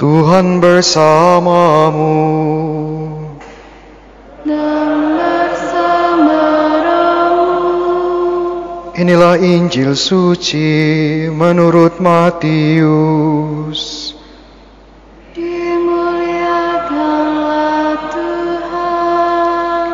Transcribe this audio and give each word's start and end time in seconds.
Tuhan 0.00 0.64
bersamamu. 0.64 2.16
dan 4.48 5.12
bersama 5.12 6.40
rohmu. 6.88 8.96
Inilah 8.96 9.36
Injil 9.36 9.92
suci 9.92 11.28
menurut 11.28 12.00
Matius. 12.00 14.16
Dimuliakanlah 15.36 18.00
Tuhan. 18.08 19.92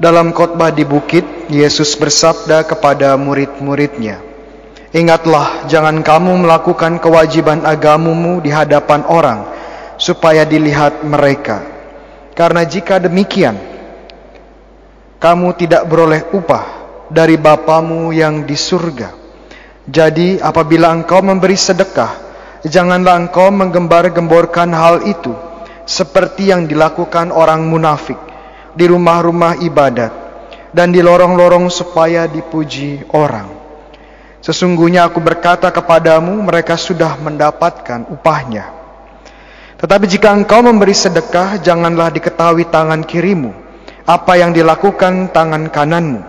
Dalam 0.00 0.32
khotbah 0.32 0.72
di 0.72 0.88
bukit, 0.88 1.28
Yesus 1.52 1.92
bersabda 2.00 2.64
kepada 2.64 3.20
murid-muridnya, 3.20 4.31
Ingatlah, 4.92 5.64
jangan 5.72 6.04
kamu 6.04 6.44
melakukan 6.44 7.00
kewajiban 7.00 7.64
agamumu 7.64 8.44
di 8.44 8.52
hadapan 8.52 9.08
orang, 9.08 9.40
supaya 9.96 10.44
dilihat 10.44 11.00
mereka. 11.00 11.64
Karena 12.36 12.60
jika 12.68 13.00
demikian, 13.00 13.56
kamu 15.16 15.56
tidak 15.56 15.88
beroleh 15.88 16.28
upah 16.36 16.64
dari 17.08 17.40
Bapamu 17.40 18.12
yang 18.12 18.44
di 18.44 18.52
surga. 18.52 19.16
Jadi 19.88 20.36
apabila 20.36 20.92
engkau 20.92 21.24
memberi 21.24 21.56
sedekah, 21.56 22.12
janganlah 22.60 23.16
engkau 23.16 23.48
menggembar-gemborkan 23.48 24.76
hal 24.76 25.08
itu, 25.08 25.32
seperti 25.88 26.52
yang 26.52 26.68
dilakukan 26.68 27.32
orang 27.32 27.64
munafik 27.64 28.20
di 28.76 28.84
rumah-rumah 28.92 29.56
ibadat 29.64 30.12
dan 30.76 30.92
di 30.92 31.00
lorong-lorong 31.00 31.72
supaya 31.72 32.28
dipuji 32.28 33.08
orang. 33.16 33.61
Sesungguhnya 34.42 35.06
aku 35.06 35.22
berkata 35.22 35.70
kepadamu, 35.70 36.42
mereka 36.42 36.74
sudah 36.74 37.14
mendapatkan 37.16 38.10
upahnya. 38.10 38.74
Tetapi 39.78 40.04
jika 40.10 40.34
engkau 40.34 40.62
memberi 40.62 40.94
sedekah, 40.94 41.62
janganlah 41.62 42.10
diketahui 42.10 42.66
tangan 42.66 43.06
kirimu 43.06 43.62
apa 44.06 44.38
yang 44.38 44.50
dilakukan 44.50 45.30
tangan 45.30 45.70
kananmu. 45.70 46.20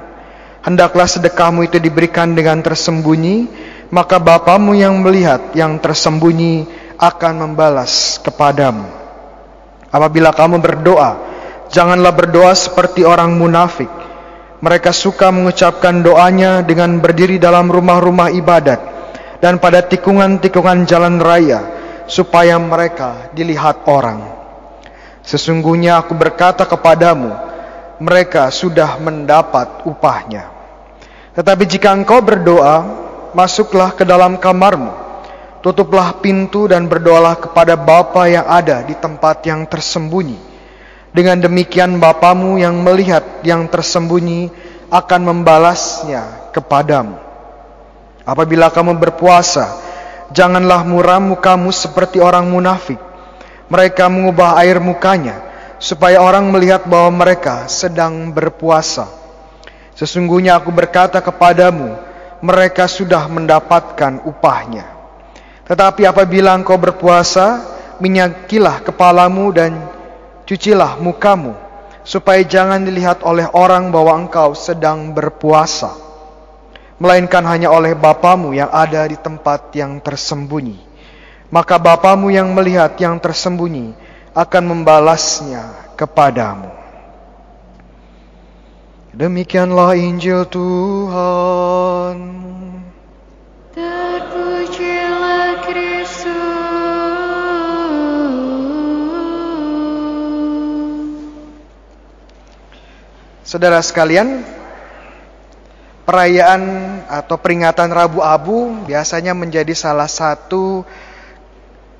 Hendaklah 0.64 1.10
sedekahmu 1.10 1.68
itu 1.68 1.78
diberikan 1.82 2.32
dengan 2.32 2.64
tersembunyi, 2.64 3.50
maka 3.92 4.22
Bapamu 4.22 4.78
yang 4.78 4.96
melihat 5.04 5.52
yang 5.58 5.76
tersembunyi 5.82 6.70
akan 6.96 7.34
membalas 7.50 8.22
kepadamu. 8.24 8.88
Apabila 9.92 10.32
kamu 10.32 10.64
berdoa, 10.64 11.12
janganlah 11.68 12.16
berdoa 12.16 12.56
seperti 12.56 13.04
orang 13.04 13.36
munafik. 13.36 13.92
Mereka 14.64 14.96
suka 14.96 15.28
mengucapkan 15.28 16.00
doanya 16.00 16.64
dengan 16.64 17.04
berdiri 17.04 17.36
dalam 17.36 17.68
rumah-rumah 17.68 18.32
ibadat 18.32 18.80
dan 19.44 19.60
pada 19.60 19.84
tikungan-tikungan 19.84 20.88
jalan 20.88 21.20
raya 21.20 21.68
supaya 22.08 22.56
mereka 22.56 23.28
dilihat 23.36 23.84
orang. 23.92 24.24
Sesungguhnya 25.20 26.00
aku 26.00 26.16
berkata 26.16 26.64
kepadamu, 26.64 27.36
mereka 28.00 28.48
sudah 28.56 28.96
mendapat 29.04 29.84
upahnya. 29.84 30.48
Tetapi 31.36 31.64
jika 31.68 31.92
engkau 31.92 32.24
berdoa, 32.24 32.88
masuklah 33.36 33.92
ke 33.92 34.08
dalam 34.08 34.40
kamarmu, 34.40 34.96
tutuplah 35.60 36.24
pintu 36.24 36.72
dan 36.72 36.88
berdoalah 36.88 37.36
kepada 37.36 37.76
Bapa 37.76 38.32
yang 38.32 38.48
ada 38.48 38.80
di 38.88 38.96
tempat 38.96 39.44
yang 39.44 39.68
tersembunyi. 39.68 40.53
Dengan 41.14 41.38
demikian 41.38 42.02
Bapamu 42.02 42.58
yang 42.58 42.82
melihat 42.82 43.46
yang 43.46 43.70
tersembunyi 43.70 44.50
akan 44.90 45.22
membalasnya 45.22 46.50
kepadamu. 46.50 47.22
Apabila 48.26 48.74
kamu 48.74 48.98
berpuasa, 48.98 49.78
janganlah 50.34 50.82
muram 50.82 51.38
mukamu 51.38 51.70
seperti 51.70 52.18
orang 52.18 52.50
munafik. 52.50 52.98
Mereka 53.70 54.10
mengubah 54.10 54.58
air 54.66 54.82
mukanya 54.82 55.38
supaya 55.78 56.18
orang 56.18 56.50
melihat 56.50 56.90
bahwa 56.90 57.26
mereka 57.26 57.70
sedang 57.70 58.34
berpuasa. 58.34 59.06
Sesungguhnya 59.94 60.58
aku 60.58 60.74
berkata 60.74 61.22
kepadamu, 61.22 61.94
mereka 62.42 62.90
sudah 62.90 63.30
mendapatkan 63.30 64.26
upahnya. 64.26 64.90
Tetapi 65.70 66.10
apabila 66.10 66.58
engkau 66.58 66.76
berpuasa, 66.76 67.62
minyakilah 68.02 68.84
kepalamu 68.84 69.54
dan 69.54 69.78
cucilah 70.44 71.00
mukamu, 71.00 71.56
supaya 72.04 72.44
jangan 72.44 72.84
dilihat 72.84 73.24
oleh 73.24 73.48
orang 73.56 73.92
bahwa 73.92 74.16
engkau 74.28 74.52
sedang 74.56 75.16
berpuasa, 75.16 75.96
melainkan 77.00 77.44
hanya 77.48 77.72
oleh 77.72 77.96
Bapamu 77.96 78.56
yang 78.56 78.70
ada 78.72 79.08
di 79.08 79.16
tempat 79.20 79.72
yang 79.76 80.00
tersembunyi. 80.04 80.80
Maka 81.54 81.78
Bapamu 81.78 82.34
yang 82.34 82.52
melihat 82.52 82.98
yang 82.98 83.20
tersembunyi 83.22 83.94
akan 84.34 84.64
membalasnya 84.66 85.94
kepadamu. 85.94 86.74
Demikianlah 89.14 89.94
Injil 89.94 90.50
Tuhan. 90.50 92.18
Saudara 103.54 103.86
sekalian, 103.86 104.42
perayaan 106.10 106.62
atau 107.06 107.38
peringatan 107.38 107.94
Rabu 107.94 108.26
Abu 108.26 108.82
biasanya 108.90 109.38
menjadi 109.38 109.78
salah 109.78 110.10
satu 110.10 110.82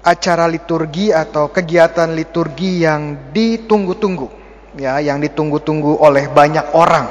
acara 0.02 0.50
liturgi 0.50 1.14
atau 1.14 1.54
kegiatan 1.54 2.10
liturgi 2.10 2.82
yang 2.82 3.30
ditunggu-tunggu, 3.30 4.34
ya, 4.82 4.98
yang 4.98 5.22
ditunggu-tunggu 5.22 6.02
oleh 6.02 6.26
banyak 6.34 6.74
orang, 6.74 7.06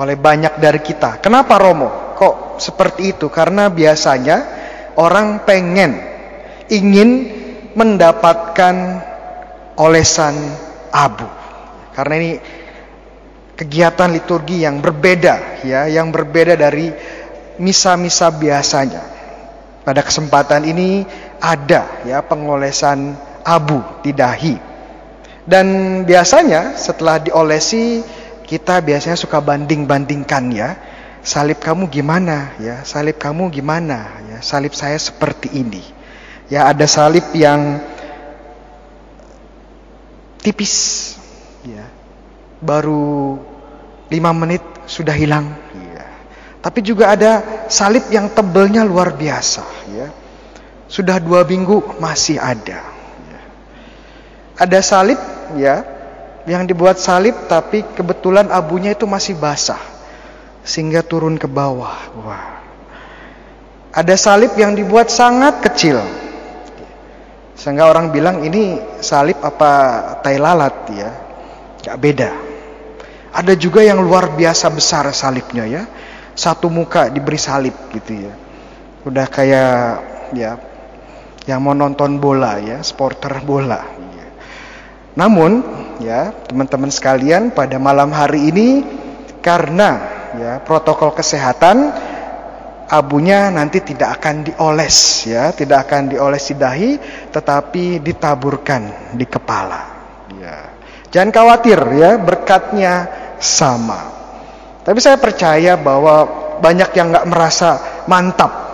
oleh 0.00 0.16
banyak 0.16 0.56
dari 0.56 0.80
kita. 0.80 1.20
Kenapa 1.20 1.60
Romo? 1.60 2.16
Kok 2.16 2.56
seperti 2.56 3.12
itu? 3.12 3.28
Karena 3.28 3.68
biasanya 3.68 4.36
orang 4.96 5.44
pengen, 5.44 5.92
ingin 6.72 7.10
mendapatkan 7.76 9.04
olesan 9.76 10.32
abu. 10.88 11.28
Karena 11.92 12.14
ini 12.16 12.32
kegiatan 13.56 14.12
liturgi 14.12 14.62
yang 14.62 14.84
berbeda 14.84 15.64
ya, 15.64 15.88
yang 15.88 16.12
berbeda 16.12 16.54
dari 16.54 16.92
misa-misa 17.56 18.28
biasanya. 18.28 19.16
Pada 19.82 20.04
kesempatan 20.04 20.66
ini 20.68 21.06
ada 21.40 22.04
ya 22.04 22.20
pengolesan 22.20 23.16
abu 23.42 23.80
di 24.04 24.12
dahi. 24.12 24.54
Dan 25.46 26.02
biasanya 26.02 26.74
setelah 26.74 27.22
diolesi 27.22 28.02
kita 28.44 28.82
biasanya 28.82 29.16
suka 29.16 29.40
banding-bandingkan 29.40 30.44
ya. 30.52 30.70
Salib 31.26 31.58
kamu 31.58 31.90
gimana 31.90 32.54
ya? 32.62 32.82
Salib 32.86 33.18
kamu 33.18 33.50
gimana 33.50 34.22
ya? 34.30 34.38
Salib 34.42 34.74
saya 34.74 34.98
seperti 34.98 35.54
ini. 35.54 35.82
Ya 36.50 36.66
ada 36.70 36.86
salib 36.86 37.26
yang 37.34 37.82
tipis 40.42 40.74
ya 41.66 41.95
baru 42.66 43.38
lima 44.10 44.30
menit 44.34 44.62
sudah 44.86 45.14
hilang. 45.14 45.50
Ya. 45.74 46.06
Tapi 46.62 46.82
juga 46.82 47.14
ada 47.14 47.62
salib 47.70 48.06
yang 48.10 48.30
tebelnya 48.30 48.82
luar 48.82 49.14
biasa. 49.14 49.62
Ya. 49.94 50.10
Sudah 50.86 51.18
dua 51.18 51.42
minggu 51.42 51.98
masih 51.98 52.38
ada. 52.38 52.82
Ya. 53.26 53.40
Ada 54.58 54.78
salib 54.82 55.18
ya 55.58 55.82
yang 56.46 56.62
dibuat 56.66 56.98
salib 57.02 57.34
tapi 57.50 57.82
kebetulan 57.94 58.50
abunya 58.54 58.94
itu 58.94 59.02
masih 59.06 59.34
basah 59.34 59.82
sehingga 60.62 61.02
turun 61.02 61.38
ke 61.38 61.50
bawah. 61.50 61.98
Wah. 62.22 62.62
Ada 63.90 64.14
salib 64.14 64.54
yang 64.54 64.76
dibuat 64.76 65.08
sangat 65.10 65.62
kecil. 65.64 65.98
Sehingga 67.56 67.88
orang 67.88 68.12
bilang 68.12 68.44
ini 68.44 68.78
salib 69.00 69.40
apa 69.40 69.70
tai 70.20 70.36
lalat 70.36 70.76
ya. 70.92 71.10
Gak 71.80 71.98
beda. 71.98 72.45
Ada 73.36 73.52
juga 73.52 73.84
yang 73.84 74.00
luar 74.00 74.32
biasa 74.32 74.72
besar 74.72 75.12
salibnya 75.12 75.68
ya. 75.68 75.84
Satu 76.32 76.72
muka 76.72 77.12
diberi 77.12 77.36
salib 77.36 77.76
gitu 77.92 78.16
ya. 78.16 78.32
Udah 79.04 79.28
kayak 79.28 79.76
ya 80.32 80.56
yang 81.44 81.60
mau 81.60 81.76
nonton 81.76 82.16
bola 82.16 82.56
ya, 82.56 82.80
supporter 82.80 83.44
bola. 83.44 83.84
Ya. 84.16 84.28
Namun 85.20 85.60
ya 86.00 86.32
teman-teman 86.48 86.88
sekalian 86.88 87.52
pada 87.52 87.76
malam 87.76 88.08
hari 88.08 88.48
ini 88.48 88.68
karena 89.44 90.00
ya 90.36 90.52
protokol 90.64 91.12
kesehatan 91.12 91.92
abunya 92.88 93.52
nanti 93.52 93.84
tidak 93.84 94.16
akan 94.16 94.48
dioles 94.48 95.28
ya, 95.28 95.52
tidak 95.52 95.86
akan 95.86 96.08
dioles 96.08 96.44
di 96.48 96.54
dahi 96.56 96.90
tetapi 97.28 98.00
ditaburkan 98.00 99.12
di 99.12 99.28
kepala. 99.28 99.82
Ya. 100.40 100.72
Jangan 101.12 101.30
khawatir 101.30 101.78
ya, 101.96 102.18
berkatnya 102.18 103.25
sama. 103.38 104.14
Tapi 104.86 104.98
saya 105.02 105.18
percaya 105.18 105.74
bahwa 105.74 106.28
banyak 106.62 106.90
yang 106.96 107.12
nggak 107.12 107.26
merasa 107.28 107.70
mantap 108.06 108.66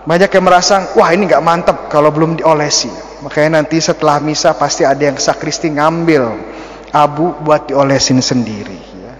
Banyak 0.00 0.32
yang 0.32 0.44
merasa, 0.48 0.96
wah 0.96 1.12
ini 1.12 1.28
nggak 1.28 1.44
mantep 1.44 1.76
kalau 1.92 2.08
belum 2.08 2.40
diolesi. 2.40 2.88
Makanya 3.20 3.60
nanti 3.60 3.76
setelah 3.84 4.16
misa 4.16 4.56
pasti 4.56 4.88
ada 4.88 4.98
yang 4.98 5.20
sakristi 5.20 5.68
ngambil 5.68 6.40
abu 6.88 7.36
buat 7.44 7.68
diolesin 7.68 8.24
sendiri. 8.24 8.80
Ya. 8.96 9.12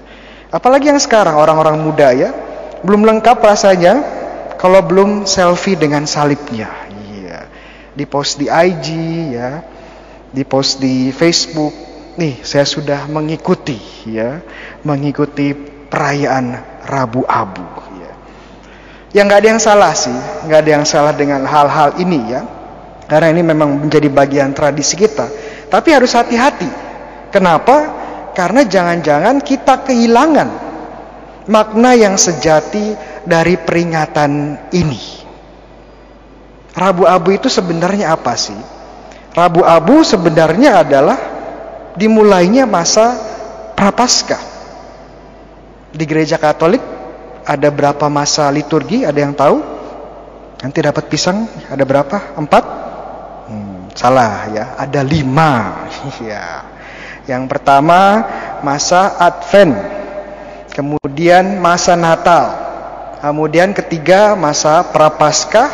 Apalagi 0.48 0.88
yang 0.88 0.96
sekarang 0.96 1.36
orang-orang 1.36 1.76
muda 1.84 2.16
ya, 2.16 2.32
belum 2.80 3.04
lengkap 3.04 3.44
rasanya 3.44 4.00
kalau 4.56 4.80
belum 4.80 5.28
selfie 5.28 5.76
dengan 5.76 6.08
salibnya. 6.08 6.72
Iya. 6.88 7.44
Di 7.92 8.04
post 8.08 8.40
di 8.40 8.48
IG 8.48 8.88
ya, 9.36 9.60
di 10.32 10.42
post 10.48 10.80
di 10.80 11.12
Facebook. 11.12 11.89
Nih, 12.20 12.36
saya 12.44 12.68
sudah 12.68 13.08
mengikuti 13.08 13.80
ya, 14.04 14.44
mengikuti 14.84 15.56
perayaan 15.88 16.52
Rabu 16.84 17.24
Abu 17.24 17.64
ya. 17.96 18.12
Yang 19.16 19.24
nggak 19.24 19.40
ada 19.40 19.48
yang 19.48 19.62
salah 19.62 19.92
sih, 19.96 20.18
nggak 20.44 20.60
ada 20.60 20.70
yang 20.76 20.84
salah 20.84 21.16
dengan 21.16 21.48
hal-hal 21.48 21.96
ini 21.96 22.20
ya. 22.28 22.44
Karena 23.08 23.32
ini 23.32 23.40
memang 23.40 23.88
menjadi 23.88 24.12
bagian 24.12 24.52
tradisi 24.52 25.00
kita. 25.00 25.32
Tapi 25.72 25.88
harus 25.96 26.12
hati-hati. 26.12 26.68
Kenapa? 27.32 27.88
Karena 28.36 28.68
jangan-jangan 28.68 29.40
kita 29.40 29.80
kehilangan 29.88 30.48
makna 31.48 31.96
yang 31.96 32.20
sejati 32.20 32.94
dari 33.24 33.56
peringatan 33.56 34.60
ini. 34.76 35.24
Rabu 36.76 37.08
Abu 37.08 37.32
itu 37.32 37.48
sebenarnya 37.48 38.12
apa 38.12 38.36
sih? 38.36 38.60
Rabu 39.32 39.64
Abu 39.64 40.04
sebenarnya 40.04 40.84
adalah 40.84 41.39
dimulainya 41.96 42.68
masa 42.68 43.16
Prapaskah. 43.74 44.42
Di 45.90 46.04
gereja 46.04 46.36
Katolik 46.36 46.84
ada 47.48 47.68
berapa 47.72 48.06
masa 48.12 48.46
liturgi? 48.52 49.02
Ada 49.08 49.18
yang 49.18 49.34
tahu? 49.34 49.56
Nanti 50.60 50.78
dapat 50.84 51.08
pisang 51.08 51.48
ada 51.72 51.80
berapa? 51.88 52.36
Empat? 52.36 52.64
Hmm, 53.48 53.88
salah 53.96 54.46
ya, 54.52 54.76
ada 54.76 55.00
lima. 55.00 55.82
ya. 56.30 56.68
Yang 57.24 57.48
pertama 57.48 58.22
masa 58.60 59.16
Advent, 59.16 59.72
kemudian 60.76 61.56
masa 61.58 61.96
Natal, 61.96 62.44
kemudian 63.24 63.72
ketiga 63.72 64.36
masa 64.36 64.84
Prapaskah, 64.84 65.70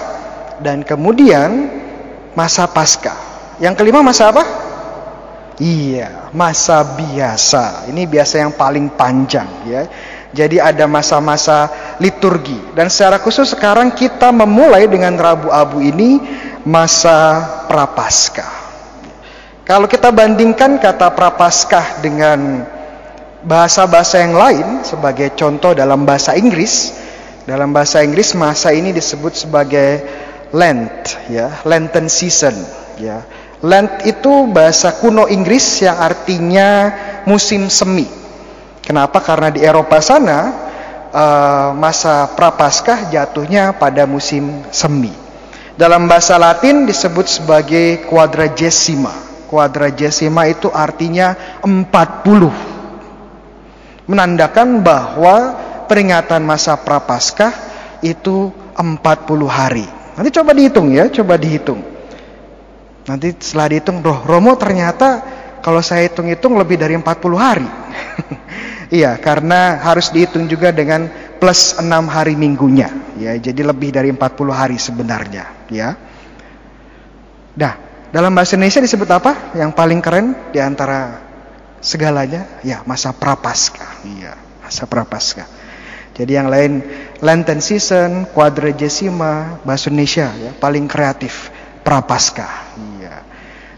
dan 0.61 0.87
kemudian 0.87 1.69
masa 2.37 2.69
Paskah. 2.69 3.17
Yang 3.59 3.75
kelima 3.81 4.05
masa 4.05 4.31
apa? 4.31 4.45
Iya, 5.57 6.29
masa 6.37 6.85
biasa. 6.85 7.89
Ini 7.89 8.05
biasa 8.05 8.45
yang 8.45 8.53
paling 8.53 8.93
panjang 8.93 9.49
ya. 9.65 9.89
Jadi 10.37 10.61
ada 10.61 10.85
masa-masa 10.85 11.73
liturgi 11.97 12.77
dan 12.77 12.93
secara 12.93 13.17
khusus 13.17 13.57
sekarang 13.57 13.97
kita 13.97 14.29
memulai 14.37 14.85
dengan 14.85 15.17
Rabu 15.17 15.49
Abu 15.49 15.81
ini 15.81 16.21
masa 16.69 17.41
Prapaskah. 17.65 18.53
Kalau 19.65 19.89
kita 19.89 20.13
bandingkan 20.13 20.77
kata 20.77 21.09
Prapaskah 21.17 22.05
dengan 22.05 22.69
bahasa-bahasa 23.49 24.21
yang 24.21 24.37
lain 24.37 24.85
sebagai 24.85 25.33
contoh 25.33 25.73
dalam 25.73 26.05
bahasa 26.05 26.37
Inggris, 26.37 26.93
dalam 27.49 27.73
bahasa 27.73 28.05
Inggris 28.05 28.37
masa 28.37 28.77
ini 28.77 28.93
disebut 28.93 29.33
sebagai 29.33 30.05
Lent 30.53 31.17
ya, 31.33 31.65
Lenten 31.65 32.13
season 32.13 32.55
ya. 33.01 33.25
Lent 33.67 34.07
itu 34.07 34.47
bahasa 34.47 34.95
kuno 34.95 35.27
Inggris 35.27 35.83
yang 35.83 35.99
artinya 35.99 36.95
musim 37.27 37.67
semi. 37.67 38.07
Kenapa? 38.79 39.19
Karena 39.19 39.51
di 39.51 39.59
Eropa 39.59 39.99
sana 39.99 40.55
uh, 41.11 41.75
masa 41.75 42.31
prapaskah 42.31 43.11
jatuhnya 43.11 43.75
pada 43.75 44.07
musim 44.07 44.63
semi. 44.71 45.11
Dalam 45.75 46.07
bahasa 46.07 46.39
Latin 46.39 46.87
disebut 46.87 47.27
sebagai 47.27 48.07
quadragesima. 48.07 49.11
Quadragesima 49.51 50.47
itu 50.47 50.71
artinya 50.71 51.35
40. 51.67 54.07
Menandakan 54.07 54.87
bahwa 54.87 55.59
peringatan 55.91 56.47
masa 56.47 56.79
prapaskah 56.79 57.51
itu 57.99 58.55
40 58.79 58.95
hari. 59.51 59.91
Nanti 60.15 60.31
coba 60.31 60.55
dihitung 60.55 60.95
ya, 60.95 61.11
coba 61.11 61.35
dihitung. 61.35 61.96
Nanti 63.07 63.35
setelah 63.39 63.71
dihitung, 63.71 64.03
roh 64.03 64.27
Romo 64.27 64.59
ternyata 64.59 65.23
kalau 65.63 65.79
saya 65.83 66.11
hitung-hitung 66.11 66.59
lebih 66.59 66.79
dari 66.79 66.99
40 66.99 67.07
hari. 67.39 67.67
iya, 68.99 69.15
karena 69.19 69.79
harus 69.83 70.11
dihitung 70.11 70.51
juga 70.51 70.75
dengan 70.75 71.07
plus 71.39 71.79
6 71.79 71.87
hari 72.11 72.35
minggunya. 72.35 72.91
Ya, 73.19 73.35
jadi 73.39 73.63
lebih 73.63 73.95
dari 73.95 74.11
40 74.11 74.51
hari 74.51 74.77
sebenarnya. 74.79 75.45
Ya. 75.71 75.95
Nah, 77.57 77.73
dalam 78.11 78.35
bahasa 78.35 78.59
Indonesia 78.59 78.83
disebut 78.83 79.09
apa? 79.11 79.55
Yang 79.55 79.71
paling 79.79 80.01
keren 80.03 80.27
di 80.51 80.59
antara 80.59 81.23
segalanya? 81.79 82.63
Ya, 82.67 82.83
masa 82.83 83.15
prapaskah. 83.15 84.03
Iya, 84.03 84.35
masa 84.67 84.85
prapaskah. 84.91 85.47
Jadi 86.17 86.33
yang 86.33 86.49
lain 86.49 86.81
Lenten 87.21 87.61
season, 87.61 88.29
quadragesima, 88.33 89.61
bahasa 89.65 89.89
Indonesia 89.93 90.33
ya, 90.37 90.53
paling 90.57 90.89
kreatif 90.89 91.53
prapaskah. 91.85 92.77
Iya. 92.77 92.96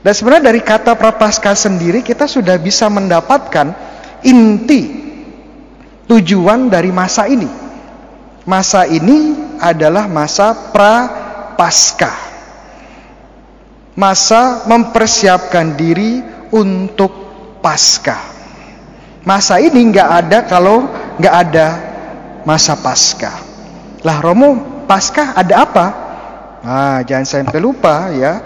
Dan 0.09 0.17
sebenarnya 0.17 0.49
dari 0.49 0.65
kata 0.65 0.97
prapaskah 0.97 1.53
sendiri 1.53 2.01
kita 2.01 2.25
sudah 2.25 2.57
bisa 2.57 2.89
mendapatkan 2.89 3.77
inti 4.25 4.89
tujuan 6.09 6.73
dari 6.73 6.89
masa 6.89 7.29
ini. 7.29 7.45
Masa 8.49 8.89
ini 8.89 9.37
adalah 9.61 10.09
masa 10.09 10.73
prapaskah. 10.73 12.17
Masa 14.01 14.65
mempersiapkan 14.65 15.77
diri 15.77 16.25
untuk 16.57 17.13
paskah. 17.61 18.33
Masa 19.29 19.61
ini 19.61 19.93
nggak 19.93 20.09
ada 20.25 20.39
kalau 20.49 20.89
nggak 21.21 21.35
ada 21.37 21.67
masa 22.49 22.81
paskah. 22.81 23.45
Lah 24.09 24.25
Romo, 24.25 24.57
paskah 24.89 25.37
ada 25.37 25.69
apa? 25.69 25.87
Nah, 26.65 26.99
jangan 27.05 27.29
sampai 27.29 27.61
lupa 27.61 28.09
ya. 28.17 28.41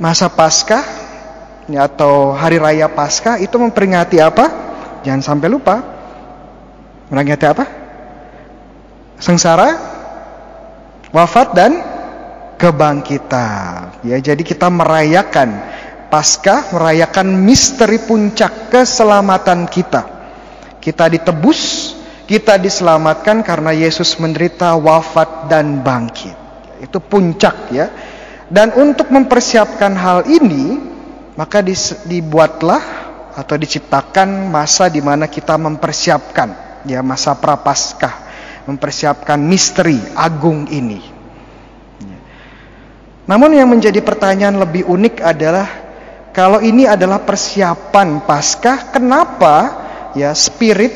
Masa 0.00 0.32
Paskah 0.32 0.80
atau 1.68 2.32
hari 2.32 2.56
raya 2.56 2.88
Paskah 2.88 3.36
itu 3.36 3.60
memperingati 3.60 4.16
apa? 4.16 4.48
Jangan 5.04 5.20
sampai 5.20 5.48
lupa. 5.52 5.76
Memperingati 7.12 7.44
apa? 7.44 7.64
Sengsara, 9.20 9.70
wafat 11.12 11.52
dan 11.52 11.72
kebangkitan. 12.56 14.00
Ya, 14.00 14.16
jadi 14.16 14.40
kita 14.40 14.72
merayakan 14.72 15.68
Paskah, 16.08 16.72
merayakan 16.72 17.36
misteri 17.44 18.00
puncak 18.00 18.72
keselamatan 18.72 19.68
kita. 19.68 20.08
Kita 20.80 21.12
ditebus, 21.12 21.92
kita 22.24 22.56
diselamatkan 22.56 23.44
karena 23.44 23.76
Yesus 23.76 24.16
menderita, 24.16 24.74
wafat 24.80 25.52
dan 25.52 25.84
bangkit. 25.84 26.34
Itu 26.80 27.04
puncak 27.04 27.68
ya. 27.68 27.86
Dan 28.50 28.74
untuk 28.74 29.14
mempersiapkan 29.14 29.94
hal 29.94 30.26
ini, 30.26 30.74
maka 31.38 31.62
dibuatlah 32.02 32.82
atau 33.38 33.54
diciptakan 33.54 34.50
masa 34.50 34.90
di 34.90 34.98
mana 34.98 35.30
kita 35.30 35.54
mempersiapkan 35.54 36.82
ya 36.82 36.98
masa 36.98 37.38
prapaskah, 37.38 38.14
mempersiapkan 38.66 39.38
misteri 39.38 40.02
agung 40.18 40.66
ini. 40.66 40.98
Namun 43.30 43.54
yang 43.54 43.70
menjadi 43.70 44.02
pertanyaan 44.02 44.58
lebih 44.58 44.90
unik 44.90 45.22
adalah 45.22 45.68
kalau 46.34 46.58
ini 46.58 46.90
adalah 46.90 47.22
persiapan 47.22 48.26
Paskah, 48.26 48.90
kenapa 48.90 49.54
ya 50.18 50.34
spirit 50.34 50.90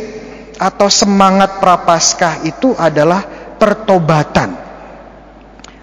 atau 0.59 0.91
semangat 0.91 1.63
prapaskah 1.63 2.43
itu 2.43 2.75
adalah 2.75 3.23
pertobatan? 3.55 4.64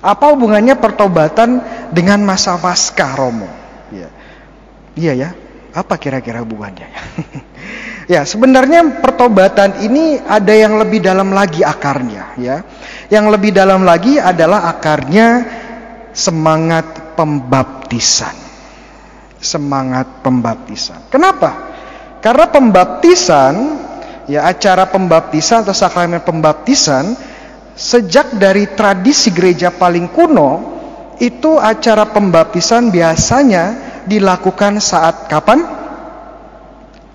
Apa 0.02 0.34
hubungannya 0.34 0.74
pertobatan 0.82 1.62
dengan 1.94 2.26
masa 2.26 2.58
paskah 2.58 3.14
Romo? 3.14 3.46
Ya. 3.94 4.10
Iya 4.98 5.14
ya. 5.14 5.30
Apa 5.72 5.96
kira-kira 6.02 6.42
hubungannya? 6.42 6.90
ya, 8.12 8.28
sebenarnya 8.28 9.00
pertobatan 9.00 9.80
ini 9.86 10.20
ada 10.20 10.52
yang 10.52 10.76
lebih 10.82 11.00
dalam 11.00 11.32
lagi 11.32 11.64
akarnya, 11.64 12.36
ya. 12.36 12.66
Yang 13.08 13.26
lebih 13.40 13.52
dalam 13.56 13.88
lagi 13.88 14.20
adalah 14.20 14.68
akarnya 14.68 15.48
semangat 16.12 17.16
pembaptisan. 17.16 18.36
Semangat 19.40 20.26
pembaptisan. 20.26 21.08
Kenapa? 21.08 21.72
Karena 22.20 22.52
pembaptisan, 22.52 23.54
ya 24.28 24.46
acara 24.46 24.92
pembaptisan 24.92 25.64
atau 25.64 25.74
sakramen 25.74 26.22
pembaptisan 26.22 27.31
sejak 27.76 28.36
dari 28.36 28.72
tradisi 28.76 29.32
gereja 29.32 29.72
paling 29.72 30.12
kuno 30.12 30.50
itu 31.22 31.62
acara 31.62 32.10
pembaptisan 32.10 32.90
biasanya 32.90 33.64
dilakukan 34.10 34.82
saat 34.82 35.30
kapan? 35.30 35.62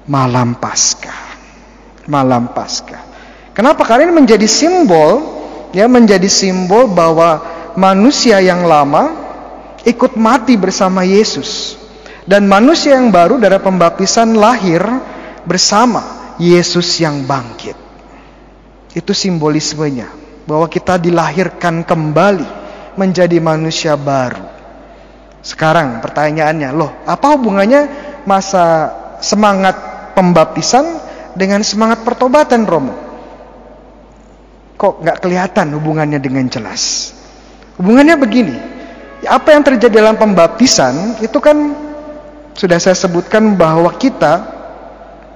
Malam 0.06 0.54
Paskah. 0.62 1.22
Malam 2.06 2.54
Paskah. 2.54 3.02
Kenapa? 3.50 3.82
Karena 3.82 4.06
ini 4.06 4.14
menjadi 4.22 4.46
simbol 4.46 5.34
ya 5.74 5.90
menjadi 5.90 6.30
simbol 6.30 6.86
bahwa 6.86 7.42
manusia 7.74 8.38
yang 8.38 8.62
lama 8.62 9.10
ikut 9.82 10.14
mati 10.14 10.54
bersama 10.54 11.02
Yesus. 11.02 11.74
Dan 12.26 12.50
manusia 12.50 12.98
yang 12.98 13.14
baru 13.14 13.38
dari 13.38 13.54
pembaptisan 13.62 14.34
lahir 14.34 14.82
bersama 15.46 16.34
Yesus 16.42 16.98
yang 16.98 17.22
bangkit. 17.22 17.78
Itu 18.94 19.14
simbolismenya 19.14 20.25
bahwa 20.46 20.70
kita 20.70 20.96
dilahirkan 20.96 21.82
kembali 21.82 22.46
menjadi 22.96 23.36
manusia 23.42 23.98
baru. 23.98 24.46
Sekarang 25.42 26.02
pertanyaannya, 26.02 26.70
loh, 26.74 26.90
apa 27.06 27.38
hubungannya 27.38 27.86
masa 28.26 28.90
semangat 29.22 29.76
pembaptisan 30.14 30.82
dengan 31.36 31.62
semangat 31.62 32.02
pertobatan, 32.02 32.66
Romo? 32.66 32.94
Kok 34.74 35.02
nggak 35.02 35.18
kelihatan 35.22 35.76
hubungannya 35.76 36.18
dengan 36.18 36.50
jelas? 36.50 37.14
Hubungannya 37.78 38.16
begini, 38.16 38.56
apa 39.24 39.54
yang 39.54 39.62
terjadi 39.62 40.02
dalam 40.02 40.16
pembaptisan 40.16 41.20
itu 41.20 41.38
kan 41.38 41.74
sudah 42.56 42.80
saya 42.80 42.96
sebutkan 42.96 43.54
bahwa 43.54 43.92
kita 43.96 44.56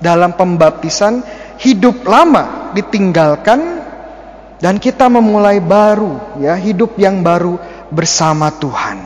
dalam 0.00 0.32
pembaptisan 0.32 1.20
hidup 1.60 2.00
lama 2.08 2.72
ditinggalkan 2.72 3.79
dan 4.60 4.76
kita 4.76 5.08
memulai 5.08 5.56
baru 5.58 6.36
ya, 6.36 6.52
hidup 6.52 7.00
yang 7.00 7.24
baru 7.24 7.56
bersama 7.88 8.52
Tuhan. 8.52 9.00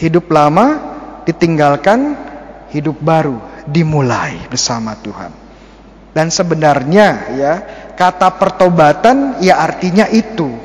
Hidup 0.00 0.32
lama 0.32 0.66
ditinggalkan, 1.28 2.16
hidup 2.72 2.96
baru 3.04 3.36
dimulai 3.68 4.48
bersama 4.48 4.96
Tuhan. 4.96 5.28
Dan 6.16 6.32
sebenarnya 6.32 7.36
ya, 7.36 7.54
kata 7.92 8.32
pertobatan 8.40 9.44
ya 9.44 9.60
artinya 9.60 10.08
itu. 10.08 10.56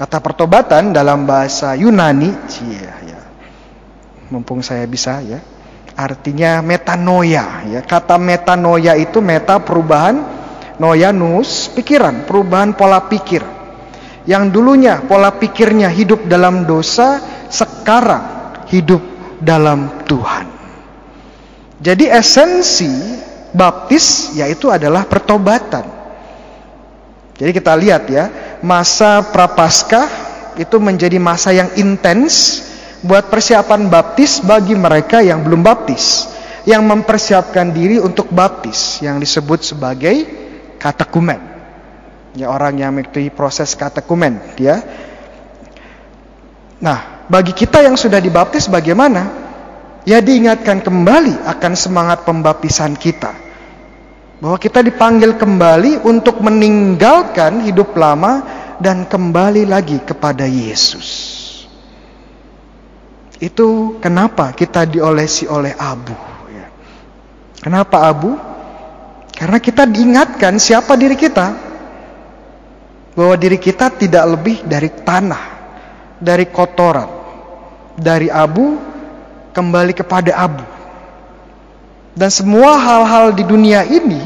Kata 0.00 0.16
pertobatan 0.24 0.96
dalam 0.96 1.28
bahasa 1.28 1.76
Yunani, 1.76 2.32
ya, 2.72 2.94
ya. 3.04 3.20
Mumpung 4.32 4.64
saya 4.64 4.88
bisa 4.88 5.20
ya. 5.20 5.44
Artinya 5.92 6.64
metanoia 6.64 7.68
ya. 7.68 7.80
Kata 7.84 8.16
metanoia 8.16 8.96
itu 8.96 9.20
meta 9.20 9.60
perubahan 9.60 10.39
noia 10.80 11.12
nus 11.12 11.68
pikiran, 11.76 12.24
perubahan 12.24 12.72
pola 12.72 13.04
pikir. 13.04 13.44
Yang 14.24 14.44
dulunya 14.48 15.04
pola 15.04 15.36
pikirnya 15.36 15.92
hidup 15.92 16.24
dalam 16.24 16.64
dosa, 16.64 17.20
sekarang 17.52 18.64
hidup 18.72 19.04
dalam 19.44 20.04
Tuhan. 20.08 20.46
Jadi 21.80 22.08
esensi 22.08 22.88
baptis 23.52 24.36
yaitu 24.36 24.72
adalah 24.72 25.04
pertobatan. 25.04 25.84
Jadi 27.40 27.50
kita 27.56 27.72
lihat 27.72 28.04
ya, 28.08 28.24
masa 28.60 29.24
prapaskah 29.24 30.08
itu 30.60 30.76
menjadi 30.76 31.16
masa 31.16 31.56
yang 31.56 31.72
intens 31.80 32.60
buat 33.00 33.32
persiapan 33.32 33.88
baptis 33.88 34.44
bagi 34.44 34.76
mereka 34.76 35.24
yang 35.24 35.40
belum 35.40 35.64
baptis, 35.64 36.28
yang 36.68 36.84
mempersiapkan 36.84 37.72
diri 37.72 37.96
untuk 37.96 38.28
baptis 38.28 39.00
yang 39.00 39.16
disebut 39.16 39.64
sebagai 39.64 40.40
katekumen. 40.80 41.60
Ya 42.32 42.48
orang 42.48 42.80
yang 42.80 42.96
mengikuti 42.96 43.28
proses 43.28 43.76
katekumen, 43.76 44.56
ya. 44.56 44.80
Nah, 46.80 47.28
bagi 47.28 47.52
kita 47.52 47.84
yang 47.84 48.00
sudah 48.00 48.18
dibaptis 48.18 48.66
bagaimana? 48.66 49.28
Ya 50.08 50.24
diingatkan 50.24 50.80
kembali 50.80 51.44
akan 51.44 51.72
semangat 51.76 52.24
pembaptisan 52.24 52.96
kita. 52.96 53.36
Bahwa 54.40 54.56
kita 54.56 54.80
dipanggil 54.80 55.36
kembali 55.36 56.00
untuk 56.08 56.40
meninggalkan 56.40 57.60
hidup 57.60 57.92
lama 57.92 58.40
dan 58.80 59.04
kembali 59.04 59.68
lagi 59.68 60.00
kepada 60.00 60.48
Yesus. 60.48 61.36
Itu 63.36 64.00
kenapa 64.00 64.56
kita 64.56 64.88
diolesi 64.88 65.44
oleh 65.44 65.76
abu. 65.76 66.16
ya. 66.48 66.66
Kenapa 67.60 68.08
abu? 68.08 68.49
Karena 69.40 69.56
kita 69.56 69.88
diingatkan 69.88 70.60
siapa 70.60 71.00
diri 71.00 71.16
kita. 71.16 71.72
Bahwa 73.16 73.34
diri 73.40 73.56
kita 73.56 73.88
tidak 73.88 74.36
lebih 74.36 74.68
dari 74.68 74.92
tanah, 74.92 75.44
dari 76.20 76.44
kotoran, 76.52 77.08
dari 77.96 78.28
abu 78.28 78.76
kembali 79.56 79.96
kepada 79.96 80.36
abu. 80.36 80.64
Dan 82.12 82.28
semua 82.28 82.76
hal-hal 82.76 83.32
di 83.32 83.48
dunia 83.48 83.80
ini 83.88 84.20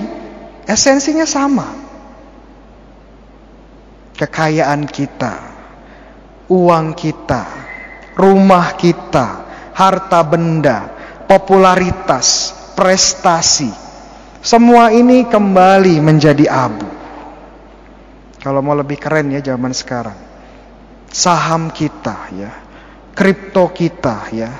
esensinya 0.67 1.25
sama. 1.25 1.71
Kekayaan 4.19 4.83
kita, 4.91 5.35
uang 6.51 6.91
kita, 6.99 7.43
rumah 8.19 8.75
kita, 8.75 9.27
harta 9.79 10.21
benda, 10.27 10.91
popularitas, 11.31 12.51
prestasi. 12.75 13.84
Semua 14.45 14.93
ini 14.93 15.25
kembali 15.25 16.05
menjadi 16.05 16.45
abu. 16.53 16.85
Kalau 18.45 18.61
mau 18.61 18.77
lebih 18.77 19.01
keren 19.01 19.33
ya 19.33 19.41
zaman 19.41 19.73
sekarang. 19.73 20.21
Saham 21.09 21.73
kita 21.73 22.29
ya, 22.37 22.53
kripto 23.17 23.73
kita 23.73 24.29
ya, 24.37 24.53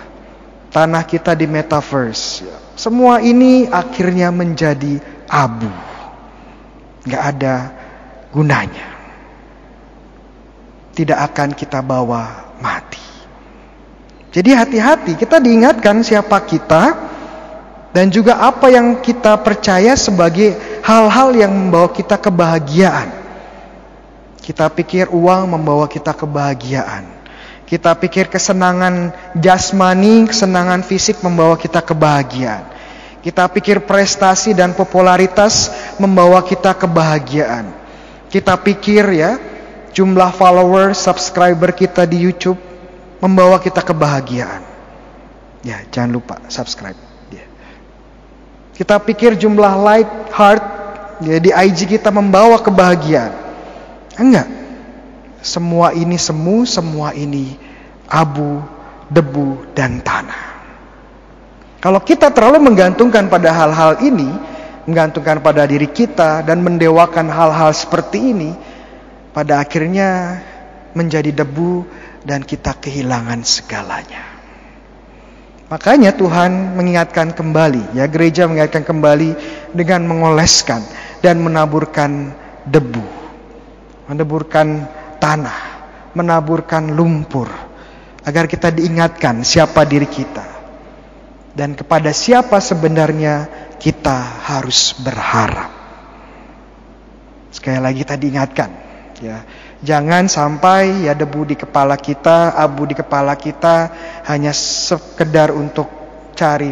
tanah 0.73 1.05
kita 1.05 1.37
di 1.37 1.45
metaverse. 1.45 2.49
Ya. 2.49 2.57
Semua 2.81 3.21
ini 3.21 3.69
akhirnya 3.69 4.33
menjadi 4.33 5.05
abu. 5.29 5.69
Gak 7.05 7.25
ada 7.37 7.57
gunanya. 8.33 8.89
Tidak 10.97 11.19
akan 11.29 11.53
kita 11.53 11.85
bawa 11.85 12.57
mati. 12.57 13.05
Jadi 14.33 14.49
hati-hati, 14.49 15.13
kita 15.21 15.45
diingatkan 15.45 16.01
siapa 16.01 16.41
kita 16.49 17.13
dan 17.95 18.11
juga 18.11 18.43
apa 18.43 18.75
yang 18.75 18.99
kita 18.99 19.39
percaya 19.39 19.95
sebagai 19.95 20.59
hal-hal 20.83 21.31
yang 21.39 21.55
membawa 21.55 21.87
kita 21.95 22.19
kebahagiaan. 22.19 23.07
Kita 24.43 24.67
pikir 24.67 25.15
uang 25.15 25.55
membawa 25.55 25.87
kita 25.87 26.11
kebahagiaan. 26.11 27.07
Kita 27.65 27.95
pikir 27.95 28.27
kesenangan 28.27 29.15
jasmani, 29.39 30.27
kesenangan 30.27 30.83
fisik 30.83 31.23
membawa 31.23 31.55
kita 31.55 31.81
kebahagiaan. 31.81 32.67
Kita 33.23 33.47
pikir 33.49 33.87
prestasi 33.87 34.53
dan 34.53 34.75
popularitas 34.77 35.71
membawa 35.97 36.43
kita 36.45 36.75
kebahagiaan. 36.77 37.73
Kita 38.29 38.59
pikir 38.59 39.07
ya, 39.17 39.39
jumlah 39.95 40.35
follower, 40.35 40.93
subscriber 40.99 41.71
kita 41.71 42.05
di 42.05 42.21
YouTube 42.21 42.59
membawa 43.23 43.63
kita 43.63 43.81
kebahagiaan. 43.81 44.61
Ya, 45.65 45.81
jangan 45.89 46.11
lupa 46.21 46.37
subscribe. 46.53 47.04
Kita 48.75 48.99
pikir 48.99 49.39
jumlah 49.39 49.73
like, 49.87 50.11
heart 50.35 50.65
ya, 51.23 51.39
di 51.39 51.55
IG 51.55 51.87
kita 51.87 52.11
membawa 52.11 52.59
kebahagiaan. 52.59 53.33
Enggak. 54.19 54.49
Semua 55.45 55.95
ini 55.95 56.19
semu, 56.19 56.67
semua 56.67 57.15
ini 57.15 57.55
abu, 58.11 58.59
debu, 59.13 59.77
dan 59.77 60.03
tanah. 60.03 60.57
Kalau 61.79 62.01
kita 62.01 62.33
terlalu 62.33 62.73
menggantungkan 62.73 63.29
pada 63.29 63.53
hal-hal 63.53 64.01
ini, 64.01 64.33
menggantungkan 64.89 65.45
pada 65.45 65.69
diri 65.69 65.87
kita 65.87 66.41
dan 66.41 66.65
mendewakan 66.65 67.29
hal-hal 67.29 67.71
seperti 67.77 68.33
ini, 68.33 68.51
pada 69.37 69.61
akhirnya 69.61 70.41
menjadi 70.97 71.45
debu 71.45 71.85
dan 72.25 72.41
kita 72.41 72.73
kehilangan 72.81 73.45
segalanya. 73.45 74.34
Makanya 75.75 76.15
Tuhan 76.15 76.79
mengingatkan 76.79 77.35
kembali, 77.35 77.99
ya 77.99 78.07
gereja 78.07 78.47
mengingatkan 78.47 78.87
kembali 78.87 79.35
dengan 79.75 80.07
mengoleskan 80.07 80.87
dan 81.19 81.43
menaburkan 81.43 82.31
debu, 82.63 83.03
menaburkan 84.07 84.87
tanah, 85.19 85.59
menaburkan 86.15 86.95
lumpur, 86.95 87.51
agar 88.23 88.47
kita 88.47 88.71
diingatkan 88.71 89.43
siapa 89.43 89.83
diri 89.83 90.07
kita 90.07 90.47
dan 91.59 91.75
kepada 91.75 92.15
siapa 92.15 92.63
sebenarnya 92.63 93.51
kita 93.75 94.47
harus 94.47 94.95
berharap. 95.03 95.75
Sekali 97.51 97.83
lagi 97.83 98.07
kita 98.07 98.15
diingatkan, 98.15 98.71
ya 99.19 99.43
Jangan 99.83 100.31
sampai 100.31 101.09
ya 101.09 101.17
debu 101.17 101.49
di 101.49 101.57
kepala 101.59 101.99
kita, 101.99 102.55
abu 102.55 102.87
di 102.87 102.95
kepala 102.95 103.35
kita 103.35 103.91
hanya 104.29 104.55
sekedar 104.55 105.51
untuk 105.51 105.91
cari 106.39 106.71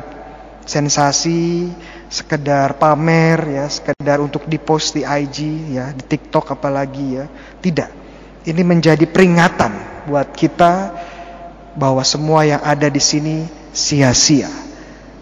sensasi, 0.63 1.73
sekedar 2.07 2.79
pamer 2.79 3.59
ya, 3.59 3.67
sekedar 3.67 4.23
untuk 4.23 4.47
dipost 4.47 4.95
di 4.95 5.03
IG 5.03 5.39
ya, 5.75 5.91
di 5.91 6.05
TikTok 6.05 6.55
apalagi 6.55 7.07
ya. 7.19 7.27
Tidak. 7.59 7.91
Ini 8.43 8.63
menjadi 8.63 9.07
peringatan 9.07 10.05
buat 10.07 10.35
kita 10.35 10.93
bahwa 11.79 12.03
semua 12.05 12.45
yang 12.45 12.63
ada 12.63 12.91
di 12.91 13.01
sini 13.01 13.47
sia-sia. 13.73 14.51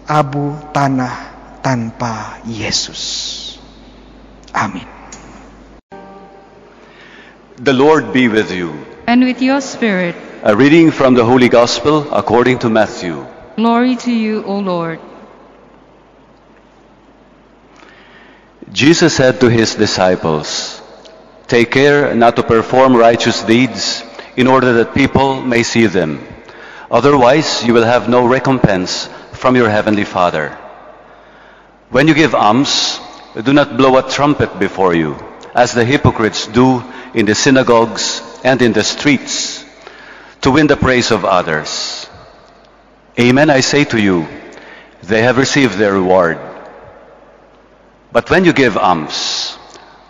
Abu 0.09 0.57
tanah 0.75 1.31
tanpa 1.63 2.43
Yesus. 2.43 3.39
Amin. 4.51 5.00
The 7.61 7.73
Lord 7.73 8.11
be 8.11 8.27
with 8.27 8.51
you. 8.51 8.73
and 9.05 9.23
with 9.23 9.41
your 9.41 9.61
spirit. 9.61 10.15
A 10.43 10.55
reading 10.55 10.89
from 10.89 11.13
the 11.13 11.23
Holy 11.23 11.47
Gospel 11.49 12.07
according 12.11 12.57
to 12.59 12.69
Matthew. 12.69 13.21
Glory 13.55 13.95
to 13.97 14.11
you, 14.11 14.43
O 14.45 14.57
Lord. 14.57 14.99
Jesus 18.71 19.13
said 19.15 19.39
to 19.41 19.49
his 19.49 19.75
disciples, 19.75 20.81
Take 21.47 21.69
care 21.71 22.15
not 22.15 22.35
to 22.37 22.43
perform 22.43 22.95
righteous 22.95 23.43
deeds 23.43 24.01
in 24.37 24.47
order 24.47 24.73
that 24.81 24.95
people 24.95 25.41
may 25.41 25.61
see 25.63 25.85
them. 25.87 26.25
Otherwise, 26.89 27.63
you 27.63 27.73
will 27.73 27.85
have 27.85 28.07
no 28.09 28.25
recompense 28.25 29.07
from 29.33 29.55
your 29.55 29.69
heavenly 29.69 30.05
Father. 30.05 30.57
When 31.89 32.07
you 32.07 32.13
give 32.15 32.33
alms, 32.33 32.99
do 33.43 33.53
not 33.53 33.77
blow 33.77 33.97
a 33.97 34.07
trumpet 34.09 34.57
before 34.57 34.95
you, 34.95 35.15
as 35.53 35.73
the 35.73 35.83
hypocrites 35.85 36.47
do 36.47 36.81
in 37.13 37.25
the 37.25 37.35
synagogues 37.35 38.21
and 38.43 38.61
in 38.61 38.73
the 38.73 38.83
streets, 38.83 39.65
to 40.41 40.51
win 40.51 40.67
the 40.67 40.77
praise 40.77 41.11
of 41.11 41.25
others. 41.25 42.09
Amen, 43.19 43.49
I 43.49 43.59
say 43.59 43.83
to 43.85 44.01
you, 44.01 44.27
they 45.03 45.21
have 45.21 45.37
received 45.37 45.77
their 45.77 45.93
reward. 45.93 46.39
But 48.11 48.29
when 48.29 48.45
you 48.45 48.53
give 48.53 48.77
alms, 48.77 49.57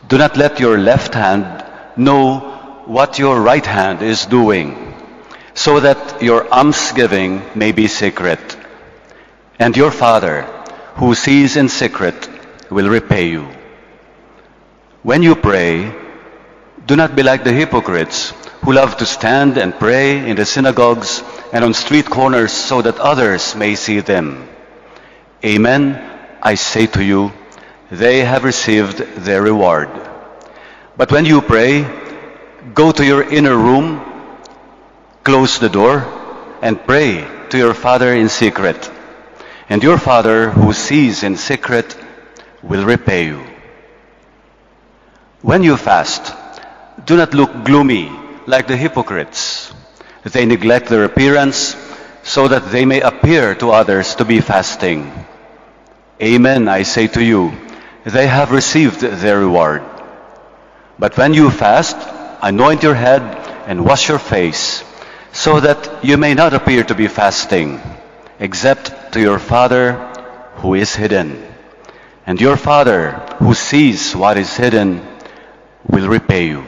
do 0.08 0.18
not 0.18 0.38
let 0.38 0.60
your 0.60 0.78
left 0.78 1.14
hand 1.14 1.66
know 1.98 2.40
what 2.86 3.20
your 3.20 3.40
right 3.42 3.66
hand 3.66 4.02
is 4.02 4.26
doing, 4.26 4.94
so 5.54 5.80
that 5.80 6.22
your 6.22 6.52
almsgiving 6.52 7.42
may 7.56 7.72
be 7.72 7.88
secret. 7.88 8.58
And 9.60 9.78
your 9.78 9.92
Father, 9.92 10.44
who 10.96 11.14
sees 11.16 11.58
in 11.58 11.70
secret, 11.70 12.30
will 12.70 12.90
repay 12.90 13.30
you. 13.30 13.48
When 15.04 15.24
you 15.24 15.36
pray, 15.36 15.94
do 16.86 16.96
not 16.96 17.16
be 17.16 17.24
like 17.24 17.44
the 17.44 17.54
hypocrites 17.54 18.34
who 18.64 18.74
love 18.74 18.98
to 18.98 19.06
stand 19.06 19.58
and 19.58 19.74
pray 19.74 20.30
in 20.30 20.36
the 20.36 20.46
synagogues 20.46 21.24
and 21.52 21.64
on 21.64 21.74
street 21.74 22.06
corners 22.06 22.52
so 22.52 22.82
that 22.82 23.00
others 23.00 23.56
may 23.56 23.76
see 23.76 24.00
them. 24.00 24.48
Amen, 25.44 25.98
I 26.42 26.56
say 26.56 26.88
to 26.88 27.04
you, 27.04 27.32
they 27.90 28.20
have 28.20 28.44
received 28.44 29.00
their 29.18 29.42
reward. 29.42 29.90
But 30.96 31.12
when 31.12 31.26
you 31.26 31.42
pray, 31.42 31.86
go 32.74 32.92
to 32.92 33.06
your 33.06 33.24
inner 33.24 33.56
room, 33.56 34.02
close 35.24 35.60
the 35.60 35.70
door, 35.70 36.06
and 36.62 36.84
pray 36.86 37.28
to 37.50 37.58
your 37.58 37.74
Father 37.74 38.14
in 38.14 38.30
secret. 38.30 38.90
And 39.70 39.82
your 39.82 39.98
Father 39.98 40.50
who 40.52 40.74
sees 40.74 41.24
in 41.24 41.38
secret 41.38 41.98
will 42.62 42.86
repay 42.86 43.26
you. 43.26 43.44
When 45.42 45.64
you 45.64 45.76
fast, 45.76 46.36
do 47.06 47.18
not 47.18 47.34
look 47.34 47.64
gloomy 47.64 48.12
like 48.46 48.68
the 48.68 48.78
hypocrites. 48.78 49.74
They 50.24 50.46
neglect 50.46 50.88
their 50.88 51.04
appearance 51.04 51.76
so 52.24 52.48
that 52.48 52.72
they 52.72 52.86
may 52.86 53.02
appear 53.02 53.56
to 53.56 53.72
others 53.72 54.16
to 54.16 54.26
be 54.26 54.40
fasting. 54.42 55.12
Amen, 56.22 56.68
I 56.68 56.84
say 56.84 57.08
to 57.08 57.24
you, 57.24 57.52
they 58.06 58.28
have 58.28 58.52
received 58.52 59.02
their 59.02 59.40
reward. 59.40 59.82
But 61.00 61.18
when 61.18 61.34
you 61.34 61.50
fast, 61.50 61.98
anoint 62.42 62.84
your 62.84 62.94
head 62.94 63.22
and 63.66 63.86
wash 63.86 64.10
your 64.10 64.20
face, 64.20 64.84
so 65.32 65.60
that 65.60 66.04
you 66.04 66.18
may 66.18 66.34
not 66.34 66.54
appear 66.54 66.84
to 66.84 66.96
be 66.96 67.08
fasting, 67.08 67.82
except 68.40 69.14
to 69.14 69.20
your 69.20 69.40
Father 69.40 69.94
who 70.58 70.76
is 70.76 70.96
hidden. 70.96 71.42
And 72.28 72.40
your 72.40 72.58
Father 72.58 73.12
who 73.40 73.56
sees 73.56 74.16
what 74.16 74.38
is 74.38 74.56
hidden 74.56 75.02
will 75.88 76.08
repay 76.08 76.48
you. 76.48 76.66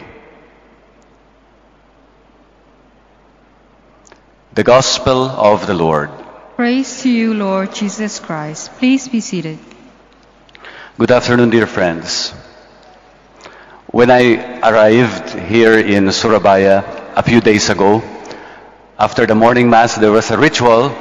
The 4.53 4.63
Gospel 4.63 5.25
of 5.25 5.65
the 5.65 5.73
Lord. 5.73 6.11
Praise 6.55 7.01
to 7.01 7.09
you, 7.09 7.33
Lord 7.33 7.73
Jesus 7.73 8.19
Christ. 8.19 8.69
Please 8.77 9.07
be 9.07 9.19
seated. 9.19 9.57
Good 10.95 11.09
afternoon, 11.09 11.49
dear 11.49 11.65
friends. 11.65 12.29
When 13.87 14.11
I 14.11 14.61
arrived 14.61 15.33
here 15.49 15.79
in 15.79 16.11
Surabaya 16.11 16.85
a 17.15 17.23
few 17.23 17.41
days 17.41 17.71
ago, 17.71 18.03
after 18.99 19.25
the 19.25 19.33
morning 19.33 19.71
mass, 19.71 19.95
there 19.95 20.11
was 20.11 20.29
a 20.29 20.37
ritual 20.37 20.95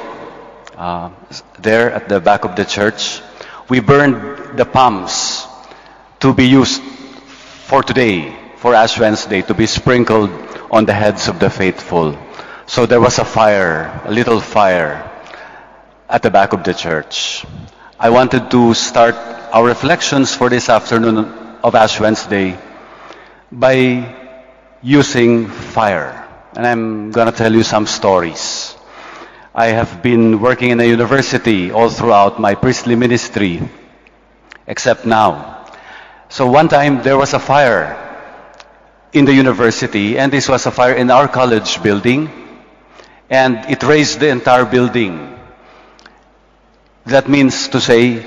uh, 0.75 1.11
there 1.59 1.91
at 1.91 2.09
the 2.09 2.19
back 2.19 2.45
of 2.45 2.55
the 2.55 2.65
church. 2.65 3.21
We 3.69 3.81
burned 3.81 4.57
the 4.57 4.65
palms 4.65 5.45
to 6.21 6.33
be 6.33 6.47
used 6.47 6.81
for 7.69 7.83
today, 7.83 8.35
for 8.57 8.73
Ash 8.73 8.97
Wednesday, 8.97 9.43
to 9.43 9.53
be 9.53 9.67
sprinkled 9.67 10.31
on 10.71 10.85
the 10.85 10.93
heads 10.93 11.27
of 11.27 11.37
the 11.37 11.51
faithful. 11.51 12.17
So 12.65 12.85
there 12.85 13.01
was 13.01 13.19
a 13.19 13.25
fire, 13.25 14.01
a 14.05 14.11
little 14.11 14.39
fire, 14.39 15.09
at 16.09 16.21
the 16.21 16.31
back 16.31 16.53
of 16.53 16.63
the 16.63 16.73
church. 16.73 17.45
I 17.99 18.09
wanted 18.09 18.49
to 18.51 18.73
start 18.73 19.15
our 19.51 19.65
reflections 19.65 20.33
for 20.33 20.49
this 20.49 20.69
afternoon 20.69 21.17
of 21.63 21.75
Ash 21.75 21.99
Wednesday 21.99 22.57
by 23.51 24.15
using 24.81 25.47
fire. 25.47 26.27
And 26.55 26.65
I'm 26.65 27.11
going 27.11 27.27
to 27.27 27.35
tell 27.35 27.53
you 27.53 27.63
some 27.63 27.85
stories. 27.85 28.75
I 29.53 29.67
have 29.67 30.01
been 30.01 30.39
working 30.39 30.69
in 30.69 30.79
a 30.79 30.85
university 30.85 31.71
all 31.71 31.89
throughout 31.89 32.39
my 32.39 32.55
priestly 32.55 32.95
ministry, 32.95 33.61
except 34.67 35.05
now. 35.05 35.67
So 36.29 36.47
one 36.47 36.69
time 36.69 37.03
there 37.03 37.17
was 37.17 37.33
a 37.33 37.39
fire 37.39 37.99
in 39.13 39.25
the 39.25 39.33
university, 39.33 40.17
and 40.17 40.31
this 40.31 40.49
was 40.49 40.65
a 40.65 40.71
fire 40.71 40.93
in 40.93 41.11
our 41.11 41.27
college 41.27 41.81
building, 41.83 42.42
and 43.33 43.65
it 43.65 43.81
raised 43.81 44.19
the 44.19 44.29
entire 44.29 44.63
building. 44.63 45.13
That 47.05 47.27
means 47.27 47.67
to 47.69 47.81
say, 47.81 48.19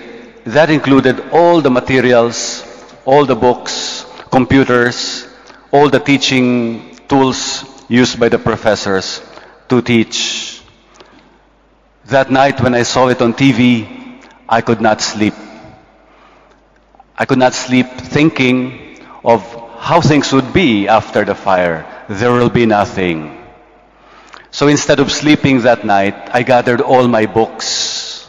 that 0.44 0.68
included 0.68 1.30
all 1.30 1.60
the 1.60 1.70
materials, 1.70 2.64
all 3.04 3.24
the 3.24 3.36
books, 3.36 4.04
computers, 4.32 5.28
all 5.70 5.88
the 5.88 6.00
teaching 6.00 6.96
tools 7.06 7.64
used 7.88 8.18
by 8.18 8.28
the 8.28 8.38
professors 8.38 9.22
to 9.68 9.80
teach. 9.80 10.60
That 12.06 12.32
night 12.32 12.60
when 12.60 12.74
I 12.74 12.82
saw 12.82 13.06
it 13.06 13.22
on 13.22 13.32
TV, 13.32 13.86
I 14.48 14.60
could 14.60 14.80
not 14.80 15.00
sleep. 15.00 15.34
I 17.16 17.24
could 17.26 17.38
not 17.38 17.54
sleep 17.54 17.86
thinking 17.86 18.98
of 19.24 19.40
how 19.78 20.00
things 20.00 20.32
would 20.32 20.52
be 20.52 20.88
after 20.88 21.24
the 21.24 21.36
fire. 21.36 21.86
There 22.08 22.32
will 22.32 22.50
be 22.50 22.66
nothing. 22.66 23.35
So 24.56 24.68
instead 24.68 25.00
of 25.00 25.12
sleeping 25.12 25.68
that 25.68 25.84
night, 25.84 26.16
I 26.32 26.42
gathered 26.42 26.80
all 26.80 27.06
my 27.08 27.26
books 27.26 28.26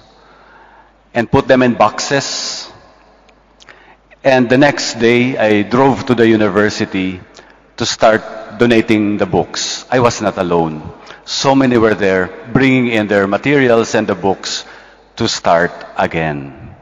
and 1.14 1.32
put 1.32 1.48
them 1.48 1.64
in 1.64 1.76
boxes. 1.76 2.68
And 4.26 4.50
the 4.50 4.58
next 4.58 5.00
day, 5.00 5.38
I 5.38 5.62
drove 5.62 6.06
to 6.08 6.16
the 6.16 6.28
university 6.28 7.22
to 7.78 7.86
start 7.86 8.60
donating 8.60 9.16
the 9.16 9.26
books. 9.26 9.86
I 9.90 10.02
was 10.02 10.22
not 10.22 10.38
alone. 10.38 10.84
So 11.24 11.56
many 11.56 11.78
were 11.78 11.96
there 11.96 12.28
bringing 12.52 12.88
in 12.88 13.08
their 13.08 13.26
materials 13.26 13.96
and 13.96 14.06
the 14.06 14.16
books 14.16 14.66
to 15.16 15.30
start 15.30 15.72
again. 15.96 16.76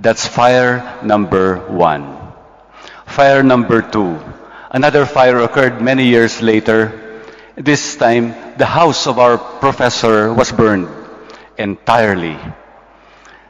That's 0.00 0.26
fire 0.26 0.98
number 1.04 1.58
one. 1.70 2.18
Fire 3.06 3.44
number 3.44 3.80
two. 3.80 4.18
Another 4.72 5.06
fire 5.06 5.38
occurred 5.38 5.80
many 5.80 6.02
years 6.02 6.42
later. 6.42 7.07
This 7.58 7.96
time, 7.96 8.54
the 8.56 8.66
house 8.66 9.08
of 9.08 9.18
our 9.18 9.36
professor 9.36 10.32
was 10.32 10.52
burned 10.52 10.86
entirely. 11.58 12.38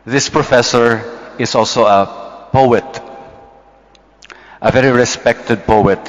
This 0.06 0.30
professor 0.30 1.04
is 1.38 1.54
also 1.54 1.84
a 1.84 2.48
poet, 2.50 2.88
a 4.62 4.72
very 4.72 4.92
respected 4.92 5.66
poet. 5.66 6.00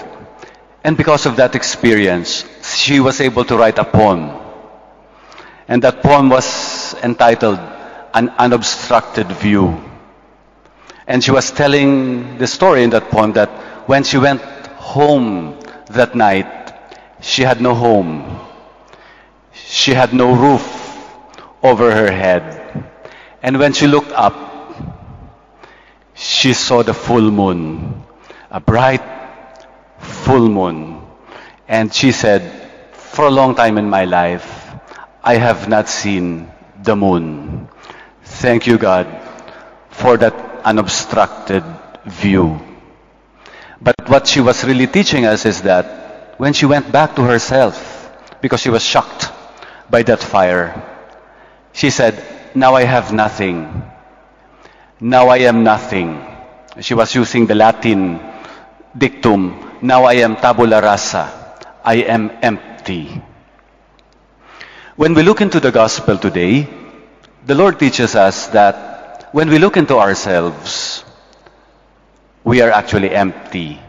And 0.82 0.96
because 0.96 1.26
of 1.26 1.36
that 1.36 1.56
experience, 1.56 2.46
she 2.64 3.02
was 3.02 3.20
able 3.20 3.44
to 3.44 3.58
write 3.58 3.78
a 3.78 3.84
poem. 3.84 4.32
And 5.68 5.84
that 5.84 6.02
poem 6.02 6.30
was 6.30 6.96
entitled 7.04 7.60
An 8.14 8.30
Unobstructed 8.40 9.28
View. 9.44 9.76
And 11.06 11.22
she 11.22 11.32
was 11.32 11.52
telling 11.52 12.38
the 12.38 12.48
story 12.48 12.84
in 12.84 12.92
that 12.92 13.10
poem 13.10 13.34
that 13.34 13.50
when 13.90 14.06
she 14.06 14.18
went 14.18 14.42
home 14.80 15.60
that 15.90 16.16
night, 16.16 16.59
she 17.22 17.44
had 17.44 17.62
no 17.62 17.74
home. 17.76 18.40
She 19.54 19.94
had 19.94 20.14
no 20.14 20.34
roof 20.36 20.66
over 21.64 21.92
her 21.92 22.12
head. 22.12 22.90
And 23.42 23.60
when 23.60 23.74
she 23.74 23.88
looked 23.88 24.12
up, 24.12 24.36
she 26.14 26.54
saw 26.54 26.84
the 26.84 26.94
full 26.94 27.32
moon, 27.32 28.04
a 28.52 28.60
bright 28.60 29.02
full 30.00 30.50
moon. 30.50 31.02
And 31.68 31.94
she 31.94 32.12
said, 32.12 32.42
For 32.94 33.26
a 33.28 33.32
long 33.32 33.56
time 33.56 33.78
in 33.78 33.90
my 33.90 34.06
life, 34.06 34.74
I 35.24 35.36
have 35.36 35.70
not 35.70 35.88
seen 35.88 36.52
the 36.84 36.96
moon. 36.96 37.68
Thank 38.24 38.68
you, 38.68 38.78
God, 38.78 39.08
for 39.90 40.18
that 40.18 40.34
unobstructed 40.64 41.64
view. 42.06 42.60
But 43.82 43.96
what 44.08 44.28
she 44.28 44.42
was 44.42 44.64
really 44.64 44.88
teaching 44.88 45.26
us 45.26 45.46
is 45.46 45.62
that 45.64 46.09
when 46.40 46.54
she 46.54 46.66
went 46.66 46.90
back 46.90 47.18
to 47.18 47.22
herself 47.22 47.76
because 48.40 48.62
she 48.62 48.70
was 48.70 48.82
shocked 48.82 49.30
by 49.90 50.02
that 50.04 50.24
fire, 50.24 50.72
she 51.74 51.90
said, 51.90 52.16
Now 52.56 52.76
I 52.76 52.84
have 52.84 53.12
nothing. 53.12 53.84
Now 55.02 55.28
I 55.28 55.40
am 55.40 55.64
nothing. 55.66 56.26
She 56.80 56.94
was 56.94 57.14
using 57.14 57.46
the 57.46 57.56
Latin 57.56 58.22
dictum, 58.98 59.80
Now 59.82 60.06
I 60.06 60.14
am 60.24 60.38
tabula 60.38 60.82
rasa. 60.82 61.28
I 61.84 61.96
am 62.08 62.32
empty. 62.42 63.22
When 64.96 65.14
we 65.14 65.24
look 65.24 65.42
into 65.42 65.60
the 65.60 65.72
gospel 65.72 66.18
today, 66.18 66.68
the 67.46 67.56
Lord 67.56 67.80
teaches 67.80 68.16
us 68.16 68.48
that 68.48 69.28
when 69.34 69.50
we 69.50 69.60
look 69.60 69.76
into 69.76 69.98
ourselves, 69.98 71.04
we 72.46 72.62
are 72.62 72.72
actually 72.72 73.12
empty. 73.12 73.82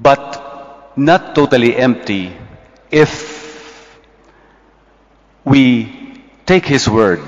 But 0.00 0.43
not 0.96 1.34
totally 1.34 1.76
empty 1.76 2.32
if 2.90 3.98
we 5.44 6.22
take 6.46 6.64
His 6.66 6.88
word 6.88 7.20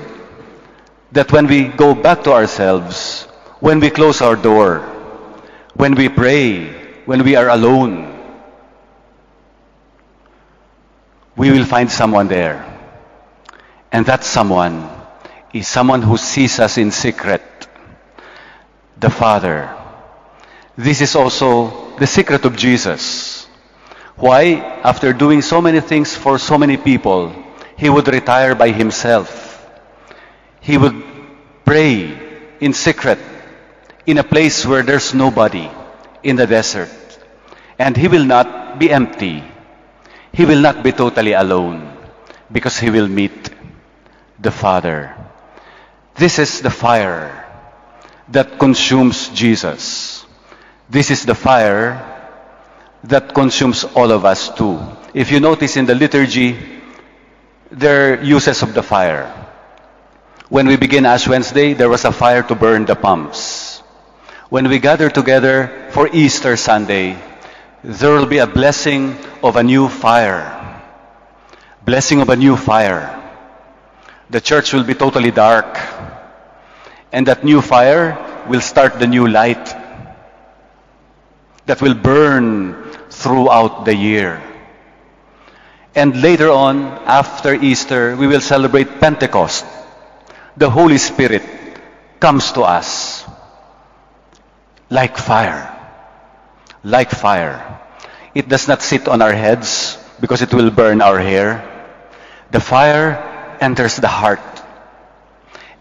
that 1.11 1.31
when 1.31 1.47
we 1.47 1.65
go 1.65 1.95
back 1.95 2.23
to 2.23 2.31
ourselves, 2.31 3.23
when 3.59 3.79
we 3.79 3.89
close 3.89 4.21
our 4.21 4.35
door, 4.35 4.79
when 5.73 5.95
we 5.95 6.09
pray, 6.09 6.67
when 7.05 7.23
we 7.23 7.35
are 7.35 7.49
alone, 7.49 8.13
we 11.35 11.51
will 11.51 11.65
find 11.65 11.89
someone 11.89 12.27
there. 12.27 12.65
And 13.91 14.05
that 14.07 14.23
someone 14.23 14.89
is 15.53 15.67
someone 15.67 16.01
who 16.01 16.17
sees 16.17 16.59
us 16.59 16.77
in 16.77 16.91
secret, 16.91 17.41
the 18.99 19.09
Father. 19.09 19.73
This 20.75 21.01
is 21.01 21.15
also 21.15 21.95
the 21.97 22.07
secret 22.07 22.43
of 22.45 22.55
Jesus. 22.55 23.36
Why? 24.17 24.81
After 24.83 25.13
doing 25.13 25.41
so 25.41 25.61
many 25.61 25.79
things 25.79 26.15
for 26.15 26.39
so 26.39 26.57
many 26.57 26.75
people, 26.75 27.33
he 27.77 27.89
would 27.89 28.07
retire 28.07 28.55
by 28.55 28.71
himself. 28.71 29.63
He 30.59 30.77
would 30.77 31.03
pray 31.63 32.17
in 32.59 32.73
secret 32.73 33.19
in 34.07 34.17
a 34.17 34.23
place 34.23 34.65
where 34.65 34.81
there's 34.81 35.13
nobody 35.13 35.69
in 36.23 36.35
the 36.35 36.47
desert. 36.47 36.89
And 37.77 37.95
he 37.95 38.07
will 38.07 38.25
not 38.25 38.79
be 38.79 38.89
empty. 38.89 39.43
He 40.33 40.45
will 40.45 40.61
not 40.61 40.81
be 40.81 40.91
totally 40.91 41.33
alone 41.33 41.93
because 42.51 42.79
he 42.79 42.89
will 42.89 43.07
meet 43.07 43.51
the 44.39 44.51
Father. 44.51 45.15
This 46.15 46.39
is 46.39 46.61
the 46.61 46.71
fire 46.71 47.45
that 48.29 48.57
consumes 48.57 49.29
Jesus. 49.29 50.25
This 50.89 51.11
is 51.11 51.25
the 51.25 51.35
fire 51.35 52.16
that 53.03 53.33
consumes 53.33 53.83
all 53.83 54.11
of 54.11 54.25
us 54.25 54.49
too. 54.49 54.79
If 55.13 55.31
you 55.31 55.39
notice 55.39 55.77
in 55.77 55.85
the 55.85 55.95
liturgy, 55.95 56.57
there 57.71 58.13
are 58.13 58.23
uses 58.23 58.63
of 58.63 58.73
the 58.73 58.83
fire. 58.83 59.33
When 60.49 60.67
we 60.67 60.77
begin 60.77 61.05
Ash 61.05 61.27
Wednesday, 61.27 61.73
there 61.73 61.89
was 61.89 62.05
a 62.05 62.11
fire 62.11 62.43
to 62.43 62.55
burn 62.55 62.85
the 62.85 62.95
pumps. 62.95 63.79
When 64.49 64.69
we 64.69 64.79
gather 64.79 65.09
together 65.09 65.89
for 65.91 66.07
Easter 66.07 66.55
Sunday, 66.55 67.17
there 67.83 68.11
will 68.11 68.25
be 68.25 68.37
a 68.37 68.47
blessing 68.47 69.17
of 69.43 69.57
a 69.57 69.63
new 69.63 69.89
fire. 69.89 70.81
Blessing 71.83 72.21
of 72.21 72.29
a 72.29 72.35
new 72.35 72.55
fire. 72.55 73.13
The 74.29 74.41
church 74.41 74.73
will 74.73 74.83
be 74.83 74.93
totally 74.93 75.31
dark. 75.31 75.77
And 77.11 77.27
that 77.27 77.43
new 77.43 77.61
fire 77.61 78.45
will 78.47 78.61
start 78.61 78.99
the 78.99 79.07
new 79.07 79.27
light 79.27 79.65
that 81.65 81.81
will 81.81 81.93
burn 81.93 82.86
throughout 83.17 83.85
the 83.85 83.95
year. 83.95 84.41
And 85.95 86.21
later 86.21 86.51
on, 86.51 86.85
after 87.09 87.53
Easter, 87.55 88.15
we 88.15 88.27
will 88.27 88.41
celebrate 88.41 88.99
Pentecost. 88.99 89.65
The 90.55 90.69
Holy 90.69 90.99
Spirit 90.99 91.41
comes 92.19 92.51
to 92.53 92.61
us 92.61 93.25
like 94.89 95.17
fire. 95.17 95.73
Like 96.83 97.09
fire. 97.09 97.81
It 98.35 98.47
does 98.47 98.67
not 98.67 98.81
sit 98.81 99.07
on 99.07 99.21
our 99.21 99.33
heads 99.33 99.97
because 100.21 100.43
it 100.43 100.53
will 100.53 100.69
burn 100.69 101.01
our 101.01 101.17
hair. 101.17 101.65
The 102.51 102.59
fire 102.59 103.57
enters 103.59 103.97
the 103.97 104.07
heart. 104.07 104.45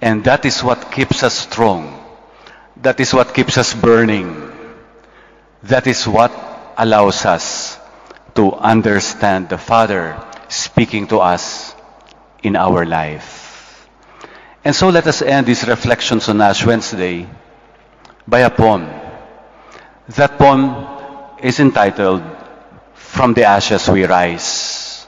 And 0.01 0.25
that 0.25 0.44
is 0.46 0.64
what 0.64 0.90
keeps 0.90 1.22
us 1.22 1.35
strong. 1.35 1.92
That 2.81 3.01
is 3.01 3.12
what 3.12 3.35
keeps 3.35 3.59
us 3.59 3.75
burning. 3.75 4.53
That 5.64 5.87
is 5.87 6.09
what 6.09 6.33
allows 6.77 7.25
us 7.25 7.79
to 8.35 8.53
understand 8.53 9.49
the 9.49 9.59
Father 9.59 10.21
speaking 10.49 11.07
to 11.09 11.19
us 11.19 11.75
in 12.43 12.57
our 12.57 12.85
life. 12.85 13.89
And 14.65 14.75
so 14.75 14.89
let 14.89 15.07
us 15.07 15.23
end 15.23 15.47
these 15.47 15.67
reflections 15.67 16.29
on 16.29 16.41
Ash 16.41 16.65
Wednesday 16.65 17.27
by 18.27 18.41
a 18.41 18.51
poem. 18.51 18.89
That 20.17 20.39
poem 20.39 20.87
is 21.43 21.61
entitled 21.61 22.23
From 22.95 23.35
the 23.35 23.45
Ashes 23.45 23.89
We 23.89 24.05
Rise. 24.05 25.07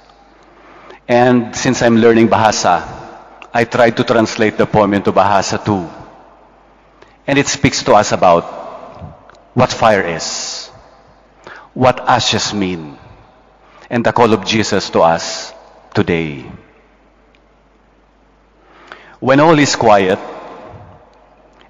And 1.06 1.54
since 1.54 1.82
I'm 1.82 1.96
learning 1.96 2.28
Bahasa, 2.28 2.82
I 3.52 3.64
tried 3.64 3.96
to 3.96 4.04
translate 4.04 4.56
the 4.56 4.66
poem 4.66 4.94
into 4.94 5.12
Bahasa 5.12 5.62
too. 5.64 5.88
And 7.26 7.38
it 7.38 7.46
speaks 7.46 7.82
to 7.84 7.94
us 7.94 8.12
about 8.12 8.44
what 9.54 9.70
fire 9.70 10.02
is, 10.02 10.57
what 11.78 12.00
ashes 12.00 12.52
mean, 12.52 12.98
and 13.88 14.04
the 14.04 14.12
call 14.12 14.32
of 14.34 14.44
Jesus 14.44 14.90
to 14.90 14.98
us 14.98 15.54
today. 15.94 16.44
When 19.20 19.38
all 19.38 19.56
is 19.60 19.76
quiet 19.76 20.18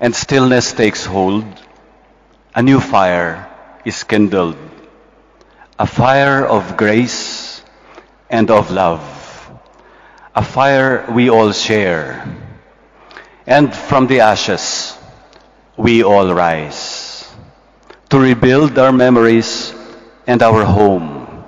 and 0.00 0.16
stillness 0.16 0.72
takes 0.72 1.04
hold, 1.04 1.44
a 2.54 2.62
new 2.62 2.80
fire 2.80 3.52
is 3.84 4.02
kindled, 4.04 4.56
a 5.78 5.86
fire 5.86 6.46
of 6.46 6.78
grace 6.78 7.62
and 8.30 8.50
of 8.50 8.70
love, 8.70 9.04
a 10.34 10.42
fire 10.42 11.04
we 11.12 11.28
all 11.28 11.52
share. 11.52 12.24
And 13.46 13.74
from 13.74 14.06
the 14.06 14.20
ashes, 14.20 14.96
we 15.76 16.02
all 16.02 16.32
rise 16.32 17.28
to 18.08 18.18
rebuild 18.18 18.78
our 18.78 18.90
memories 18.90 19.74
and 20.28 20.42
our 20.42 20.62
home, 20.62 21.42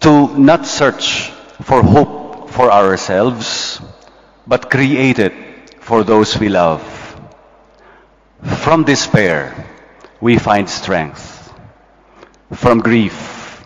to 0.00 0.36
not 0.36 0.66
search 0.66 1.30
for 1.62 1.80
hope 1.80 2.50
for 2.50 2.72
ourselves, 2.72 3.80
but 4.48 4.68
create 4.68 5.20
it 5.20 5.32
for 5.78 6.02
those 6.02 6.36
we 6.36 6.48
love. 6.48 6.82
From 8.42 8.82
despair, 8.82 9.54
we 10.20 10.38
find 10.38 10.68
strength. 10.68 11.54
From 12.52 12.80
grief, 12.80 13.64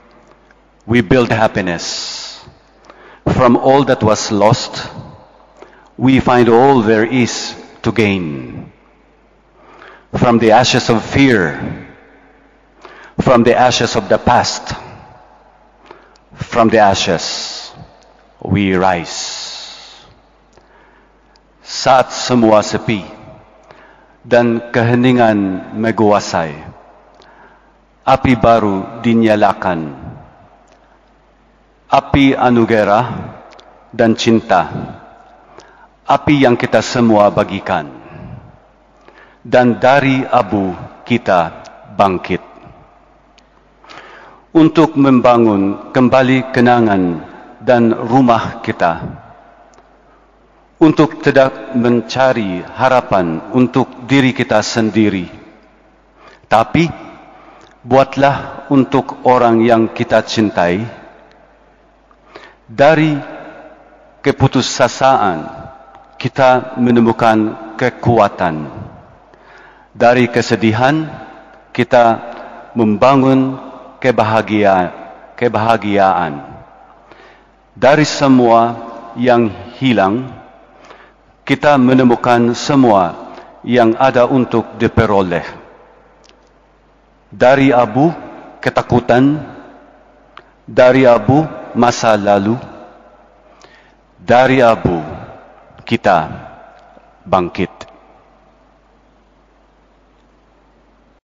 we 0.84 1.00
build 1.00 1.30
happiness. 1.30 2.44
From 3.32 3.56
all 3.56 3.82
that 3.84 4.02
was 4.02 4.30
lost, 4.30 4.90
we 5.96 6.20
find 6.20 6.50
all 6.50 6.82
there 6.82 7.04
is 7.04 7.56
to 7.82 7.92
gain. 7.92 8.72
From 10.12 10.38
the 10.38 10.52
ashes 10.52 10.90
of 10.90 11.02
fear, 11.02 11.87
from 13.18 13.42
the 13.42 13.54
ashes 13.54 13.96
of 13.98 14.08
the 14.08 14.18
past, 14.18 14.74
from 16.34 16.70
the 16.70 16.78
ashes, 16.78 17.70
we 18.42 18.74
rise. 18.78 19.18
Saat 21.62 22.14
semua 22.14 22.64
sepi 22.64 23.04
dan 24.24 24.72
keheningan 24.72 25.36
menguasai, 25.76 26.56
api 28.06 28.32
baru 28.40 29.04
dinyalakan, 29.04 29.92
api 31.92 32.32
anugerah 32.32 33.06
dan 33.92 34.16
cinta, 34.16 34.64
api 36.08 36.34
yang 36.40 36.56
kita 36.56 36.80
semua 36.80 37.28
bagikan, 37.28 37.92
dan 39.44 39.76
dari 39.76 40.24
abu 40.24 40.72
kita 41.04 41.68
bangkit 41.92 42.47
untuk 44.52 44.96
membangun 44.96 45.92
kembali 45.92 46.50
kenangan 46.54 47.02
dan 47.60 47.92
rumah 47.92 48.64
kita, 48.64 49.04
untuk 50.80 51.20
tidak 51.20 51.76
mencari 51.76 52.64
harapan 52.64 53.52
untuk 53.52 54.08
diri 54.08 54.32
kita 54.32 54.64
sendiri, 54.64 55.28
tapi 56.48 56.88
buatlah 57.84 58.68
untuk 58.72 59.24
orang 59.28 59.60
yang 59.60 59.92
kita 59.92 60.24
cintai. 60.24 60.84
Dari 62.68 63.16
keputusasaan 64.20 65.38
kita 66.20 66.76
menemukan 66.76 67.72
kekuatan. 67.80 68.68
Dari 69.94 70.28
kesedihan 70.28 71.08
kita 71.72 72.04
membangun 72.76 73.67
kebahagiaan, 74.02 74.90
kebahagiaan. 75.38 76.32
Dari 77.78 78.02
semua 78.02 78.74
yang 79.14 79.50
hilang, 79.78 80.26
kita 81.46 81.78
menemukan 81.78 82.50
semua 82.58 83.34
yang 83.62 83.94
ada 83.98 84.26
untuk 84.26 84.66
diperoleh. 84.78 85.46
Dari 87.30 87.70
abu 87.70 88.10
ketakutan, 88.58 89.38
dari 90.66 91.06
abu 91.06 91.46
masa 91.78 92.18
lalu, 92.18 92.58
dari 94.18 94.58
abu 94.58 94.98
kita 95.86 96.26
bangkit. 97.22 97.77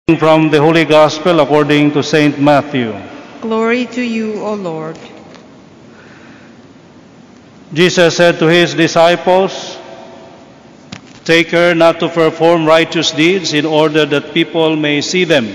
From 0.04 0.50
the 0.50 0.60
Holy 0.60 0.84
Gospel 0.84 1.40
according 1.40 1.92
to 1.92 2.02
Saint 2.02 2.38
Matthew. 2.38 2.92
Glory 3.40 3.86
to 3.96 4.02
you, 4.02 4.36
O 4.44 4.52
Lord. 4.52 4.98
Jesus 7.72 8.14
said 8.14 8.38
to 8.38 8.44
his 8.44 8.74
disciples, 8.74 9.78
Take 11.24 11.48
care 11.48 11.74
not 11.74 12.00
to 12.00 12.10
perform 12.10 12.66
righteous 12.66 13.12
deeds 13.12 13.54
in 13.54 13.64
order 13.64 14.04
that 14.04 14.34
people 14.34 14.76
may 14.76 15.00
see 15.00 15.24
them. 15.24 15.48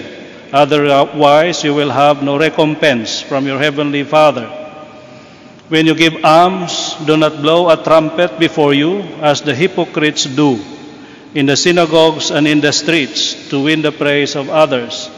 Otherwise, 0.51 1.63
you 1.63 1.75
will 1.75 1.91
have 1.91 2.23
no 2.23 2.35
recompense 2.35 3.21
from 3.21 3.45
your 3.45 3.59
heavenly 3.59 4.03
Father. 4.03 4.49
When 5.67 5.85
you 5.85 5.93
give 5.93 6.25
alms, 6.25 6.95
do 7.05 7.17
not 7.17 7.37
blow 7.37 7.69
a 7.69 7.77
trumpet 7.77 8.39
before 8.39 8.73
you, 8.73 9.01
as 9.21 9.43
the 9.43 9.53
hypocrites 9.53 10.23
do 10.25 10.57
in 11.33 11.45
the 11.45 11.55
synagogues 11.55 12.31
and 12.31 12.47
in 12.47 12.59
the 12.59 12.71
streets 12.71 13.49
to 13.49 13.61
win 13.61 13.81
the 13.81 13.91
praise 13.91 14.35
of 14.35 14.49
others. 14.49 15.09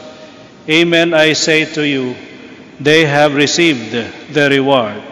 Amen, 0.68 1.14
I 1.14 1.32
say 1.32 1.64
to 1.74 1.86
you, 1.86 2.14
they 2.78 3.04
have 3.04 3.34
received 3.34 3.92
their 4.32 4.50
reward. 4.50 5.02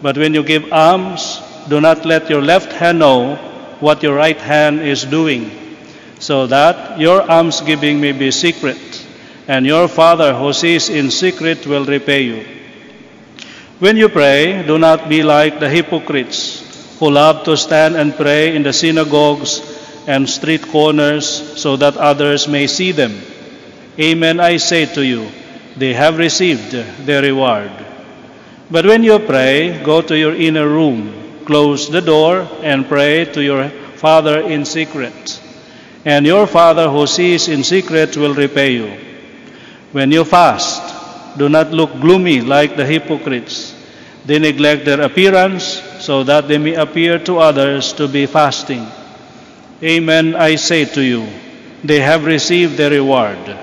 But 0.00 0.16
when 0.16 0.34
you 0.34 0.42
give 0.42 0.72
alms, 0.72 1.40
do 1.68 1.80
not 1.80 2.04
let 2.04 2.30
your 2.30 2.42
left 2.42 2.72
hand 2.72 2.98
know 2.98 3.36
what 3.80 4.02
your 4.02 4.14
right 4.14 4.38
hand 4.38 4.80
is 4.80 5.04
doing, 5.04 5.50
so 6.18 6.46
that 6.46 6.98
your 6.98 7.28
almsgiving 7.30 8.00
may 8.00 8.12
be 8.12 8.30
secret, 8.30 9.06
and 9.48 9.66
your 9.66 9.88
Father 9.88 10.34
who 10.34 10.52
sees 10.52 10.88
in 10.88 11.10
secret 11.10 11.66
will 11.66 11.84
repay 11.84 12.22
you. 12.22 12.46
When 13.80 13.96
you 13.96 14.08
pray, 14.08 14.64
do 14.64 14.78
not 14.78 15.08
be 15.08 15.24
like 15.24 15.58
the 15.58 15.68
hypocrites 15.68 16.96
who 17.00 17.10
love 17.10 17.44
to 17.44 17.56
stand 17.56 17.96
and 17.96 18.14
pray 18.14 18.54
in 18.54 18.62
the 18.62 18.72
synagogues 18.72 19.81
and 20.06 20.28
street 20.28 20.62
corners 20.68 21.26
so 21.60 21.76
that 21.76 21.96
others 21.96 22.48
may 22.48 22.66
see 22.66 22.92
them. 22.92 23.20
Amen, 23.98 24.40
I 24.40 24.56
say 24.56 24.86
to 24.86 25.04
you, 25.04 25.30
they 25.76 25.94
have 25.94 26.18
received 26.18 26.72
their 27.06 27.22
reward. 27.22 27.70
But 28.70 28.86
when 28.86 29.02
you 29.04 29.18
pray, 29.18 29.82
go 29.84 30.00
to 30.00 30.16
your 30.16 30.34
inner 30.34 30.66
room, 30.66 31.44
close 31.44 31.90
the 31.90 32.00
door, 32.00 32.48
and 32.62 32.88
pray 32.88 33.26
to 33.26 33.42
your 33.42 33.68
Father 33.96 34.40
in 34.40 34.64
secret. 34.64 35.40
And 36.04 36.26
your 36.26 36.46
Father 36.46 36.88
who 36.88 37.06
sees 37.06 37.48
in 37.48 37.64
secret 37.64 38.16
will 38.16 38.34
repay 38.34 38.72
you. 38.72 38.90
When 39.92 40.10
you 40.10 40.24
fast, 40.24 41.36
do 41.38 41.48
not 41.48 41.70
look 41.70 41.92
gloomy 42.00 42.40
like 42.40 42.76
the 42.76 42.86
hypocrites. 42.86 43.76
They 44.24 44.38
neglect 44.38 44.84
their 44.84 45.02
appearance 45.02 45.82
so 46.00 46.24
that 46.24 46.48
they 46.48 46.58
may 46.58 46.74
appear 46.74 47.18
to 47.20 47.38
others 47.38 47.92
to 47.94 48.08
be 48.08 48.26
fasting. 48.26 48.86
Amen, 49.82 50.36
I 50.36 50.54
say 50.54 50.84
to 50.84 51.02
you, 51.02 51.26
they 51.82 51.98
have 51.98 52.24
received 52.24 52.76
their 52.76 52.90
reward. 52.90 53.58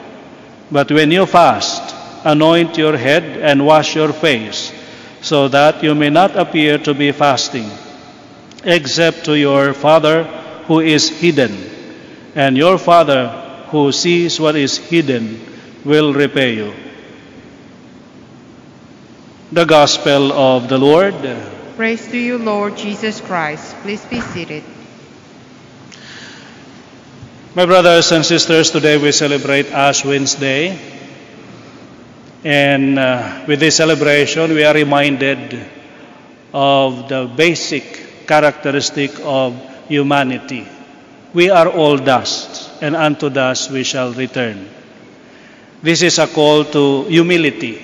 But 0.70 0.92
when 0.92 1.12
you 1.12 1.26
fast, 1.26 1.96
anoint 2.26 2.78
your 2.78 2.98
head 2.98 3.24
and 3.24 3.66
wash 3.66 3.96
your 3.96 4.12
face, 4.12 4.74
so 5.22 5.48
that 5.48 5.82
you 5.82 5.96
may 5.96 6.10
not 6.10 6.36
appear 6.36 6.78
to 6.80 6.94
be 6.94 7.14
fasting, 7.14 7.70
except 8.66 9.24
to 9.26 9.38
your 9.38 9.74
Father 9.74 10.26
who 10.68 10.82
is 10.82 11.08
hidden. 11.08 11.56
And 12.36 12.58
your 12.58 12.78
Father 12.78 13.30
who 13.72 13.94
sees 13.94 14.40
what 14.42 14.58
is 14.58 14.78
hidden 14.78 15.40
will 15.86 16.14
repay 16.14 16.56
you. 16.56 16.74
The 19.54 19.66
Gospel 19.66 20.34
of 20.34 20.68
the 20.68 20.78
Lord. 20.78 21.16
Praise 21.78 22.06
to 22.12 22.18
you, 22.18 22.38
Lord 22.38 22.76
Jesus 22.76 23.22
Christ. 23.22 23.74
Please 23.78 24.04
be 24.06 24.20
seated. 24.20 24.64
My 27.56 27.66
brothers 27.66 28.12
and 28.12 28.24
sisters, 28.24 28.70
today 28.70 29.02
we 29.02 29.12
celebrate 29.12 29.72
Ash 29.72 30.06
Wednesday. 30.06 30.78
And 32.44 33.00
uh, 33.00 33.44
with 33.48 33.60
this 33.60 33.76
celebration, 33.76 34.54
we 34.54 34.64
are 34.64 34.74
reminded 34.76 35.60
of 36.54 37.10
the 37.10 37.26
basic 37.26 38.28
characteristic 38.28 39.18
of 39.24 39.58
humanity. 39.88 40.68
We 41.34 41.50
are 41.50 41.68
all 41.68 41.98
dust, 41.98 42.70
and 42.84 42.96
unto 42.96 43.32
dust 43.32 43.72
we 43.72 43.84
shall 43.84 44.14
return. 44.14 44.70
This 45.82 46.04
is 46.04 46.20
a 46.20 46.28
call 46.28 46.66
to 46.66 47.06
humility. 47.06 47.82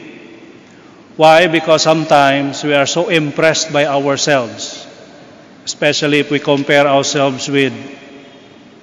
Why? 1.18 1.48
Because 1.48 1.82
sometimes 1.82 2.64
we 2.64 2.76
are 2.76 2.86
so 2.86 3.10
impressed 3.10 3.74
by 3.74 3.88
ourselves, 3.88 4.86
especially 5.66 6.20
if 6.20 6.30
we 6.30 6.38
compare 6.38 6.86
ourselves 6.86 7.50
with 7.50 7.74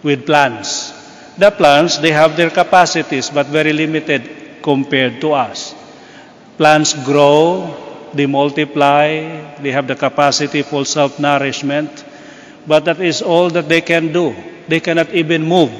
with 0.03 0.27
plants. 0.27 0.93
The 1.39 1.51
plants, 1.51 1.99
they 1.99 2.13
have 2.13 2.37
their 2.37 2.51
capacities, 2.51 3.31
but 3.31 3.47
very 3.47 3.73
limited 3.73 4.63
compared 4.63 5.21
to 5.21 5.33
us. 5.33 5.75
Plants 6.59 6.93
grow, 7.05 7.75
they 8.13 8.27
multiply, 8.27 9.57
they 9.63 9.73
have 9.73 9.87
the 9.87 9.97
capacity 9.97 10.63
for 10.63 10.85
self 10.85 11.19
nourishment, 11.19 12.05
but 12.67 12.85
that 12.85 13.01
is 13.01 13.23
all 13.23 13.49
that 13.51 13.69
they 13.69 13.81
can 13.81 14.13
do. 14.13 14.35
They 14.69 14.81
cannot 14.81 15.11
even 15.15 15.43
move. 15.43 15.73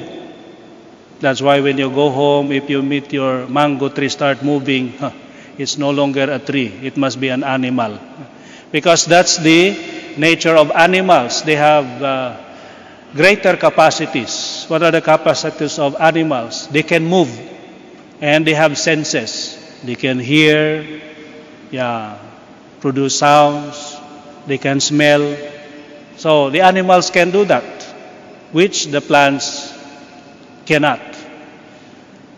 That's 1.21 1.41
why 1.41 1.61
when 1.61 1.79
you 1.79 1.91
go 1.91 2.11
home, 2.11 2.51
if 2.51 2.69
you 2.69 2.83
meet 2.83 3.13
your 3.13 3.47
mango 3.47 3.89
tree 3.89 4.09
start 4.09 4.43
moving, 4.43 4.95
it's 5.59 5.79
no 5.79 5.91
longer 5.91 6.25
a 6.33 6.39
tree, 6.39 6.73
it 6.83 6.97
must 6.97 7.21
be 7.21 7.29
an 7.29 7.45
animal. 7.45 7.99
Because 8.73 9.05
that's 9.05 9.37
the 9.37 9.77
nature 10.17 10.57
of 10.57 10.71
animals. 10.73 11.43
They 11.43 11.57
have 11.57 12.03
uh, 12.03 12.37
greater 13.15 13.57
capacities. 13.57 14.65
What 14.69 14.83
are 14.83 14.91
the 14.91 15.01
capacities 15.01 15.79
of 15.79 15.97
animals? 16.01 16.69
They 16.69 16.83
can 16.83 17.05
move 17.05 17.31
and 18.21 18.47
they 18.47 18.55
have 18.55 18.79
senses. 18.79 19.59
They 19.85 19.97
can 19.97 20.19
hear, 20.19 21.01
yeah, 21.71 22.19
produce 22.81 23.19
sounds, 23.19 23.97
they 24.47 24.59
can 24.59 24.81
smell. 24.81 25.37
So 26.17 26.51
the 26.51 26.61
animals 26.61 27.11
can 27.11 27.31
do 27.31 27.45
that, 27.47 27.83
which 28.53 28.87
the 28.87 29.01
plants 29.01 29.73
cannot. 30.67 31.01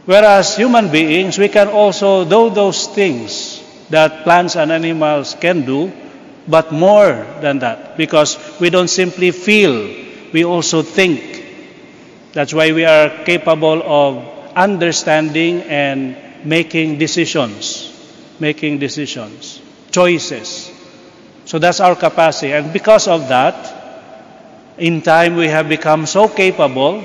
Whereas 0.07 0.57
human 0.57 0.91
beings, 0.91 1.39
we 1.39 1.49
can 1.49 1.69
also 1.69 2.25
do 2.25 2.51
those 2.51 2.87
things 2.89 3.63
that 3.91 4.25
plants 4.25 4.57
and 4.57 4.73
animals 4.73 5.35
can 5.41 5.65
do, 5.65 5.93
but 6.49 6.73
more 6.73 7.27
than 7.41 7.61
that, 7.61 7.97
because 7.97 8.39
we 8.61 8.69
don't 8.71 8.89
simply 8.89 9.31
feel, 9.31 10.04
we 10.35 10.45
also 10.45 10.83
think. 10.83 11.47
That's 12.33 12.53
why 12.53 12.73
we 12.73 12.85
are 12.85 13.23
capable 13.25 13.81
of 13.87 14.19
understanding 14.57 15.63
and 15.63 16.17
making 16.45 16.99
decisions, 16.99 17.89
making 18.41 18.81
decisions, 18.81 19.63
choices. 19.93 20.73
So 21.45 21.61
that's 21.61 21.79
our 21.79 21.95
capacity. 21.95 22.53
And 22.53 22.73
because 22.73 23.07
of 23.07 23.29
that, 23.29 23.55
in 24.77 25.03
time 25.03 25.37
we 25.37 25.47
have 25.47 25.69
become 25.69 26.05
so 26.05 26.27
capable 26.29 27.05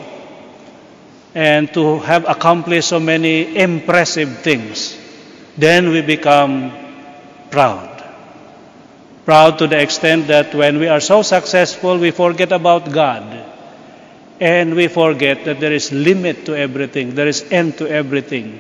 and 1.35 1.71
to 1.75 1.99
have 1.99 2.27
accomplished 2.27 2.89
so 2.89 2.99
many 2.99 3.55
impressive 3.55 4.39
things. 4.39 4.97
Then 5.55 5.89
we 5.89 6.01
become 6.01 6.73
proud. 7.51 7.88
Proud 9.29 9.59
to 9.59 9.67
the 9.67 9.79
extent 9.79 10.25
that 10.33 10.55
when 10.55 10.79
we 10.79 10.87
are 10.87 10.99
so 10.99 11.21
successful, 11.21 11.99
we 11.99 12.09
forget 12.09 12.51
about 12.51 12.91
God. 12.91 13.21
And 14.41 14.73
we 14.73 14.87
forget 14.87 15.45
that 15.45 15.59
there 15.59 15.71
is 15.71 15.91
limit 15.91 16.47
to 16.47 16.57
everything, 16.57 17.13
there 17.13 17.27
is 17.27 17.45
end 17.51 17.77
to 17.77 17.87
everything. 17.87 18.59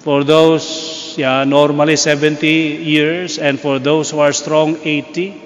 For 0.00 0.24
those, 0.24 1.14
yeah, 1.16 1.44
normally 1.44 1.94
70 1.94 2.48
years, 2.48 3.38
and 3.38 3.60
for 3.60 3.78
those 3.78 4.10
who 4.10 4.18
are 4.18 4.32
strong, 4.32 4.76
80. 4.82 5.40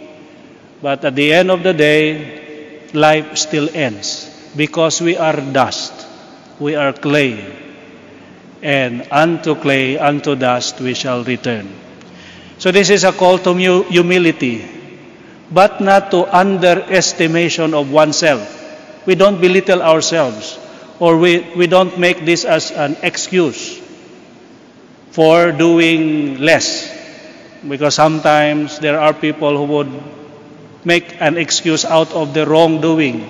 But 0.80 1.04
at 1.04 1.14
the 1.14 1.34
end 1.34 1.50
of 1.50 1.62
the 1.62 1.74
day, 1.74 2.88
life 2.94 3.36
still 3.36 3.68
ends 3.74 4.24
because 4.56 5.02
we 5.02 5.18
are 5.18 5.36
dust, 5.36 5.92
we 6.58 6.76
are 6.76 6.94
clay, 6.94 7.44
and 8.62 9.06
unto 9.10 9.54
clay, 9.54 9.98
unto 9.98 10.34
dust 10.34 10.80
we 10.80 10.94
shall 10.94 11.24
return. 11.24 11.85
So 12.58 12.72
this 12.72 12.90
is 12.90 13.04
a 13.04 13.12
call 13.12 13.38
to 13.38 13.54
humility, 13.54 14.64
but 15.50 15.80
not 15.80 16.10
to 16.10 16.24
underestimation 16.24 17.74
of 17.74 17.90
oneself. 17.90 18.52
We 19.06 19.14
don't 19.14 19.40
belittle 19.40 19.82
ourselves, 19.82 20.58
or 20.98 21.16
we, 21.18 21.40
we 21.54 21.66
don't 21.66 21.98
make 21.98 22.24
this 22.24 22.44
as 22.44 22.70
an 22.70 22.96
excuse. 23.02 23.86
for 25.16 25.48
doing 25.50 26.36
less. 26.44 26.92
Because 27.64 27.96
sometimes 27.96 28.78
there 28.84 29.00
are 29.00 29.16
people 29.16 29.56
who 29.56 29.64
would 29.72 29.92
make 30.84 31.16
an 31.24 31.40
excuse 31.40 31.88
out 31.88 32.12
of 32.12 32.36
the 32.36 32.44
wrongdoing. 32.44 33.24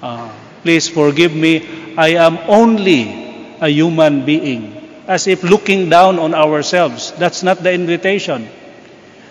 Uh, 0.00 0.32
please 0.64 0.88
forgive 0.88 1.36
me, 1.36 1.68
I 2.00 2.16
am 2.16 2.40
only 2.48 3.12
a 3.60 3.68
human 3.68 4.24
being. 4.24 4.79
As 5.10 5.26
if 5.26 5.42
looking 5.42 5.90
down 5.90 6.22
on 6.22 6.38
ourselves. 6.38 7.10
That's 7.18 7.42
not 7.42 7.64
the 7.66 7.74
invitation. 7.74 8.46